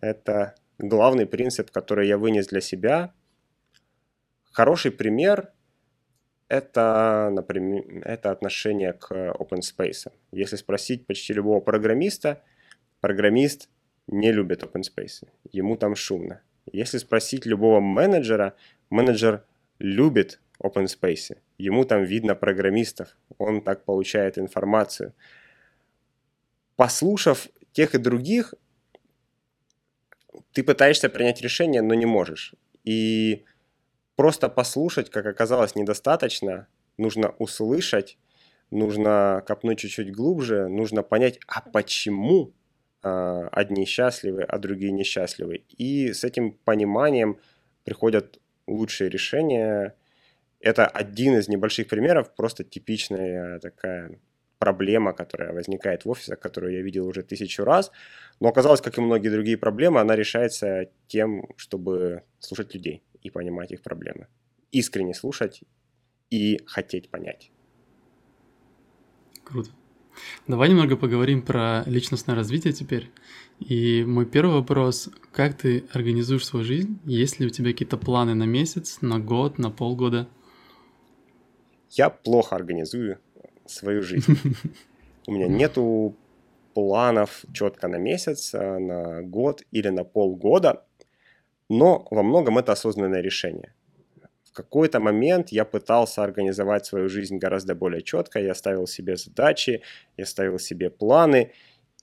Это 0.00 0.54
главный 0.78 1.26
принцип, 1.26 1.72
который 1.72 2.06
я 2.06 2.16
вынес 2.16 2.46
для 2.46 2.60
себя. 2.60 3.12
Хороший 4.54 4.92
пример– 4.92 5.52
это, 6.48 7.28
например, 7.32 7.82
это 8.04 8.30
отношение 8.30 8.92
к 8.92 9.10
open 9.10 9.62
space. 9.62 10.12
Если 10.30 10.54
спросить 10.54 11.08
почти 11.08 11.32
любого 11.32 11.58
программиста, 11.58 12.40
программист 13.00 13.68
не 14.06 14.30
любит 14.30 14.62
open 14.62 14.82
space, 14.82 15.26
ему 15.50 15.76
там 15.76 15.96
шумно. 15.96 16.40
Если 16.72 16.98
спросить 16.98 17.46
любого 17.46 17.80
менеджера, 17.80 18.54
менеджер 18.90 19.44
любит 19.80 20.40
open 20.62 20.84
space, 20.84 21.36
ему 21.58 21.84
там 21.84 22.04
видно 22.04 22.36
программистов, 22.36 23.16
он 23.38 23.60
так 23.60 23.84
получает 23.84 24.38
информацию. 24.38 25.14
Послушав 26.76 27.48
тех 27.72 27.96
и 27.96 27.98
других, 27.98 28.54
ты 30.52 30.62
пытаешься 30.62 31.08
принять 31.08 31.42
решение, 31.42 31.82
но 31.82 31.94
не 31.94 32.06
можешь. 32.06 32.54
И 32.84 33.44
просто 34.16 34.48
послушать, 34.48 35.10
как 35.10 35.26
оказалось, 35.26 35.74
недостаточно. 35.74 36.66
Нужно 36.96 37.30
услышать, 37.38 38.18
нужно 38.70 39.42
копнуть 39.46 39.80
чуть-чуть 39.80 40.12
глубже, 40.12 40.68
нужно 40.68 41.02
понять, 41.02 41.40
а 41.46 41.60
почему 41.60 42.52
а, 43.02 43.48
одни 43.52 43.84
счастливы, 43.84 44.42
а 44.42 44.58
другие 44.58 44.92
несчастливы. 44.92 45.64
И 45.76 46.12
с 46.12 46.24
этим 46.24 46.52
пониманием 46.52 47.38
приходят 47.84 48.40
лучшие 48.66 49.10
решения. 49.10 49.94
Это 50.60 50.86
один 50.86 51.36
из 51.36 51.48
небольших 51.48 51.88
примеров, 51.88 52.34
просто 52.34 52.64
типичная 52.64 53.58
такая 53.58 54.18
проблема, 54.58 55.12
которая 55.12 55.52
возникает 55.52 56.04
в 56.04 56.10
офисах, 56.10 56.40
которую 56.40 56.72
я 56.72 56.80
видел 56.80 57.06
уже 57.06 57.22
тысячу 57.22 57.64
раз. 57.64 57.90
Но 58.40 58.48
оказалось, 58.48 58.80
как 58.80 58.96
и 58.96 59.00
многие 59.02 59.28
другие 59.28 59.58
проблемы, 59.58 60.00
она 60.00 60.16
решается 60.16 60.88
тем, 61.08 61.46
чтобы 61.56 62.22
слушать 62.38 62.72
людей 62.74 63.02
и 63.24 63.30
понимать 63.30 63.72
их 63.72 63.82
проблемы. 63.82 64.28
Искренне 64.70 65.14
слушать 65.14 65.62
и 66.30 66.60
хотеть 66.66 67.10
понять. 67.10 67.50
Круто. 69.42 69.70
Давай 70.46 70.68
немного 70.68 70.96
поговорим 70.96 71.42
про 71.42 71.82
личностное 71.86 72.36
развитие 72.36 72.72
теперь. 72.72 73.10
И 73.58 74.04
мой 74.04 74.26
первый 74.26 74.54
вопрос, 74.54 75.10
как 75.32 75.56
ты 75.56 75.84
организуешь 75.92 76.46
свою 76.46 76.64
жизнь? 76.64 77.00
Есть 77.04 77.40
ли 77.40 77.46
у 77.46 77.50
тебя 77.50 77.72
какие-то 77.72 77.96
планы 77.96 78.34
на 78.34 78.44
месяц, 78.44 78.98
на 79.00 79.18
год, 79.18 79.58
на 79.58 79.70
полгода? 79.70 80.28
Я 81.90 82.10
плохо 82.10 82.56
организую 82.56 83.18
свою 83.66 84.02
жизнь. 84.02 84.38
У 85.26 85.32
меня 85.32 85.48
нету 85.48 86.14
планов 86.74 87.44
четко 87.52 87.88
на 87.88 87.96
месяц, 87.96 88.54
а, 88.54 88.78
на 88.78 89.22
год 89.22 89.62
или 89.70 89.88
на 89.88 90.04
полгода, 90.04 90.84
но 91.68 92.06
во 92.10 92.22
многом 92.22 92.58
это 92.58 92.72
осознанное 92.72 93.20
решение. 93.20 93.74
Какой-то 94.54 95.00
момент 95.00 95.48
я 95.48 95.64
пытался 95.64 96.22
организовать 96.22 96.86
свою 96.86 97.08
жизнь 97.08 97.38
гораздо 97.38 97.74
более 97.74 98.02
четко, 98.02 98.38
я 98.38 98.54
ставил 98.54 98.86
себе 98.86 99.16
задачи, 99.16 99.82
я 100.16 100.26
ставил 100.26 100.60
себе 100.60 100.90
планы, 100.90 101.52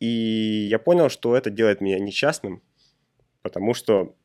и 0.02 0.68
я 0.70 0.78
понял, 0.78 1.08
что 1.08 1.38
это 1.38 1.50
делает 1.50 1.80
меня 1.80 1.98
несчастным, 1.98 2.62
потому 3.42 3.74
что, 3.74 4.18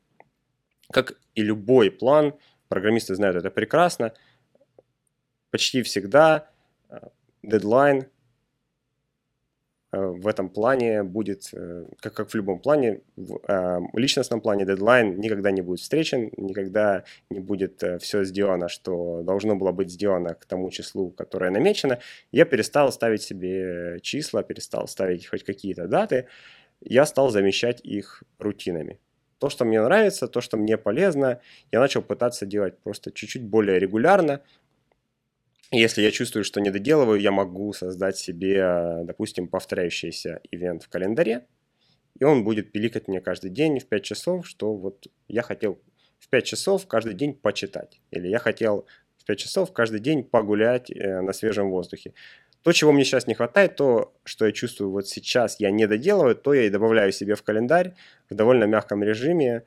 как 0.91 1.17
и 1.35 1.41
любой 1.41 1.89
план, 1.89 2.33
программисты 2.67 3.15
знают 3.15 3.37
это 3.37 3.49
прекрасно, 3.49 4.11
почти 5.49 5.81
всегда 5.81 6.49
э, 6.89 6.97
дедлайн 7.43 8.07
в 9.91 10.27
этом 10.27 10.49
плане 10.49 11.03
будет, 11.03 11.49
э, 11.53 11.85
как, 12.01 12.13
как 12.13 12.29
в 12.29 12.35
любом 12.35 12.59
плане, 12.59 13.01
в 13.15 13.39
э, 13.47 13.79
личностном 13.93 14.41
плане 14.41 14.65
дедлайн 14.65 15.19
никогда 15.19 15.51
не 15.51 15.61
будет 15.61 15.79
встречен, 15.79 16.31
никогда 16.37 17.03
не 17.29 17.39
будет 17.39 17.83
все 18.01 18.23
сделано, 18.25 18.67
что 18.67 19.21
должно 19.23 19.55
было 19.55 19.71
быть 19.71 19.89
сделано 19.89 20.33
к 20.33 20.45
тому 20.45 20.69
числу, 20.71 21.11
которое 21.11 21.51
намечено. 21.51 21.99
Я 22.31 22.45
перестал 22.45 22.91
ставить 22.91 23.21
себе 23.21 23.99
числа, 24.01 24.43
перестал 24.43 24.87
ставить 24.87 25.27
хоть 25.27 25.43
какие-то 25.43 25.87
даты, 25.87 26.27
я 26.81 27.05
стал 27.05 27.29
замещать 27.29 27.81
их 27.83 28.23
рутинами. 28.39 28.99
То, 29.39 29.49
что 29.49 29.65
мне 29.65 29.81
нравится, 29.81 30.27
то, 30.27 30.41
что 30.41 30.57
мне 30.57 30.77
полезно, 30.77 31.39
я 31.71 31.79
начал 31.79 32.01
пытаться 32.01 32.45
делать 32.45 32.77
просто 32.79 33.11
чуть-чуть 33.11 33.43
более 33.43 33.79
регулярно, 33.79 34.41
если 35.71 36.01
я 36.01 36.11
чувствую, 36.11 36.43
что 36.43 36.61
не 36.61 36.69
доделываю, 36.69 37.19
я 37.19 37.31
могу 37.31 37.73
создать 37.73 38.17
себе, 38.17 39.03
допустим, 39.03 39.47
повторяющийся 39.47 40.39
ивент 40.51 40.83
в 40.83 40.89
календаре, 40.89 41.45
и 42.19 42.23
он 42.23 42.43
будет 42.43 42.71
пиликать 42.71 43.07
мне 43.07 43.21
каждый 43.21 43.49
день 43.49 43.79
в 43.79 43.85
5 43.85 44.03
часов, 44.03 44.47
что 44.47 44.73
вот 44.73 45.07
я 45.27 45.41
хотел 45.41 45.79
в 46.19 46.29
5 46.29 46.45
часов 46.45 46.87
каждый 46.87 47.13
день 47.13 47.33
почитать, 47.33 48.01
или 48.11 48.27
я 48.27 48.39
хотел 48.39 48.87
в 49.17 49.25
5 49.25 49.39
часов 49.39 49.73
каждый 49.73 49.99
день 49.99 50.23
погулять 50.23 50.89
э, 50.89 51.21
на 51.21 51.33
свежем 51.33 51.69
воздухе. 51.69 52.13
То, 52.63 52.71
чего 52.71 52.91
мне 52.91 53.05
сейчас 53.05 53.27
не 53.27 53.33
хватает, 53.33 53.75
то, 53.75 54.13
что 54.23 54.45
я 54.45 54.51
чувствую 54.51 54.91
вот 54.91 55.07
сейчас, 55.07 55.59
я 55.59 55.69
не 55.69 55.87
доделываю, 55.87 56.35
то 56.35 56.53
я 56.53 56.63
и 56.63 56.69
добавляю 56.69 57.11
себе 57.11 57.35
в 57.35 57.43
календарь 57.43 57.93
в 58.29 58.35
довольно 58.35 58.65
мягком 58.65 59.03
режиме. 59.03 59.63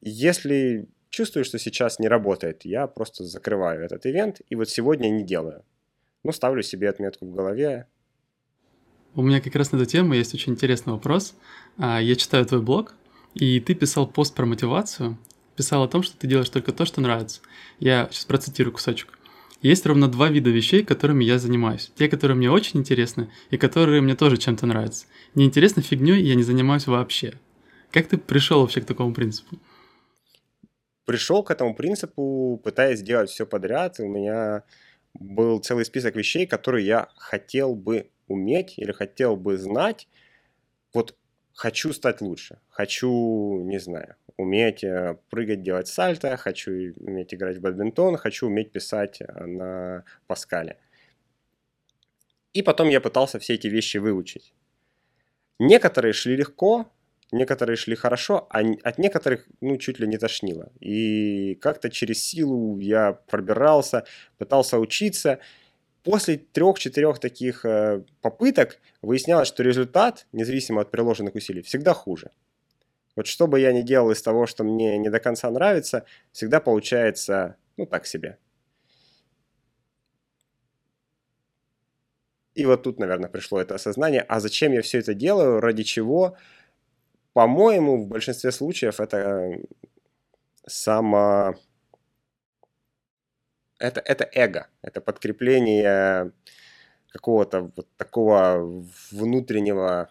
Если 0.00 0.88
чувствую, 1.12 1.44
что 1.44 1.58
сейчас 1.58 1.98
не 2.00 2.08
работает, 2.08 2.64
я 2.64 2.88
просто 2.88 3.24
закрываю 3.24 3.84
этот 3.84 4.04
ивент 4.06 4.40
и 4.48 4.56
вот 4.56 4.68
сегодня 4.68 5.08
не 5.10 5.22
делаю. 5.22 5.62
Ну, 6.24 6.32
ставлю 6.32 6.62
себе 6.62 6.88
отметку 6.88 7.26
в 7.26 7.32
голове. 7.32 7.86
У 9.14 9.22
меня 9.22 9.40
как 9.40 9.54
раз 9.54 9.72
на 9.72 9.76
эту 9.76 9.86
тему 9.86 10.14
есть 10.14 10.34
очень 10.34 10.54
интересный 10.54 10.94
вопрос. 10.94 11.34
А, 11.76 12.00
я 12.00 12.16
читаю 12.16 12.46
твой 12.46 12.62
блог, 12.62 12.94
и 13.34 13.60
ты 13.60 13.74
писал 13.74 14.06
пост 14.06 14.34
про 14.34 14.46
мотивацию, 14.46 15.18
писал 15.54 15.82
о 15.82 15.88
том, 15.88 16.02
что 16.02 16.16
ты 16.16 16.26
делаешь 16.26 16.48
только 16.48 16.72
то, 16.72 16.86
что 16.86 17.00
нравится. 17.00 17.42
Я 17.78 18.08
сейчас 18.10 18.24
процитирую 18.24 18.72
кусочек. 18.72 19.18
Есть 19.60 19.84
ровно 19.86 20.08
два 20.08 20.28
вида 20.28 20.50
вещей, 20.50 20.82
которыми 20.82 21.24
я 21.24 21.38
занимаюсь. 21.38 21.92
Те, 21.94 22.08
которые 22.08 22.36
мне 22.36 22.50
очень 22.50 22.80
интересны, 22.80 23.30
и 23.50 23.58
которые 23.58 24.00
мне 24.00 24.16
тоже 24.16 24.38
чем-то 24.38 24.66
нравятся. 24.66 25.06
Неинтересной 25.34 25.84
фигней 25.84 26.22
я 26.22 26.34
не 26.34 26.42
занимаюсь 26.42 26.86
вообще. 26.86 27.34
Как 27.90 28.08
ты 28.08 28.16
пришел 28.16 28.62
вообще 28.62 28.80
к 28.80 28.86
такому 28.86 29.12
принципу? 29.12 29.58
Пришел 31.04 31.42
к 31.42 31.50
этому 31.50 31.74
принципу, 31.74 32.60
пытаясь 32.62 33.00
сделать 33.00 33.30
все 33.30 33.46
подряд. 33.46 34.00
У 34.00 34.06
меня 34.06 34.64
был 35.14 35.58
целый 35.60 35.84
список 35.84 36.16
вещей, 36.16 36.46
которые 36.46 36.86
я 36.86 37.08
хотел 37.16 37.74
бы 37.74 38.10
уметь 38.28 38.78
или 38.78 38.92
хотел 38.92 39.36
бы 39.36 39.56
знать. 39.56 40.08
Вот 40.92 41.16
хочу 41.54 41.92
стать 41.92 42.20
лучше, 42.20 42.58
хочу, 42.68 43.62
не 43.64 43.78
знаю, 43.78 44.16
уметь 44.36 44.84
э, 44.84 45.18
прыгать, 45.30 45.62
делать 45.62 45.88
сальто, 45.88 46.36
хочу 46.36 46.72
уметь 46.96 47.34
играть 47.34 47.58
в 47.58 47.60
бадминтон, 47.60 48.16
хочу 48.16 48.46
уметь 48.46 48.72
писать 48.72 49.20
э, 49.20 49.44
на 49.44 50.04
Паскале. 50.26 50.78
И 52.52 52.62
потом 52.62 52.88
я 52.88 53.00
пытался 53.00 53.38
все 53.38 53.54
эти 53.54 53.66
вещи 53.66 53.98
выучить. 53.98 54.54
Некоторые 55.58 56.12
шли 56.12 56.36
легко, 56.36 56.90
некоторые 57.32 57.76
шли 57.76 57.96
хорошо, 57.96 58.46
а 58.50 58.60
от 58.60 58.98
некоторых, 58.98 59.46
ну, 59.60 59.76
чуть 59.78 59.98
ли 59.98 60.06
не 60.06 60.18
тошнило. 60.18 60.70
И 60.80 61.56
как-то 61.56 61.90
через 61.90 62.22
силу 62.22 62.78
я 62.78 63.12
пробирался, 63.12 64.04
пытался 64.38 64.78
учиться. 64.78 65.38
После 66.04 66.36
трех-четырех 66.36 67.18
таких 67.18 67.64
э, 67.64 68.04
попыток 68.20 68.78
выяснялось, 69.00 69.48
что 69.48 69.62
результат, 69.62 70.26
независимо 70.32 70.82
от 70.82 70.90
приложенных 70.90 71.34
усилий, 71.34 71.62
всегда 71.62 71.94
хуже. 71.94 72.30
Вот 73.16 73.26
что 73.26 73.46
бы 73.46 73.60
я 73.60 73.72
ни 73.72 73.82
делал 73.82 74.10
из 74.10 74.22
того, 74.22 74.46
что 74.46 74.64
мне 74.64 74.98
не 74.98 75.10
до 75.10 75.20
конца 75.20 75.50
нравится, 75.50 76.04
всегда 76.32 76.60
получается, 76.60 77.56
ну, 77.76 77.86
так 77.86 78.06
себе. 78.06 78.38
И 82.54 82.66
вот 82.66 82.82
тут, 82.82 82.98
наверное, 82.98 83.30
пришло 83.30 83.60
это 83.60 83.76
осознание, 83.76 84.20
а 84.28 84.38
зачем 84.40 84.72
я 84.72 84.82
все 84.82 84.98
это 84.98 85.14
делаю, 85.14 85.60
ради 85.60 85.82
чего– 85.82 86.36
по-моему, 87.32 88.04
в 88.04 88.08
большинстве 88.08 88.52
случаев 88.52 89.00
это 89.00 89.58
само 90.66 91.54
это, 93.82 94.00
это 94.00 94.28
эго, 94.32 94.68
это 94.80 95.00
подкрепление 95.00 96.32
какого-то 97.08 97.72
вот 97.76 97.88
такого 97.96 98.84
внутреннего, 99.10 100.08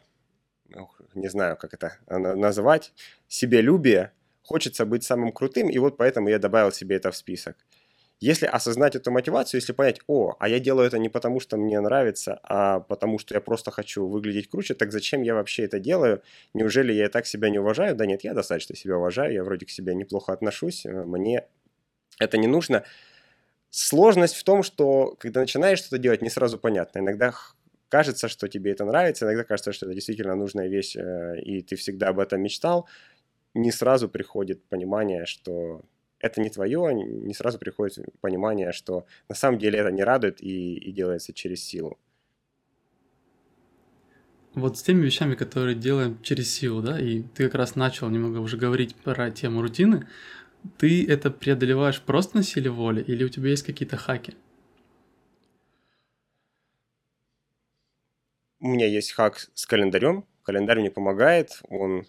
не 1.15 1.29
знаю, 1.29 1.57
как 1.57 1.73
это 1.73 1.97
назвать, 2.07 2.93
себелюбия, 3.27 4.13
хочется 4.43 4.85
быть 4.85 5.03
самым 5.03 5.31
крутым, 5.31 5.69
и 5.69 5.77
вот 5.79 5.97
поэтому 5.97 6.29
я 6.29 6.37
добавил 6.37 6.71
себе 6.71 6.97
это 6.97 7.11
в 7.11 7.15
список. 7.15 7.55
Если 8.21 8.45
осознать 8.45 8.95
эту 8.95 9.09
мотивацию, 9.09 9.59
если 9.59 9.73
понять, 9.73 9.99
о, 10.05 10.35
а 10.39 10.47
я 10.47 10.59
делаю 10.59 10.85
это 10.85 10.99
не 10.99 11.09
потому, 11.09 11.39
что 11.39 11.57
мне 11.57 11.79
нравится, 11.79 12.39
а 12.43 12.79
потому, 12.79 13.17
что 13.17 13.33
я 13.33 13.41
просто 13.41 13.71
хочу 13.71 14.07
выглядеть 14.07 14.47
круче, 14.47 14.75
так 14.75 14.91
зачем 14.91 15.23
я 15.23 15.33
вообще 15.33 15.63
это 15.63 15.79
делаю? 15.79 16.21
Неужели 16.53 16.93
я 16.93 17.05
и 17.05 17.09
так 17.09 17.25
себя 17.25 17.49
не 17.49 17.57
уважаю? 17.57 17.95
Да 17.95 18.05
нет, 18.05 18.23
я 18.23 18.35
достаточно 18.35 18.75
себя 18.75 18.97
уважаю, 18.97 19.33
я 19.33 19.43
вроде 19.43 19.65
к 19.65 19.71
себе 19.71 19.95
неплохо 19.95 20.33
отношусь, 20.33 20.85
э, 20.85 20.91
мне 21.03 21.47
это 22.19 22.37
не 22.37 22.47
нужно. 22.47 22.83
Сложность 23.71 24.35
в 24.35 24.43
том, 24.43 24.61
что 24.63 25.15
когда 25.19 25.41
начинаешь 25.41 25.79
что-то 25.79 25.97
делать, 25.97 26.21
не 26.21 26.29
сразу 26.29 26.59
понятно. 26.59 26.99
Иногда 26.99 27.33
кажется, 27.89 28.27
что 28.27 28.47
тебе 28.47 28.71
это 28.71 28.85
нравится, 28.85 29.25
иногда 29.25 29.43
кажется, 29.43 29.73
что 29.73 29.87
это 29.87 29.95
действительно 29.95 30.35
нужная 30.35 30.67
вещь, 30.67 30.95
э, 30.95 31.39
и 31.41 31.63
ты 31.63 31.75
всегда 31.75 32.09
об 32.09 32.19
этом 32.19 32.41
мечтал. 32.41 32.87
Не 33.55 33.71
сразу 33.71 34.09
приходит 34.09 34.63
понимание, 34.65 35.25
что 35.25 35.81
это 36.21 36.41
не 36.41 36.49
твое, 36.49 36.93
не 36.93 37.33
сразу 37.33 37.59
приходит 37.59 38.05
понимание, 38.21 38.71
что 38.71 39.05
на 39.27 39.35
самом 39.35 39.59
деле 39.59 39.79
это 39.79 39.91
не 39.91 40.03
радует 40.03 40.41
и, 40.41 40.75
и 40.75 40.91
делается 40.91 41.33
через 41.33 41.63
силу. 41.63 41.97
Вот 44.53 44.77
с 44.77 44.83
теми 44.83 45.05
вещами, 45.05 45.35
которые 45.35 45.75
делаем 45.75 46.21
через 46.21 46.53
силу, 46.53 46.81
да, 46.81 46.99
и 46.99 47.21
ты 47.21 47.45
как 47.45 47.55
раз 47.55 47.75
начал 47.75 48.09
немного 48.09 48.39
уже 48.39 48.57
говорить 48.57 48.95
про 48.95 49.31
тему 49.31 49.61
рутины, 49.61 50.07
ты 50.77 51.07
это 51.07 51.31
преодолеваешь 51.31 52.01
просто 52.01 52.37
на 52.37 52.43
силе 52.43 52.69
воли 52.69 53.01
или 53.01 53.23
у 53.23 53.29
тебя 53.29 53.49
есть 53.49 53.63
какие-то 53.63 53.97
хаки? 53.97 54.35
У 58.59 58.67
меня 58.67 58.85
есть 58.87 59.13
хак 59.13 59.49
с 59.53 59.65
календарем. 59.65 60.25
Календарь 60.43 60.79
мне 60.79 60.91
помогает, 60.91 61.61
он 61.69 62.05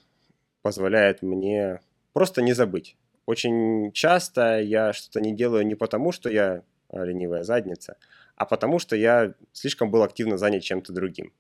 позволяет 0.63 1.23
мне 1.23 1.81
просто 2.13 2.43
не 2.43 2.53
забыть. 2.53 2.97
Очень 3.33 3.93
часто 3.93 4.61
я 4.61 4.93
что-то 4.93 5.23
не 5.23 5.35
делаю 5.35 5.67
не 5.67 5.75
потому, 5.75 6.13
что 6.13 6.29
я 6.29 6.65
ленивая 6.93 7.45
задница, 7.45 7.97
а 8.37 8.45
потому 8.45 8.79
что 8.79 8.95
я 8.95 9.33
слишком 9.53 9.91
был 9.91 10.03
активно 10.03 10.37
занят 10.37 10.63
чем-то 10.63 10.93
другим. 10.93 11.33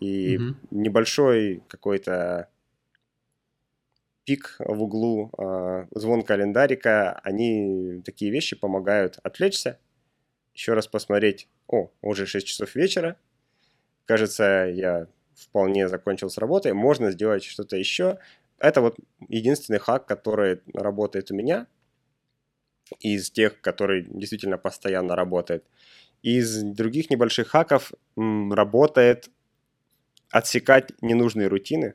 И 0.00 0.36
угу. 0.36 0.56
небольшой 0.70 1.62
какой-то 1.66 2.50
пик 4.24 4.56
в 4.58 4.82
углу, 4.82 5.30
э, 5.38 5.86
звон 5.92 6.24
календарика, 6.24 7.18
они 7.24 8.02
такие 8.04 8.30
вещи 8.30 8.54
помогают 8.54 9.18
отвлечься, 9.22 9.78
еще 10.52 10.74
раз 10.74 10.88
посмотреть, 10.88 11.48
о, 11.68 11.90
уже 12.02 12.26
6 12.26 12.46
часов 12.46 12.74
вечера, 12.74 13.16
кажется, 14.04 14.70
я 14.70 15.06
вполне 15.34 15.88
закончил 15.88 16.28
с 16.28 16.36
работой, 16.36 16.74
можно 16.74 17.10
сделать 17.12 17.44
что-то 17.44 17.78
еще. 17.78 18.18
Это 18.62 18.80
вот 18.80 18.96
единственный 19.28 19.80
хак, 19.80 20.06
который 20.06 20.60
работает 20.72 21.32
у 21.32 21.34
меня, 21.34 21.66
из 23.00 23.28
тех, 23.28 23.60
который 23.60 24.06
действительно 24.08 24.56
постоянно 24.56 25.16
работает. 25.16 25.64
Из 26.22 26.62
других 26.62 27.10
небольших 27.10 27.48
хаков 27.48 27.92
работает 28.16 29.30
отсекать 30.30 30.92
ненужные 31.00 31.48
рутины, 31.48 31.94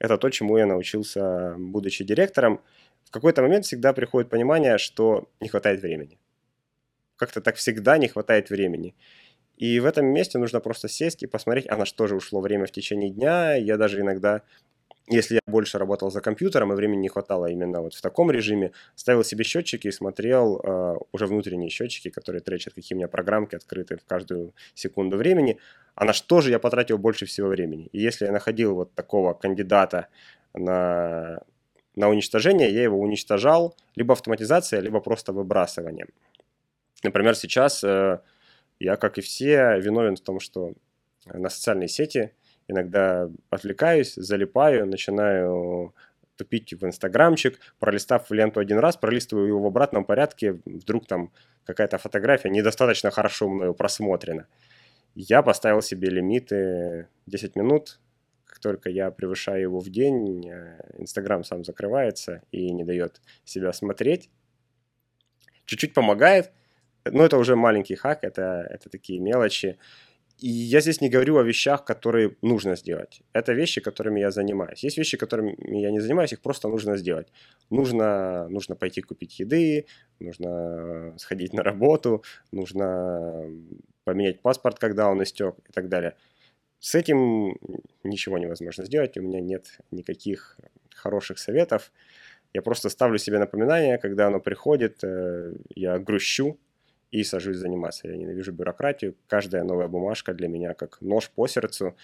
это 0.00 0.16
то, 0.16 0.30
чему 0.30 0.56
я 0.56 0.66
научился, 0.66 1.54
будучи 1.58 2.02
директором. 2.02 2.62
В 3.04 3.10
какой-то 3.10 3.42
момент 3.42 3.66
всегда 3.66 3.92
приходит 3.92 4.30
понимание, 4.30 4.78
что 4.78 5.28
не 5.40 5.48
хватает 5.48 5.82
времени. 5.82 6.18
Как-то 7.16 7.42
так 7.42 7.56
всегда 7.56 7.98
не 7.98 8.08
хватает 8.08 8.48
времени. 8.48 8.94
И 9.56 9.78
в 9.80 9.84
этом 9.84 10.06
месте 10.06 10.38
нужно 10.38 10.60
просто 10.60 10.88
сесть 10.88 11.22
и 11.22 11.26
посмотреть, 11.26 11.66
а 11.68 11.76
на 11.76 11.84
что 11.84 12.06
же 12.06 12.16
ушло 12.16 12.40
время 12.40 12.64
в 12.64 12.72
течение 12.72 13.10
дня. 13.10 13.54
Я 13.54 13.76
даже 13.76 14.00
иногда 14.00 14.42
если 15.06 15.34
я 15.34 15.40
больше 15.46 15.78
работал 15.78 16.10
за 16.10 16.20
компьютером 16.20 16.72
и 16.72 16.76
времени 16.76 17.02
не 17.02 17.08
хватало 17.08 17.46
именно 17.46 17.82
вот 17.82 17.94
в 17.94 18.00
таком 18.00 18.30
режиме, 18.30 18.72
ставил 18.94 19.22
себе 19.22 19.44
счетчики 19.44 19.88
и 19.88 19.92
смотрел 19.92 20.60
э, 20.60 20.96
уже 21.12 21.26
внутренние 21.26 21.68
счетчики, 21.68 22.08
которые 22.08 22.40
тречат, 22.40 22.74
какие 22.74 22.96
у 22.96 22.98
меня 22.98 23.08
программки 23.08 23.54
открыты 23.54 23.98
в 23.98 24.04
каждую 24.04 24.54
секунду 24.74 25.18
времени, 25.18 25.58
а 25.94 26.06
на 26.06 26.14
что 26.14 26.40
же 26.40 26.50
я 26.50 26.58
потратил 26.58 26.96
больше 26.96 27.26
всего 27.26 27.48
времени. 27.48 27.88
И 27.92 28.00
если 28.00 28.24
я 28.24 28.32
находил 28.32 28.74
вот 28.74 28.94
такого 28.94 29.34
кандидата 29.34 30.08
на, 30.54 31.42
на 31.96 32.08
уничтожение, 32.08 32.72
я 32.72 32.82
его 32.82 32.98
уничтожал 32.98 33.76
либо 33.96 34.14
автоматизацией, 34.14 34.82
либо 34.82 35.00
просто 35.00 35.32
выбрасыванием. 35.34 36.08
Например, 37.02 37.34
сейчас 37.36 37.84
э, 37.84 38.20
я, 38.80 38.96
как 38.96 39.18
и 39.18 39.20
все, 39.20 39.78
виновен 39.78 40.16
в 40.16 40.20
том, 40.20 40.40
что 40.40 40.72
на 41.26 41.50
социальные 41.50 41.88
сети– 41.88 42.32
иногда 42.68 43.30
отвлекаюсь, 43.50 44.14
залипаю, 44.14 44.86
начинаю 44.86 45.94
тупить 46.36 46.72
в 46.72 46.84
инстаграмчик, 46.84 47.58
пролистав 47.78 48.30
ленту 48.30 48.60
один 48.60 48.78
раз, 48.78 48.96
пролистываю 48.96 49.48
его 49.48 49.60
в 49.60 49.66
обратном 49.66 50.04
порядке, 50.04 50.60
вдруг 50.64 51.06
там 51.06 51.32
какая-то 51.64 51.98
фотография 51.98 52.50
недостаточно 52.50 53.10
хорошо 53.10 53.48
мною 53.48 53.74
просмотрена. 53.74 54.46
Я 55.14 55.42
поставил 55.42 55.80
себе 55.80 56.10
лимиты 56.10 57.08
10 57.26 57.56
минут, 57.56 58.00
как 58.44 58.58
только 58.58 58.90
я 58.90 59.10
превышаю 59.10 59.62
его 59.62 59.80
в 59.80 59.88
день, 59.90 60.48
э, 60.48 60.78
Инстаграм 60.98 61.44
сам 61.44 61.64
закрывается 61.64 62.42
и 62.50 62.72
не 62.72 62.84
дает 62.84 63.20
себя 63.44 63.72
смотреть. 63.72 64.30
Чуть-чуть 65.66 65.94
помогает, 65.94 66.52
но 67.04 67.24
это 67.24 67.38
уже 67.38 67.56
маленький 67.56 67.94
хак, 67.94 68.22
это, 68.22 68.66
это 68.70 68.90
такие 68.90 69.20
мелочи. 69.20 69.78
И 70.38 70.48
я 70.48 70.80
здесь 70.80 71.00
не 71.00 71.08
говорю 71.08 71.38
о 71.38 71.44
вещах, 71.44 71.84
которые 71.84 72.36
нужно 72.42 72.76
сделать. 72.76 73.22
Это 73.32 73.52
вещи, 73.52 73.80
которыми 73.80 74.20
я 74.20 74.30
занимаюсь. 74.30 74.82
Есть 74.82 74.98
вещи, 74.98 75.16
которыми 75.16 75.56
я 75.60 75.90
не 75.90 76.00
занимаюсь, 76.00 76.32
их 76.32 76.42
просто 76.42 76.68
нужно 76.68 76.96
сделать. 76.96 77.28
Нужно, 77.70 78.48
нужно 78.48 78.74
пойти 78.74 79.00
купить 79.00 79.38
еды, 79.38 79.86
нужно 80.18 81.14
сходить 81.18 81.52
на 81.52 81.62
работу, 81.62 82.24
нужно 82.52 83.48
поменять 84.04 84.42
паспорт, 84.42 84.78
когда 84.78 85.08
он 85.08 85.22
истек 85.22 85.54
и 85.68 85.72
так 85.72 85.88
далее. 85.88 86.16
С 86.80 86.94
этим 86.94 87.56
ничего 88.02 88.36
невозможно 88.36 88.84
сделать, 88.84 89.16
у 89.16 89.22
меня 89.22 89.40
нет 89.40 89.78
никаких 89.90 90.58
хороших 90.94 91.38
советов. 91.38 91.92
Я 92.52 92.62
просто 92.62 92.88
ставлю 92.88 93.18
себе 93.18 93.38
напоминание, 93.38 93.98
когда 93.98 94.26
оно 94.26 94.40
приходит, 94.40 95.02
э, 95.02 95.54
я 95.74 95.98
грущу, 95.98 96.58
и 97.14 97.22
сажусь 97.22 97.58
заниматься. 97.58 98.08
Я 98.08 98.16
ненавижу 98.16 98.52
бюрократию. 98.52 99.14
Каждая 99.28 99.62
новая 99.62 99.86
бумажка 99.86 100.34
для 100.34 100.48
меня 100.48 100.74
как 100.74 101.00
нож 101.00 101.30
по 101.30 101.46
сердцу. 101.46 101.94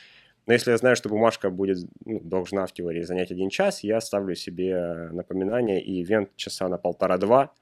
Но 0.47 0.53
если 0.53 0.71
я 0.71 0.77
знаю, 0.77 0.95
что 0.95 1.09
бумажка 1.09 1.51
будет, 1.51 1.79
ну, 2.05 2.21
должна 2.21 2.65
в 2.65 2.73
теории 2.73 3.03
занять 3.03 3.33
один 3.33 3.51
час, 3.51 3.83
я 3.83 4.01
ставлю 4.01 4.37
себе 4.37 5.09
напоминание 5.11 5.83
и 5.83 6.01
ивент 6.01 6.37
часа 6.37 6.69
на 6.69 6.79
полтора-два, 6.79 7.53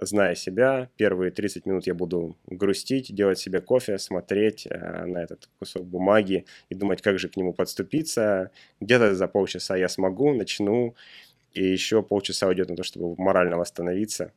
зная 0.00 0.34
себя, 0.34 0.90
первые 0.96 1.30
30 1.30 1.64
минут 1.66 1.86
я 1.86 1.94
буду 1.94 2.36
грустить, 2.46 3.14
делать 3.14 3.38
себе 3.38 3.60
кофе, 3.60 3.96
смотреть 3.98 4.66
э, 4.68 5.04
на 5.06 5.18
этот 5.18 5.48
кусок 5.60 5.84
бумаги 5.84 6.44
и 6.70 6.74
думать, 6.74 7.02
как 7.02 7.20
же 7.20 7.28
к 7.28 7.36
нему 7.36 7.52
подступиться. 7.52 8.50
Где-то 8.80 9.14
за 9.14 9.28
полчаса 9.28 9.76
я 9.76 9.88
смогу, 9.88 10.34
начну, 10.34 10.96
и 11.52 11.64
еще 11.64 12.02
полчаса 12.02 12.48
уйдет 12.48 12.68
на 12.68 12.74
то, 12.74 12.82
чтобы 12.82 13.14
морально 13.16 13.58
восстановиться. 13.58 14.32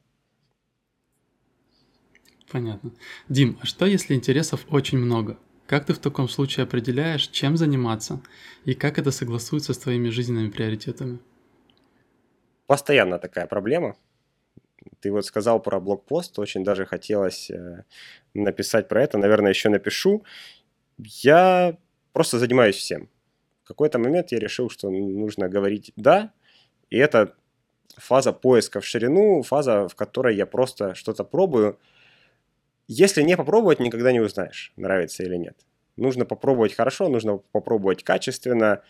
Понятно. 2.51 2.91
Дим, 3.29 3.57
а 3.61 3.65
что 3.65 3.85
если 3.85 4.13
интересов 4.13 4.65
очень 4.69 4.97
много? 4.97 5.37
Как 5.67 5.85
ты 5.85 5.93
в 5.93 5.99
таком 5.99 6.27
случае 6.27 6.65
определяешь, 6.65 7.27
чем 7.29 7.55
заниматься, 7.55 8.21
и 8.65 8.73
как 8.73 8.99
это 8.99 9.11
согласуется 9.11 9.73
с 9.73 9.77
твоими 9.77 10.09
жизненными 10.09 10.49
приоритетами? 10.49 11.19
Постоянно 12.67 13.19
такая 13.19 13.47
проблема. 13.47 13.95
Ты 14.99 15.11
вот 15.11 15.25
сказал 15.25 15.61
про 15.61 15.79
блокпост, 15.79 16.39
очень 16.39 16.63
даже 16.65 16.85
хотелось 16.85 17.49
э, 17.49 17.85
написать 18.33 18.89
про 18.89 19.01
это, 19.01 19.17
наверное, 19.17 19.51
еще 19.51 19.69
напишу. 19.69 20.25
Я 20.97 21.77
просто 22.11 22.37
занимаюсь 22.37 22.75
всем. 22.75 23.07
В 23.63 23.67
какой-то 23.67 23.97
момент 23.97 24.33
я 24.33 24.39
решил, 24.39 24.69
что 24.69 24.89
нужно 24.89 25.47
говорить 25.47 25.93
«да», 25.95 26.33
и 26.89 26.97
это 26.97 27.33
фаза 27.95 28.33
поиска 28.33 28.81
в 28.81 28.85
ширину, 28.85 29.41
фаза, 29.43 29.87
в 29.87 29.95
которой 29.95 30.35
я 30.35 30.45
просто 30.45 30.95
что-то 30.95 31.23
пробую– 31.23 31.79
если 32.93 33.21
не 33.21 33.37
попробовать, 33.37 33.79
никогда 33.79 34.11
не 34.11 34.19
узнаешь, 34.19 34.73
нравится 34.75 35.23
или 35.23 35.37
нет. 35.37 35.57
Нужно 35.95 36.25
попробовать 36.25 36.73
хорошо, 36.73 37.07
нужно 37.07 37.37
попробовать 37.37 38.03
качественно, 38.03 38.81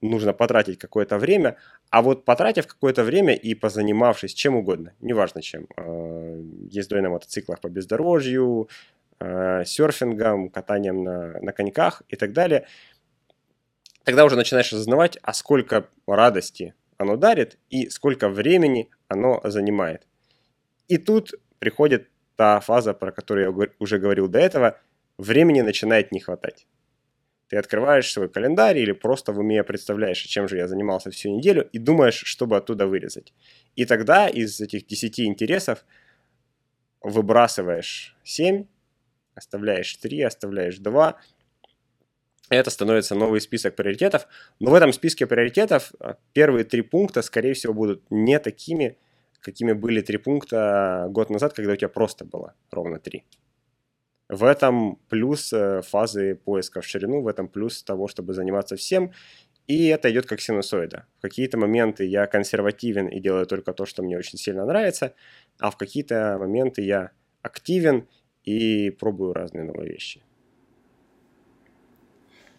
нужно 0.00 0.32
потратить 0.32 0.78
какое-то 0.78 1.18
время, 1.18 1.56
а 1.90 2.02
вот 2.02 2.24
потратив 2.24 2.66
какое-то 2.66 3.04
время 3.04 3.34
и 3.34 3.54
позанимавшись 3.54 4.34
чем 4.34 4.56
угодно, 4.56 4.92
неважно 5.00 5.40
чем, 5.40 5.68
э, 5.76 6.42
ездой 6.68 7.00
на 7.00 7.10
мотоциклах 7.10 7.60
по 7.60 7.68
бездорожью, 7.68 8.68
э, 9.20 9.64
серфингом, 9.64 10.48
катанием 10.48 11.04
на, 11.04 11.38
на 11.40 11.52
коньках 11.52 12.02
и 12.08 12.16
так 12.16 12.32
далее, 12.32 12.66
тогда 14.02 14.24
уже 14.24 14.34
начинаешь 14.34 14.72
осознавать, 14.72 15.16
а 15.22 15.32
сколько 15.32 15.86
радости 16.08 16.74
оно 16.96 17.16
дарит 17.16 17.56
и 17.70 17.88
сколько 17.88 18.28
времени 18.28 18.90
оно 19.06 19.40
занимает. 19.44 20.08
И 20.88 20.98
тут 20.98 21.34
приходит 21.60 22.08
та 22.38 22.60
фаза, 22.60 22.94
про 22.94 23.10
которую 23.10 23.52
я 23.60 23.68
уже 23.80 23.98
говорил 23.98 24.28
до 24.28 24.38
этого, 24.38 24.80
времени 25.18 25.62
начинает 25.62 26.12
не 26.12 26.20
хватать. 26.20 26.68
Ты 27.48 27.56
открываешь 27.56 28.12
свой 28.12 28.28
календарь 28.28 28.78
или 28.78 28.92
просто 28.92 29.32
в 29.32 29.40
уме 29.40 29.64
представляешь, 29.64 30.18
чем 30.18 30.46
же 30.46 30.56
я 30.56 30.68
занимался 30.68 31.10
всю 31.10 31.30
неделю, 31.30 31.68
и 31.72 31.78
думаешь, 31.78 32.22
чтобы 32.24 32.56
оттуда 32.56 32.86
вырезать. 32.86 33.34
И 33.74 33.86
тогда 33.86 34.28
из 34.28 34.60
этих 34.60 34.86
10 34.86 35.20
интересов 35.20 35.84
выбрасываешь 37.00 38.16
7, 38.22 38.66
оставляешь 39.34 39.96
3, 39.96 40.22
оставляешь 40.22 40.78
2, 40.78 41.20
это 42.50 42.70
становится 42.70 43.16
новый 43.16 43.40
список 43.40 43.74
приоритетов. 43.74 44.28
Но 44.60 44.70
в 44.70 44.74
этом 44.74 44.92
списке 44.92 45.26
приоритетов 45.26 45.92
а, 45.98 46.18
первые 46.34 46.64
три 46.64 46.82
пункта, 46.82 47.22
скорее 47.22 47.54
всего, 47.54 47.74
будут 47.74 48.04
не 48.10 48.38
такими, 48.38 48.96
какими 49.40 49.72
были 49.72 50.00
три 50.00 50.18
пункта 50.18 51.06
год 51.10 51.30
назад, 51.30 51.52
когда 51.52 51.72
у 51.72 51.76
тебя 51.76 51.88
просто 51.88 52.24
было 52.24 52.54
ровно 52.70 52.98
три. 52.98 53.24
В 54.28 54.44
этом 54.44 54.96
плюс 55.08 55.52
э, 55.52 55.80
фазы 55.82 56.34
поиска 56.34 56.80
в 56.80 56.86
ширину, 56.86 57.22
в 57.22 57.28
этом 57.28 57.48
плюс 57.48 57.82
того, 57.82 58.08
чтобы 58.08 58.34
заниматься 58.34 58.76
всем. 58.76 59.12
И 59.66 59.86
это 59.86 60.10
идет 60.10 60.26
как 60.26 60.40
синусоида. 60.40 61.06
В 61.18 61.22
какие-то 61.22 61.56
моменты 61.58 62.04
я 62.04 62.26
консервативен 62.26 63.06
и 63.08 63.20
делаю 63.20 63.46
только 63.46 63.72
то, 63.72 63.86
что 63.86 64.02
мне 64.02 64.18
очень 64.18 64.38
сильно 64.38 64.66
нравится, 64.66 65.14
а 65.58 65.70
в 65.70 65.76
какие-то 65.76 66.36
моменты 66.38 66.82
я 66.82 67.10
активен 67.42 68.06
и 68.44 68.90
пробую 68.90 69.32
разные 69.32 69.64
новые 69.64 69.92
вещи. 69.92 70.22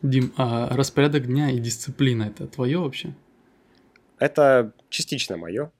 Дим, 0.02 0.34
а 0.38 0.76
распорядок 0.76 1.28
дня 1.28 1.52
и 1.52 1.60
дисциплина 1.60 2.24
это 2.24 2.48
твое 2.48 2.78
вообще? 2.78 3.14
Это 4.18 4.74
частично 4.90 5.38
мое. 5.38 5.72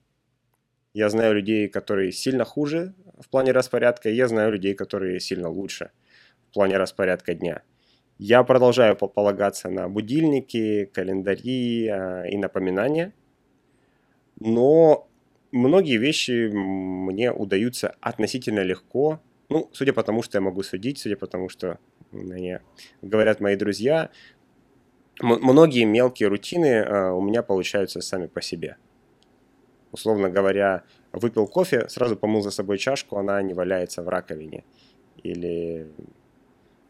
Я 0.92 1.08
знаю 1.08 1.34
людей, 1.34 1.68
которые 1.68 2.10
сильно 2.10 2.44
хуже 2.44 2.94
в 3.20 3.28
плане 3.28 3.52
распорядка, 3.52 4.10
я 4.10 4.26
знаю 4.26 4.52
людей, 4.52 4.74
которые 4.74 5.20
сильно 5.20 5.48
лучше 5.48 5.90
в 6.48 6.54
плане 6.54 6.78
распорядка 6.78 7.34
дня. 7.34 7.62
Я 8.18 8.42
продолжаю 8.42 8.96
полагаться 8.96 9.70
на 9.70 9.88
будильники, 9.88 10.90
календари 10.92 11.86
а, 11.86 12.24
и 12.24 12.36
напоминания, 12.36 13.14
но 14.40 15.08
многие 15.52 15.96
вещи 15.96 16.50
мне 16.52 17.32
удаются 17.32 17.94
относительно 18.00 18.60
легко, 18.60 19.20
ну, 19.48 19.70
судя 19.72 19.92
по 19.92 20.02
тому, 20.02 20.22
что 20.22 20.38
я 20.38 20.42
могу 20.42 20.62
судить, 20.64 20.98
судя 20.98 21.16
по 21.16 21.28
тому, 21.28 21.48
что 21.48 21.78
мне 22.10 22.62
говорят 23.00 23.40
мои 23.40 23.54
друзья, 23.54 24.10
многие 25.20 25.84
мелкие 25.84 26.28
рутины 26.28 26.80
а, 26.80 27.12
у 27.12 27.22
меня 27.22 27.44
получаются 27.44 28.00
сами 28.00 28.26
по 28.26 28.42
себе 28.42 28.76
условно 29.92 30.30
говоря, 30.30 30.84
выпил 31.12 31.46
кофе, 31.46 31.88
сразу 31.88 32.16
помыл 32.16 32.42
за 32.42 32.50
собой 32.50 32.78
чашку, 32.78 33.16
она 33.16 33.40
не 33.42 33.54
валяется 33.54 34.02
в 34.02 34.08
раковине. 34.08 34.64
Или 35.22 35.90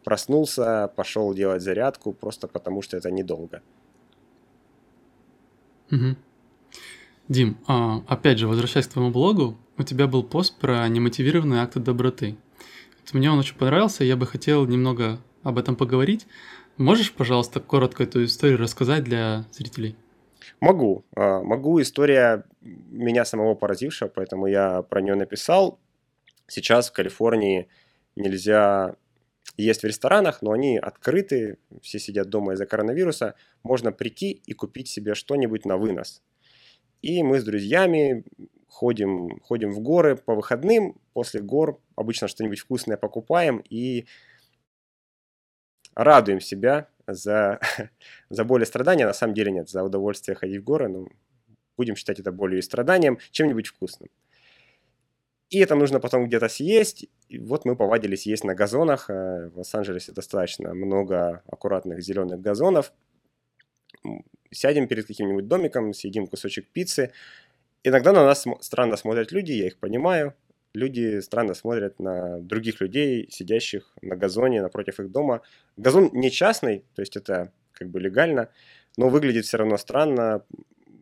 проснулся, 0.05 0.91
пошел 0.97 1.35
делать 1.35 1.63
зарядку, 1.63 2.13
просто 2.13 2.49
потому 2.49 2.83
что 2.83 2.97
это 2.97 3.11
недолго. 3.11 3.63
Угу. 5.91 6.17
Дим, 7.29 7.59
а, 7.67 8.03
опять 8.09 8.39
же, 8.39 8.49
возвращаясь 8.49 8.87
к 8.87 8.93
твоему 8.93 9.11
блогу, 9.11 9.57
у 9.79 9.83
тебя 9.83 10.07
был 10.07 10.23
пост 10.23 10.59
про 10.59 10.89
немотивированные 10.89 11.63
акты 11.63 11.81
доброты. 11.81 12.37
Мне 13.13 13.31
он 13.31 13.39
очень 13.39 13.57
понравился, 13.57 14.05
я 14.05 14.17
бы 14.17 14.27
хотел 14.27 14.67
немного 14.67 15.19
об 15.43 15.59
этом 15.59 15.75
поговорить. 15.75 16.27
Можешь, 16.77 17.13
пожалуйста, 17.13 17.61
коротко 17.61 18.05
эту 18.05 18.25
историю 18.25 18.59
рассказать 18.59 19.05
для 19.05 19.47
зрителей? 19.53 19.97
Могу. 20.61 21.05
А, 21.17 21.43
могу. 21.43 21.81
История 21.81 22.45
меня 22.61 23.25
самого 23.25 23.55
поразившая, 23.55 24.09
поэтому 24.09 24.47
я 24.47 24.83
про 24.83 25.01
нее 25.01 25.15
написал. 25.15 25.79
Сейчас 26.47 26.91
в 26.91 26.93
Калифорнии 26.93 27.69
нельзя 28.17 28.97
есть 29.57 29.83
в 29.83 29.87
ресторанах, 29.87 30.43
но 30.43 30.53
они 30.53 30.79
открыты, 30.79 31.59
все 31.83 31.99
сидят 31.99 32.29
дома 32.29 32.55
из-за 32.55 32.67
коронавируса. 32.67 33.35
Можно 33.63 33.93
прийти 33.93 34.31
и 34.31 34.53
купить 34.53 34.89
себе 34.89 35.15
что-нибудь 35.15 35.65
на 35.65 35.77
вынос. 35.77 36.23
И 37.03 37.23
мы 37.23 37.41
с 37.41 37.45
друзьями 37.45 38.25
ходим, 38.69 39.41
ходим 39.41 39.73
в 39.73 39.81
горы 39.81 40.17
по 40.17 40.35
выходным. 40.35 41.01
После 41.13 41.41
гор 41.41 41.81
обычно 41.97 42.29
что-нибудь 42.29 42.61
вкусное 42.61 42.97
покупаем 42.97 43.63
и 43.69 44.07
радуем 45.95 46.41
себя 46.41 46.89
за, 47.15 47.61
за 48.31 48.45
боль 48.45 48.63
и 48.63 48.67
страдания. 48.67 49.07
На 49.07 49.13
самом 49.13 49.35
деле 49.35 49.53
нет, 49.53 49.69
за 49.69 49.83
удовольствие 49.83 50.35
ходить 50.35 50.61
в 50.61 50.65
горы, 50.65 50.89
ну, 50.89 51.09
будем 51.77 51.97
считать 51.97 52.21
это 52.21 52.33
болью 52.33 52.59
и 52.59 52.63
страданием, 52.63 53.19
чем-нибудь 53.31 53.69
вкусным. 53.69 54.11
И 55.51 55.59
это 55.59 55.75
нужно 55.75 55.99
потом 55.99 56.27
где-то 56.27 56.49
съесть. 56.49 57.07
И 57.29 57.39
вот 57.39 57.65
мы 57.65 57.75
повадились 57.75 58.27
есть 58.27 58.45
на 58.45 58.55
газонах. 58.55 59.11
Э, 59.11 59.49
в 59.49 59.59
Лос-Анджелесе 59.59 60.13
достаточно 60.13 60.75
много 60.75 61.43
аккуратных 61.47 62.01
зеленых 62.03 62.41
газонов. 62.41 62.93
Сядем 64.53 64.87
перед 64.89 65.07
каким-нибудь 65.07 65.49
домиком, 65.49 65.93
съедим 65.93 66.27
кусочек 66.27 66.69
пиццы. 66.69 67.13
Иногда 67.83 68.13
на 68.13 68.25
нас 68.25 68.45
странно 68.61 68.97
смотрят 68.97 69.33
люди, 69.33 69.53
я 69.53 69.67
их 69.67 69.79
понимаю 69.79 70.35
люди 70.75 71.21
странно 71.21 71.55
смотрят 71.55 71.99
на 71.99 72.39
других 72.39 72.81
людей, 72.81 73.29
сидящих 73.31 73.93
на 74.03 74.17
газоне 74.17 74.63
напротив 74.63 75.01
их 75.01 75.11
дома. 75.11 75.43
Газон 75.77 76.11
не 76.13 76.31
частный, 76.31 76.85
то 76.95 77.03
есть 77.03 77.17
это 77.17 77.53
как 77.73 77.89
бы 77.89 78.01
легально, 78.01 78.49
но 78.97 79.09
выглядит 79.09 79.47
все 79.47 79.57
равно 79.57 79.77
странно. 79.79 80.45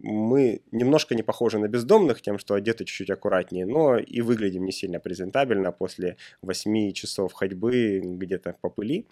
Мы 0.00 0.62
немножко 0.70 1.14
не 1.14 1.22
похожи 1.22 1.58
на 1.58 1.66
бездомных 1.66 2.22
тем, 2.22 2.38
что 2.38 2.54
одеты 2.54 2.84
чуть-чуть 2.84 3.10
аккуратнее, 3.10 3.66
но 3.66 3.98
и 3.98 4.20
выглядим 4.20 4.64
не 4.64 4.72
сильно 4.72 5.00
презентабельно 5.00 5.72
после 5.72 6.16
8 6.42 6.92
часов 6.92 7.32
ходьбы 7.32 8.00
где-то 8.04 8.56
по 8.60 8.70
пыли. 8.70 9.06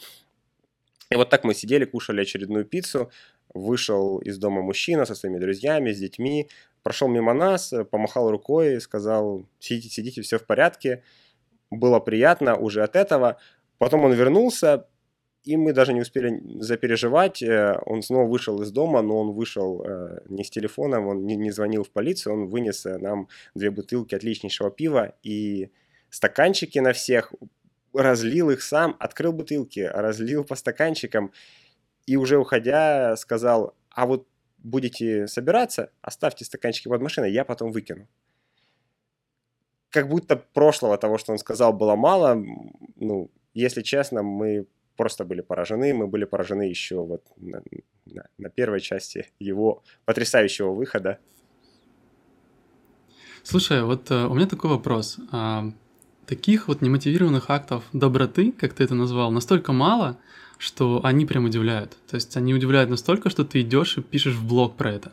И 1.11 1.17
вот 1.17 1.31
так 1.31 1.45
мы 1.45 1.55
сидели, 1.55 1.85
кушали 1.85 2.21
очередную 2.21 2.65
пиццу, 2.65 3.11
вышел 3.55 4.19
из 4.19 4.39
дома 4.39 4.63
мужчина 4.63 5.05
со 5.07 5.15
своими 5.15 5.39
друзьями, 5.39 5.93
с 5.93 5.99
детьми, 5.99 6.49
прошел 6.87 7.09
мимо 7.09 7.35
нас, 7.35 7.73
э, 7.73 7.85
помахал 7.85 8.31
рукой, 8.31 8.81
сказал, 8.81 9.45
сидите, 9.59 9.89
сидите, 9.89 10.23
все 10.23 10.39
в 10.39 10.47
порядке. 10.47 11.03
Было 11.69 11.99
приятно 11.99 12.55
уже 12.55 12.85
от 12.85 12.95
этого. 12.95 13.39
Потом 13.79 14.05
он 14.05 14.13
вернулся, 14.13 14.87
и 15.43 15.57
мы 15.57 15.73
даже 15.73 15.93
не 15.93 16.01
успели 16.01 16.41
запереживать. 16.61 17.43
Э, 17.43 17.81
он 17.87 18.03
снова 18.03 18.29
вышел 18.29 18.63
из 18.63 18.71
дома, 18.71 19.03
но 19.03 19.19
он 19.19 19.33
вышел 19.33 19.83
э, 19.85 20.21
не 20.29 20.45
с 20.45 20.51
телефоном, 20.51 21.09
он 21.09 21.27
не, 21.27 21.51
звонил 21.51 21.83
в 21.83 21.91
полицию, 21.91 22.35
он 22.35 22.47
вынес 22.47 22.85
нам 22.85 23.27
две 23.57 23.73
бутылки 23.73 24.15
отличнейшего 24.15 24.71
пива 24.71 25.13
и 25.25 25.71
стаканчики 26.11 26.79
на 26.79 26.93
всех, 26.93 27.35
разлил 27.95 28.51
их 28.51 28.63
сам, 28.63 28.95
открыл 29.01 29.33
бутылки, 29.33 29.81
разлил 29.81 30.45
по 30.45 30.55
стаканчикам 30.55 31.33
и 32.07 32.17
уже 32.17 32.39
уходя 32.39 33.17
сказал, 33.17 33.75
а 33.91 34.07
вот 34.07 34.29
будете 34.67 35.27
собираться, 35.27 35.91
оставьте 36.03 36.45
стаканчики 36.45 36.89
под 36.89 37.01
машиной, 37.01 37.33
я 37.33 37.45
потом 37.45 37.73
выкину. 37.73 38.09
Как 39.91 40.09
будто 40.09 40.37
прошлого 40.37 40.99
того, 40.99 41.19
что 41.19 41.33
он 41.33 41.39
сказал, 41.39 41.73
было 41.73 41.97
мало. 41.97 42.43
Ну, 42.97 43.31
если 43.55 43.83
честно, 43.83 44.23
мы 44.23 44.67
просто 44.97 45.25
были 45.25 45.41
поражены. 45.41 45.95
Мы 45.95 46.07
были 46.07 46.25
поражены 46.25 46.63
еще 46.63 46.97
вот 46.97 47.23
на, 47.37 47.63
на, 48.07 48.27
на 48.39 48.51
первой 48.51 48.81
части 48.81 49.27
его 49.39 49.83
потрясающего 50.05 50.73
выхода. 50.73 51.19
Слушай, 53.43 53.85
вот 53.85 54.11
э, 54.11 54.27
у 54.27 54.35
меня 54.35 54.47
такой 54.47 54.71
вопрос. 54.71 55.19
А, 55.31 55.71
таких 56.27 56.67
вот 56.67 56.83
немотивированных 56.83 57.49
актов 57.49 57.85
доброты, 57.93 58.51
как 58.53 58.75
ты 58.75 58.85
это 58.85 58.95
назвал, 58.95 59.31
настолько 59.31 59.73
мало, 59.73 60.19
что 60.59 61.01
они 61.05 61.27
прям 61.27 61.45
удивляют. 61.45 61.97
То 62.07 62.17
есть 62.17 62.37
они 62.37 62.55
удивляют 62.55 62.91
настолько, 62.91 63.31
что 63.31 63.45
ты 63.45 63.61
идешь 63.61 63.99
и 63.99 64.03
пишешь 64.03 64.35
в 64.35 64.47
блог 64.47 64.77
про 64.77 64.93
это. 64.93 65.13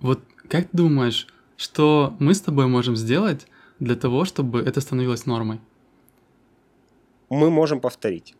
Вот 0.00 0.20
как 0.48 0.68
ты 0.68 0.76
думаешь, 0.76 1.26
что 1.56 2.16
мы 2.18 2.34
с 2.34 2.40
тобой 2.40 2.66
можем 2.66 2.96
сделать 2.96 3.46
для 3.78 3.96
того, 3.96 4.24
чтобы 4.24 4.60
это 4.60 4.80
становилось 4.80 5.26
нормой? 5.26 5.60
Мы 7.30 7.50
можем 7.50 7.80
повторить. 7.80 8.34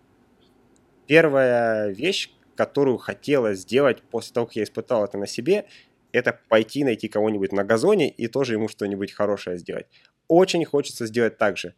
Первая 1.06 1.90
вещь, 1.90 2.30
которую 2.54 2.98
хотелось 2.98 3.60
сделать 3.60 4.02
после 4.02 4.34
того, 4.34 4.46
как 4.46 4.56
я 4.56 4.64
испытал 4.64 5.04
это 5.04 5.18
на 5.18 5.26
себе, 5.26 5.66
это 6.12 6.38
пойти 6.48 6.84
найти 6.84 7.08
кого-нибудь 7.08 7.52
на 7.52 7.64
газоне 7.64 8.10
и 8.10 8.28
тоже 8.28 8.54
ему 8.54 8.68
что-нибудь 8.68 9.12
хорошее 9.12 9.56
сделать. 9.58 9.86
Очень 10.28 10.64
хочется 10.64 11.06
сделать 11.06 11.38
так 11.38 11.56
же. 11.56 11.74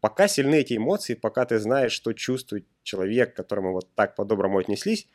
Пока 0.00 0.28
сильны 0.28 0.56
эти 0.56 0.76
эмоции, 0.76 1.14
пока 1.14 1.44
ты 1.44 1.58
знаешь, 1.58 1.92
что 1.92 2.12
чувствует 2.12 2.66
человек, 2.82 3.32
к 3.32 3.36
которому 3.36 3.72
вот 3.72 3.88
так 3.94 4.14
по-доброму 4.14 4.58
отнеслись, 4.58 5.08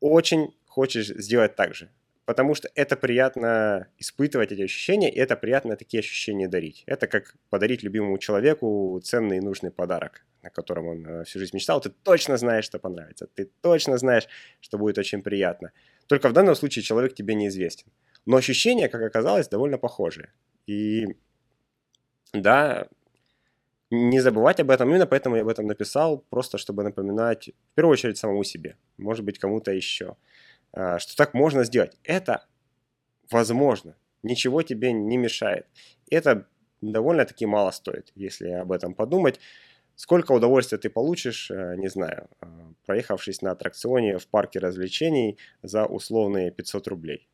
очень 0.00 0.54
хочешь 0.66 1.08
сделать 1.08 1.56
так 1.56 1.74
же. 1.74 1.90
Потому 2.28 2.54
что 2.54 2.68
это 2.74 2.94
приятно 2.96 3.88
испытывать 3.96 4.52
эти 4.52 4.60
ощущения, 4.60 5.10
и 5.10 5.18
это 5.18 5.34
приятно 5.34 5.76
такие 5.76 6.00
ощущения 6.00 6.46
дарить. 6.46 6.84
Это 6.86 7.06
как 7.06 7.34
подарить 7.48 7.82
любимому 7.82 8.18
человеку 8.18 9.00
ценный 9.02 9.38
и 9.38 9.40
нужный 9.40 9.70
подарок, 9.70 10.26
о 10.42 10.50
котором 10.50 10.88
он 10.88 11.06
э, 11.06 11.24
всю 11.24 11.38
жизнь 11.38 11.56
мечтал. 11.56 11.80
Ты 11.80 11.88
точно 11.88 12.36
знаешь, 12.36 12.66
что 12.66 12.78
понравится. 12.78 13.28
Ты 13.34 13.50
точно 13.62 13.96
знаешь, 13.96 14.28
что 14.60 14.76
будет 14.76 14.98
очень 14.98 15.22
приятно. 15.22 15.72
Только 16.06 16.28
в 16.28 16.34
данном 16.34 16.54
случае 16.54 16.82
человек 16.82 17.14
тебе 17.14 17.34
неизвестен. 17.34 17.86
Но 18.26 18.36
ощущения, 18.36 18.90
как 18.90 19.00
оказалось, 19.00 19.48
довольно 19.48 19.78
похожие. 19.78 20.30
И 20.66 21.06
да, 22.34 22.88
не 23.90 24.20
забывать 24.20 24.60
об 24.60 24.70
этом. 24.70 24.88
Именно 24.90 25.06
поэтому 25.06 25.36
я 25.36 25.42
об 25.42 25.48
этом 25.48 25.66
написал, 25.66 26.18
просто 26.30 26.58
чтобы 26.58 26.82
напоминать, 26.82 27.50
в 27.72 27.74
первую 27.74 27.92
очередь, 27.92 28.18
самому 28.18 28.44
себе, 28.44 28.76
может 28.98 29.24
быть, 29.24 29.38
кому-то 29.38 29.72
еще, 29.72 30.16
а, 30.72 30.98
что 30.98 31.16
так 31.16 31.34
можно 31.34 31.64
сделать. 31.64 31.96
Это 32.04 32.46
возможно, 33.30 33.96
ничего 34.22 34.62
тебе 34.62 34.92
не 34.92 35.16
мешает. 35.16 35.66
Это 36.10 36.46
довольно-таки 36.80 37.46
мало 37.46 37.70
стоит, 37.70 38.12
если 38.14 38.50
об 38.50 38.72
этом 38.72 38.94
подумать. 38.94 39.40
Сколько 39.96 40.32
удовольствия 40.32 40.78
ты 40.78 40.90
получишь, 40.90 41.50
э, 41.50 41.74
не 41.76 41.88
знаю, 41.88 42.28
а, 42.40 42.72
проехавшись 42.86 43.42
на 43.42 43.50
аттракционе 43.50 44.18
в 44.18 44.28
парке 44.28 44.60
развлечений 44.60 45.38
за 45.62 45.86
условные 45.86 46.52
500 46.52 46.86
рублей. 46.86 47.28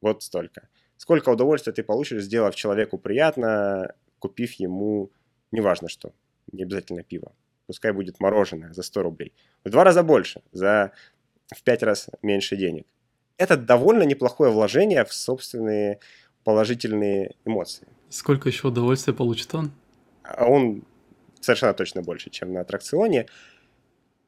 Вот 0.00 0.22
столько. 0.22 0.68
Сколько 0.96 1.28
удовольствия 1.28 1.72
ты 1.72 1.82
получишь, 1.82 2.22
сделав 2.22 2.54
человеку 2.54 2.98
приятно, 2.98 3.94
купив 4.18 4.54
ему 4.54 5.12
неважно 5.50 5.88
что, 5.88 6.12
не 6.52 6.62
обязательно 6.62 7.02
пиво. 7.02 7.32
Пускай 7.66 7.92
будет 7.92 8.20
мороженое 8.20 8.72
за 8.72 8.82
100 8.82 9.02
рублей. 9.02 9.32
В 9.64 9.70
два 9.70 9.84
раза 9.84 10.02
больше, 10.02 10.42
за 10.52 10.92
в 11.54 11.62
пять 11.62 11.82
раз 11.82 12.08
меньше 12.22 12.56
денег. 12.56 12.86
Это 13.36 13.56
довольно 13.56 14.02
неплохое 14.02 14.50
вложение 14.50 15.04
в 15.04 15.12
собственные 15.12 16.00
положительные 16.44 17.36
эмоции. 17.44 17.86
Сколько 18.08 18.48
еще 18.48 18.68
удовольствия 18.68 19.12
получит 19.12 19.54
он? 19.54 19.70
А 20.22 20.46
он 20.46 20.82
совершенно 21.40 21.74
точно 21.74 22.02
больше, 22.02 22.30
чем 22.30 22.52
на 22.52 22.60
аттракционе. 22.60 23.26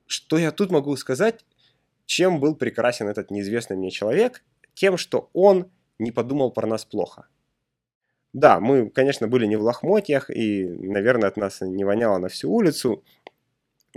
Что 0.06 0.38
я 0.38 0.50
тут 0.50 0.70
могу 0.70 0.94
сказать? 0.96 1.44
Чем 2.06 2.40
был 2.40 2.54
прекрасен 2.54 3.08
этот 3.08 3.30
неизвестный 3.30 3.76
мне 3.76 3.90
человек? 3.90 4.42
Тем, 4.74 4.96
что 4.96 5.30
он 5.32 5.70
не 5.98 6.12
подумал 6.12 6.50
про 6.50 6.66
нас 6.66 6.84
плохо. 6.84 7.26
Да, 8.32 8.60
мы, 8.60 8.90
конечно, 8.90 9.26
были 9.26 9.46
не 9.46 9.56
в 9.56 9.62
лохмотьях, 9.62 10.30
и, 10.30 10.64
наверное, 10.66 11.28
от 11.28 11.36
нас 11.36 11.60
не 11.60 11.84
воняло 11.84 12.18
на 12.18 12.28
всю 12.28 12.52
улицу. 12.52 13.02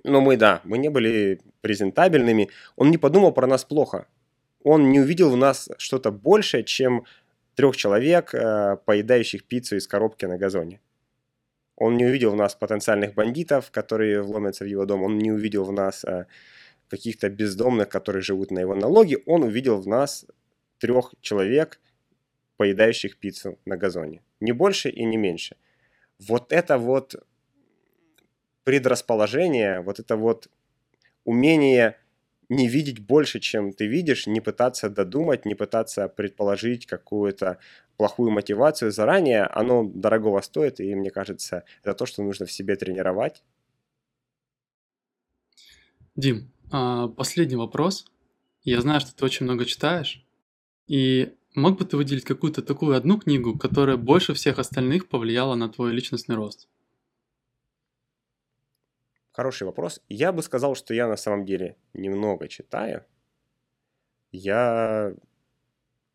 Но 0.03 0.21
мы, 0.21 0.37
да, 0.37 0.61
мы 0.63 0.79
не 0.79 0.89
были 0.89 1.39
презентабельными. 1.61 2.49
Он 2.75 2.89
не 2.89 2.97
подумал 2.97 3.31
про 3.31 3.45
нас 3.45 3.63
плохо. 3.63 4.07
Он 4.63 4.91
не 4.91 4.99
увидел 4.99 5.29
в 5.29 5.37
нас 5.37 5.69
что-то 5.77 6.11
большее, 6.11 6.63
чем 6.63 7.05
трех 7.55 7.75
человек, 7.75 8.33
э, 8.33 8.77
поедающих 8.85 9.43
пиццу 9.43 9.77
из 9.77 9.87
коробки 9.87 10.25
на 10.25 10.37
газоне. 10.37 10.79
Он 11.75 11.97
не 11.97 12.05
увидел 12.05 12.31
в 12.31 12.35
нас 12.35 12.55
потенциальных 12.55 13.13
бандитов, 13.13 13.69
которые 13.71 14.21
вломятся 14.21 14.63
в 14.63 14.67
его 14.67 14.85
дом. 14.85 15.03
Он 15.03 15.17
не 15.17 15.31
увидел 15.31 15.63
в 15.63 15.71
нас 15.71 16.03
э, 16.05 16.25
каких-то 16.87 17.29
бездомных, 17.29 17.89
которые 17.89 18.21
живут 18.21 18.51
на 18.51 18.59
его 18.59 18.73
налоги. 18.73 19.21
Он 19.25 19.43
увидел 19.43 19.81
в 19.81 19.87
нас 19.87 20.25
трех 20.79 21.13
человек, 21.21 21.79
поедающих 22.63 23.17
пиццу 23.17 23.59
на 23.65 23.75
газоне. 23.75 24.21
Не 24.39 24.53
больше 24.53 24.89
и 24.89 25.03
не 25.03 25.17
меньше. 25.17 25.57
Вот 26.17 26.53
это 26.53 26.77
вот 26.77 27.15
предрасположение, 28.63 29.81
вот 29.81 29.99
это 29.99 30.15
вот 30.15 30.47
умение 31.25 31.97
не 32.47 32.69
видеть 32.69 32.99
больше, 32.99 33.41
чем 33.41 33.73
ты 33.73 33.87
видишь, 33.87 34.27
не 34.27 34.39
пытаться 34.39 34.89
додумать, 34.89 35.45
не 35.45 35.55
пытаться 35.55 36.07
предположить 36.07 36.85
какую-то 36.85 37.57
плохую 37.97 38.31
мотивацию 38.31 38.91
заранее, 38.91 39.43
оно 39.43 39.83
дорогого 39.83 40.39
стоит, 40.39 40.79
и 40.79 40.95
мне 40.95 41.11
кажется, 41.11 41.65
это 41.83 41.93
то, 41.93 42.05
что 42.05 42.23
нужно 42.23 42.45
в 42.45 42.51
себе 42.51 42.77
тренировать. 42.77 43.43
Дим, 46.15 46.49
а, 46.71 47.09
последний 47.09 47.57
вопрос. 47.57 48.05
Я 48.63 48.79
знаю, 48.79 49.01
что 49.01 49.13
ты 49.13 49.25
очень 49.25 49.45
много 49.45 49.65
читаешь, 49.65 50.25
и 50.87 51.35
Мог 51.55 51.77
бы 51.77 51.85
ты 51.85 51.97
выделить 51.97 52.23
какую-то 52.23 52.63
такую 52.63 52.95
одну 52.95 53.19
книгу, 53.19 53.57
которая 53.57 53.95
больше 53.95 54.33
всех 54.33 54.57
остальных 54.57 55.07
повлияла 55.07 55.53
на 55.53 55.69
твой 55.69 55.91
личностный 55.91 56.35
рост? 56.35 56.67
Хороший 59.31 59.65
вопрос. 59.65 60.01
Я 60.09 60.31
бы 60.31 60.41
сказал, 60.41 60.75
что 60.75 60.93
я 60.93 61.07
на 61.07 61.15
самом 61.15 61.45
деле 61.45 61.77
немного 61.93 62.47
читаю. 62.47 63.05
Я 64.31 65.13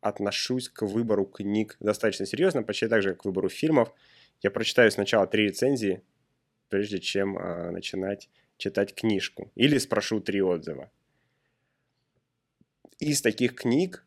отношусь 0.01 0.69
к 0.69 0.81
выбору 0.81 1.25
книг 1.25 1.77
достаточно 1.79 2.25
серьезно, 2.25 2.63
почти 2.63 2.87
так 2.87 3.01
же, 3.01 3.11
как 3.11 3.21
к 3.21 3.25
выбору 3.25 3.47
фильмов. 3.49 3.93
Я 4.41 4.51
прочитаю 4.51 4.91
сначала 4.91 5.25
три 5.25 5.47
рецензии, 5.47 6.01
прежде 6.69 6.99
чем 6.99 7.37
а, 7.37 7.71
начинать 7.71 8.29
читать 8.57 8.93
книжку. 8.93 9.51
Или 9.55 9.77
спрошу 9.77 10.19
три 10.19 10.41
отзыва. 10.41 10.91
Из 12.99 13.21
таких 13.21 13.55
книг 13.55 14.05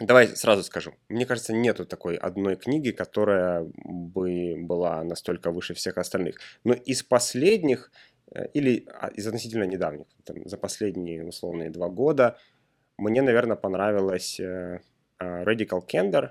Давай 0.00 0.26
сразу 0.26 0.64
скажу. 0.64 0.94
Мне 1.08 1.24
кажется, 1.24 1.52
нету 1.52 1.86
такой 1.86 2.16
одной 2.16 2.56
книги, 2.56 2.90
которая 2.90 3.64
бы 3.84 4.56
была 4.58 5.04
настолько 5.04 5.52
выше 5.52 5.74
всех 5.74 5.98
остальных. 5.98 6.40
Но 6.64 6.74
из 6.74 7.04
последних, 7.04 7.92
э, 8.34 8.48
или 8.54 8.88
а, 8.88 9.08
из 9.08 9.24
относительно 9.26 9.64
недавних, 9.64 10.06
там, 10.24 10.48
за 10.48 10.56
последние 10.56 11.24
условные 11.24 11.70
два 11.70 11.88
года, 11.88 12.36
мне, 12.98 13.22
наверное, 13.22 13.56
понравилась 13.56 14.40
э, 14.40 14.80
а, 15.18 15.44
Radical 15.44 15.86
Candor. 15.86 16.30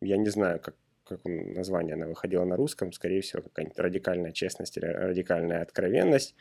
Я 0.00 0.16
не 0.16 0.28
знаю, 0.28 0.58
как, 0.58 0.74
как 1.04 1.20
название 1.24 1.94
она 1.94 2.08
выходила 2.08 2.44
на 2.44 2.56
русском, 2.56 2.92
скорее 2.92 3.20
всего, 3.20 3.40
какая-нибудь 3.42 3.78
радикальная 3.78 4.32
честность 4.32 4.76
или 4.78 4.86
радикальная 4.86 5.62
откровенность. 5.62 6.34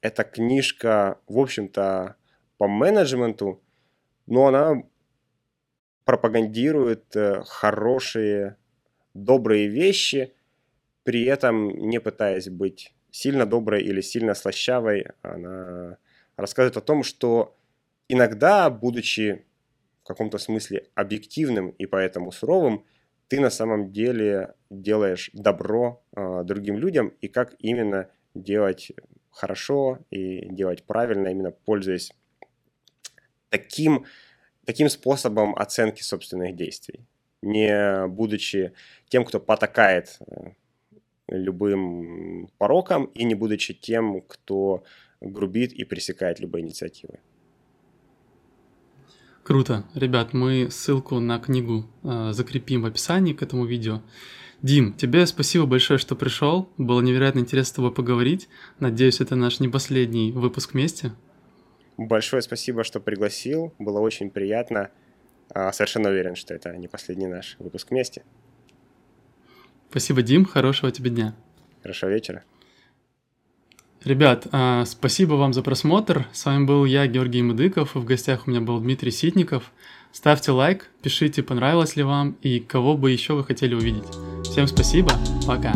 Это 0.00 0.24
книжка, 0.24 1.18
в 1.26 1.38
общем-то, 1.38 2.16
по 2.56 2.68
менеджменту, 2.68 3.62
но 4.26 4.46
она 4.46 4.82
пропагандирует 6.06 7.14
э, 7.16 7.42
хорошие, 7.44 8.56
добрые 9.12 9.66
вещи, 9.66 10.32
при 11.02 11.24
этом 11.24 11.68
не 11.68 12.00
пытаясь 12.00 12.48
быть 12.48 12.94
сильно 13.10 13.44
доброй 13.44 13.82
или 13.82 14.00
сильно 14.00 14.34
слащавой. 14.34 15.08
Она 15.22 15.98
рассказывает 16.36 16.76
о 16.76 16.80
том, 16.80 17.02
что 17.02 17.56
иногда, 18.08 18.70
будучи 18.70 19.44
в 20.04 20.06
каком-то 20.06 20.38
смысле 20.38 20.86
объективным 20.94 21.70
и 21.70 21.86
поэтому 21.86 22.30
суровым, 22.30 22.84
ты 23.26 23.40
на 23.40 23.50
самом 23.50 23.90
деле 23.90 24.54
делаешь 24.70 25.30
добро 25.32 26.04
э, 26.14 26.42
другим 26.44 26.78
людям 26.78 27.08
и 27.20 27.26
как 27.26 27.56
именно 27.58 28.08
делать 28.34 28.92
хорошо 29.30 29.98
и 30.10 30.46
делать 30.54 30.84
правильно, 30.84 31.28
именно 31.28 31.50
пользуясь 31.50 32.12
таким 33.50 34.06
таким 34.66 34.90
способом 34.90 35.54
оценки 35.56 36.02
собственных 36.02 36.54
действий, 36.54 37.00
не 37.40 38.06
будучи 38.08 38.72
тем, 39.08 39.24
кто 39.24 39.40
потакает 39.40 40.18
э, 40.26 40.50
любым 41.28 42.48
порокам 42.58 43.06
и 43.06 43.24
не 43.24 43.34
будучи 43.34 43.72
тем, 43.72 44.20
кто 44.20 44.84
грубит 45.20 45.72
и 45.72 45.84
пресекает 45.84 46.40
любые 46.40 46.64
инициативы. 46.64 47.20
Круто. 49.42 49.84
Ребят, 49.94 50.32
мы 50.32 50.68
ссылку 50.70 51.20
на 51.20 51.38
книгу 51.38 51.86
э, 52.02 52.32
закрепим 52.32 52.82
в 52.82 52.86
описании 52.86 53.32
к 53.32 53.42
этому 53.42 53.64
видео. 53.64 54.02
Дим, 54.60 54.94
тебе 54.94 55.24
спасибо 55.26 55.66
большое, 55.66 56.00
что 56.00 56.16
пришел. 56.16 56.68
Было 56.78 57.00
невероятно 57.00 57.38
интересно 57.38 57.70
с 57.70 57.76
тобой 57.76 57.92
поговорить. 57.92 58.48
Надеюсь, 58.80 59.20
это 59.20 59.36
наш 59.36 59.60
не 59.60 59.68
последний 59.68 60.32
выпуск 60.32 60.72
вместе. 60.72 61.12
Большое 61.96 62.42
спасибо, 62.42 62.84
что 62.84 63.00
пригласил. 63.00 63.72
Было 63.78 64.00
очень 64.00 64.30
приятно. 64.30 64.90
А, 65.50 65.72
совершенно 65.72 66.10
уверен, 66.10 66.34
что 66.34 66.54
это 66.54 66.76
не 66.76 66.88
последний 66.88 67.26
наш 67.26 67.56
выпуск 67.58 67.90
вместе. 67.90 68.22
Спасибо, 69.90 70.22
Дим. 70.22 70.44
Хорошего 70.44 70.90
тебе 70.92 71.10
дня. 71.10 71.34
Хорошего 71.82 72.10
вечера. 72.10 72.44
Ребят, 74.04 74.46
а, 74.52 74.84
спасибо 74.84 75.34
вам 75.34 75.52
за 75.52 75.62
просмотр. 75.62 76.26
С 76.32 76.44
вами 76.44 76.64
был 76.64 76.84
я, 76.84 77.06
Георгий 77.06 77.42
Мудыков. 77.42 77.94
В 77.94 78.04
гостях 78.04 78.46
у 78.46 78.50
меня 78.50 78.60
был 78.60 78.78
Дмитрий 78.78 79.10
Ситников. 79.10 79.72
Ставьте 80.12 80.52
лайк, 80.52 80.88
пишите, 81.02 81.42
понравилось 81.42 81.96
ли 81.96 82.02
вам 82.02 82.36
и 82.40 82.60
кого 82.60 82.96
бы 82.96 83.10
еще 83.10 83.34
вы 83.34 83.44
хотели 83.44 83.74
увидеть. 83.74 84.06
Всем 84.44 84.66
спасибо, 84.66 85.10
пока. 85.46 85.72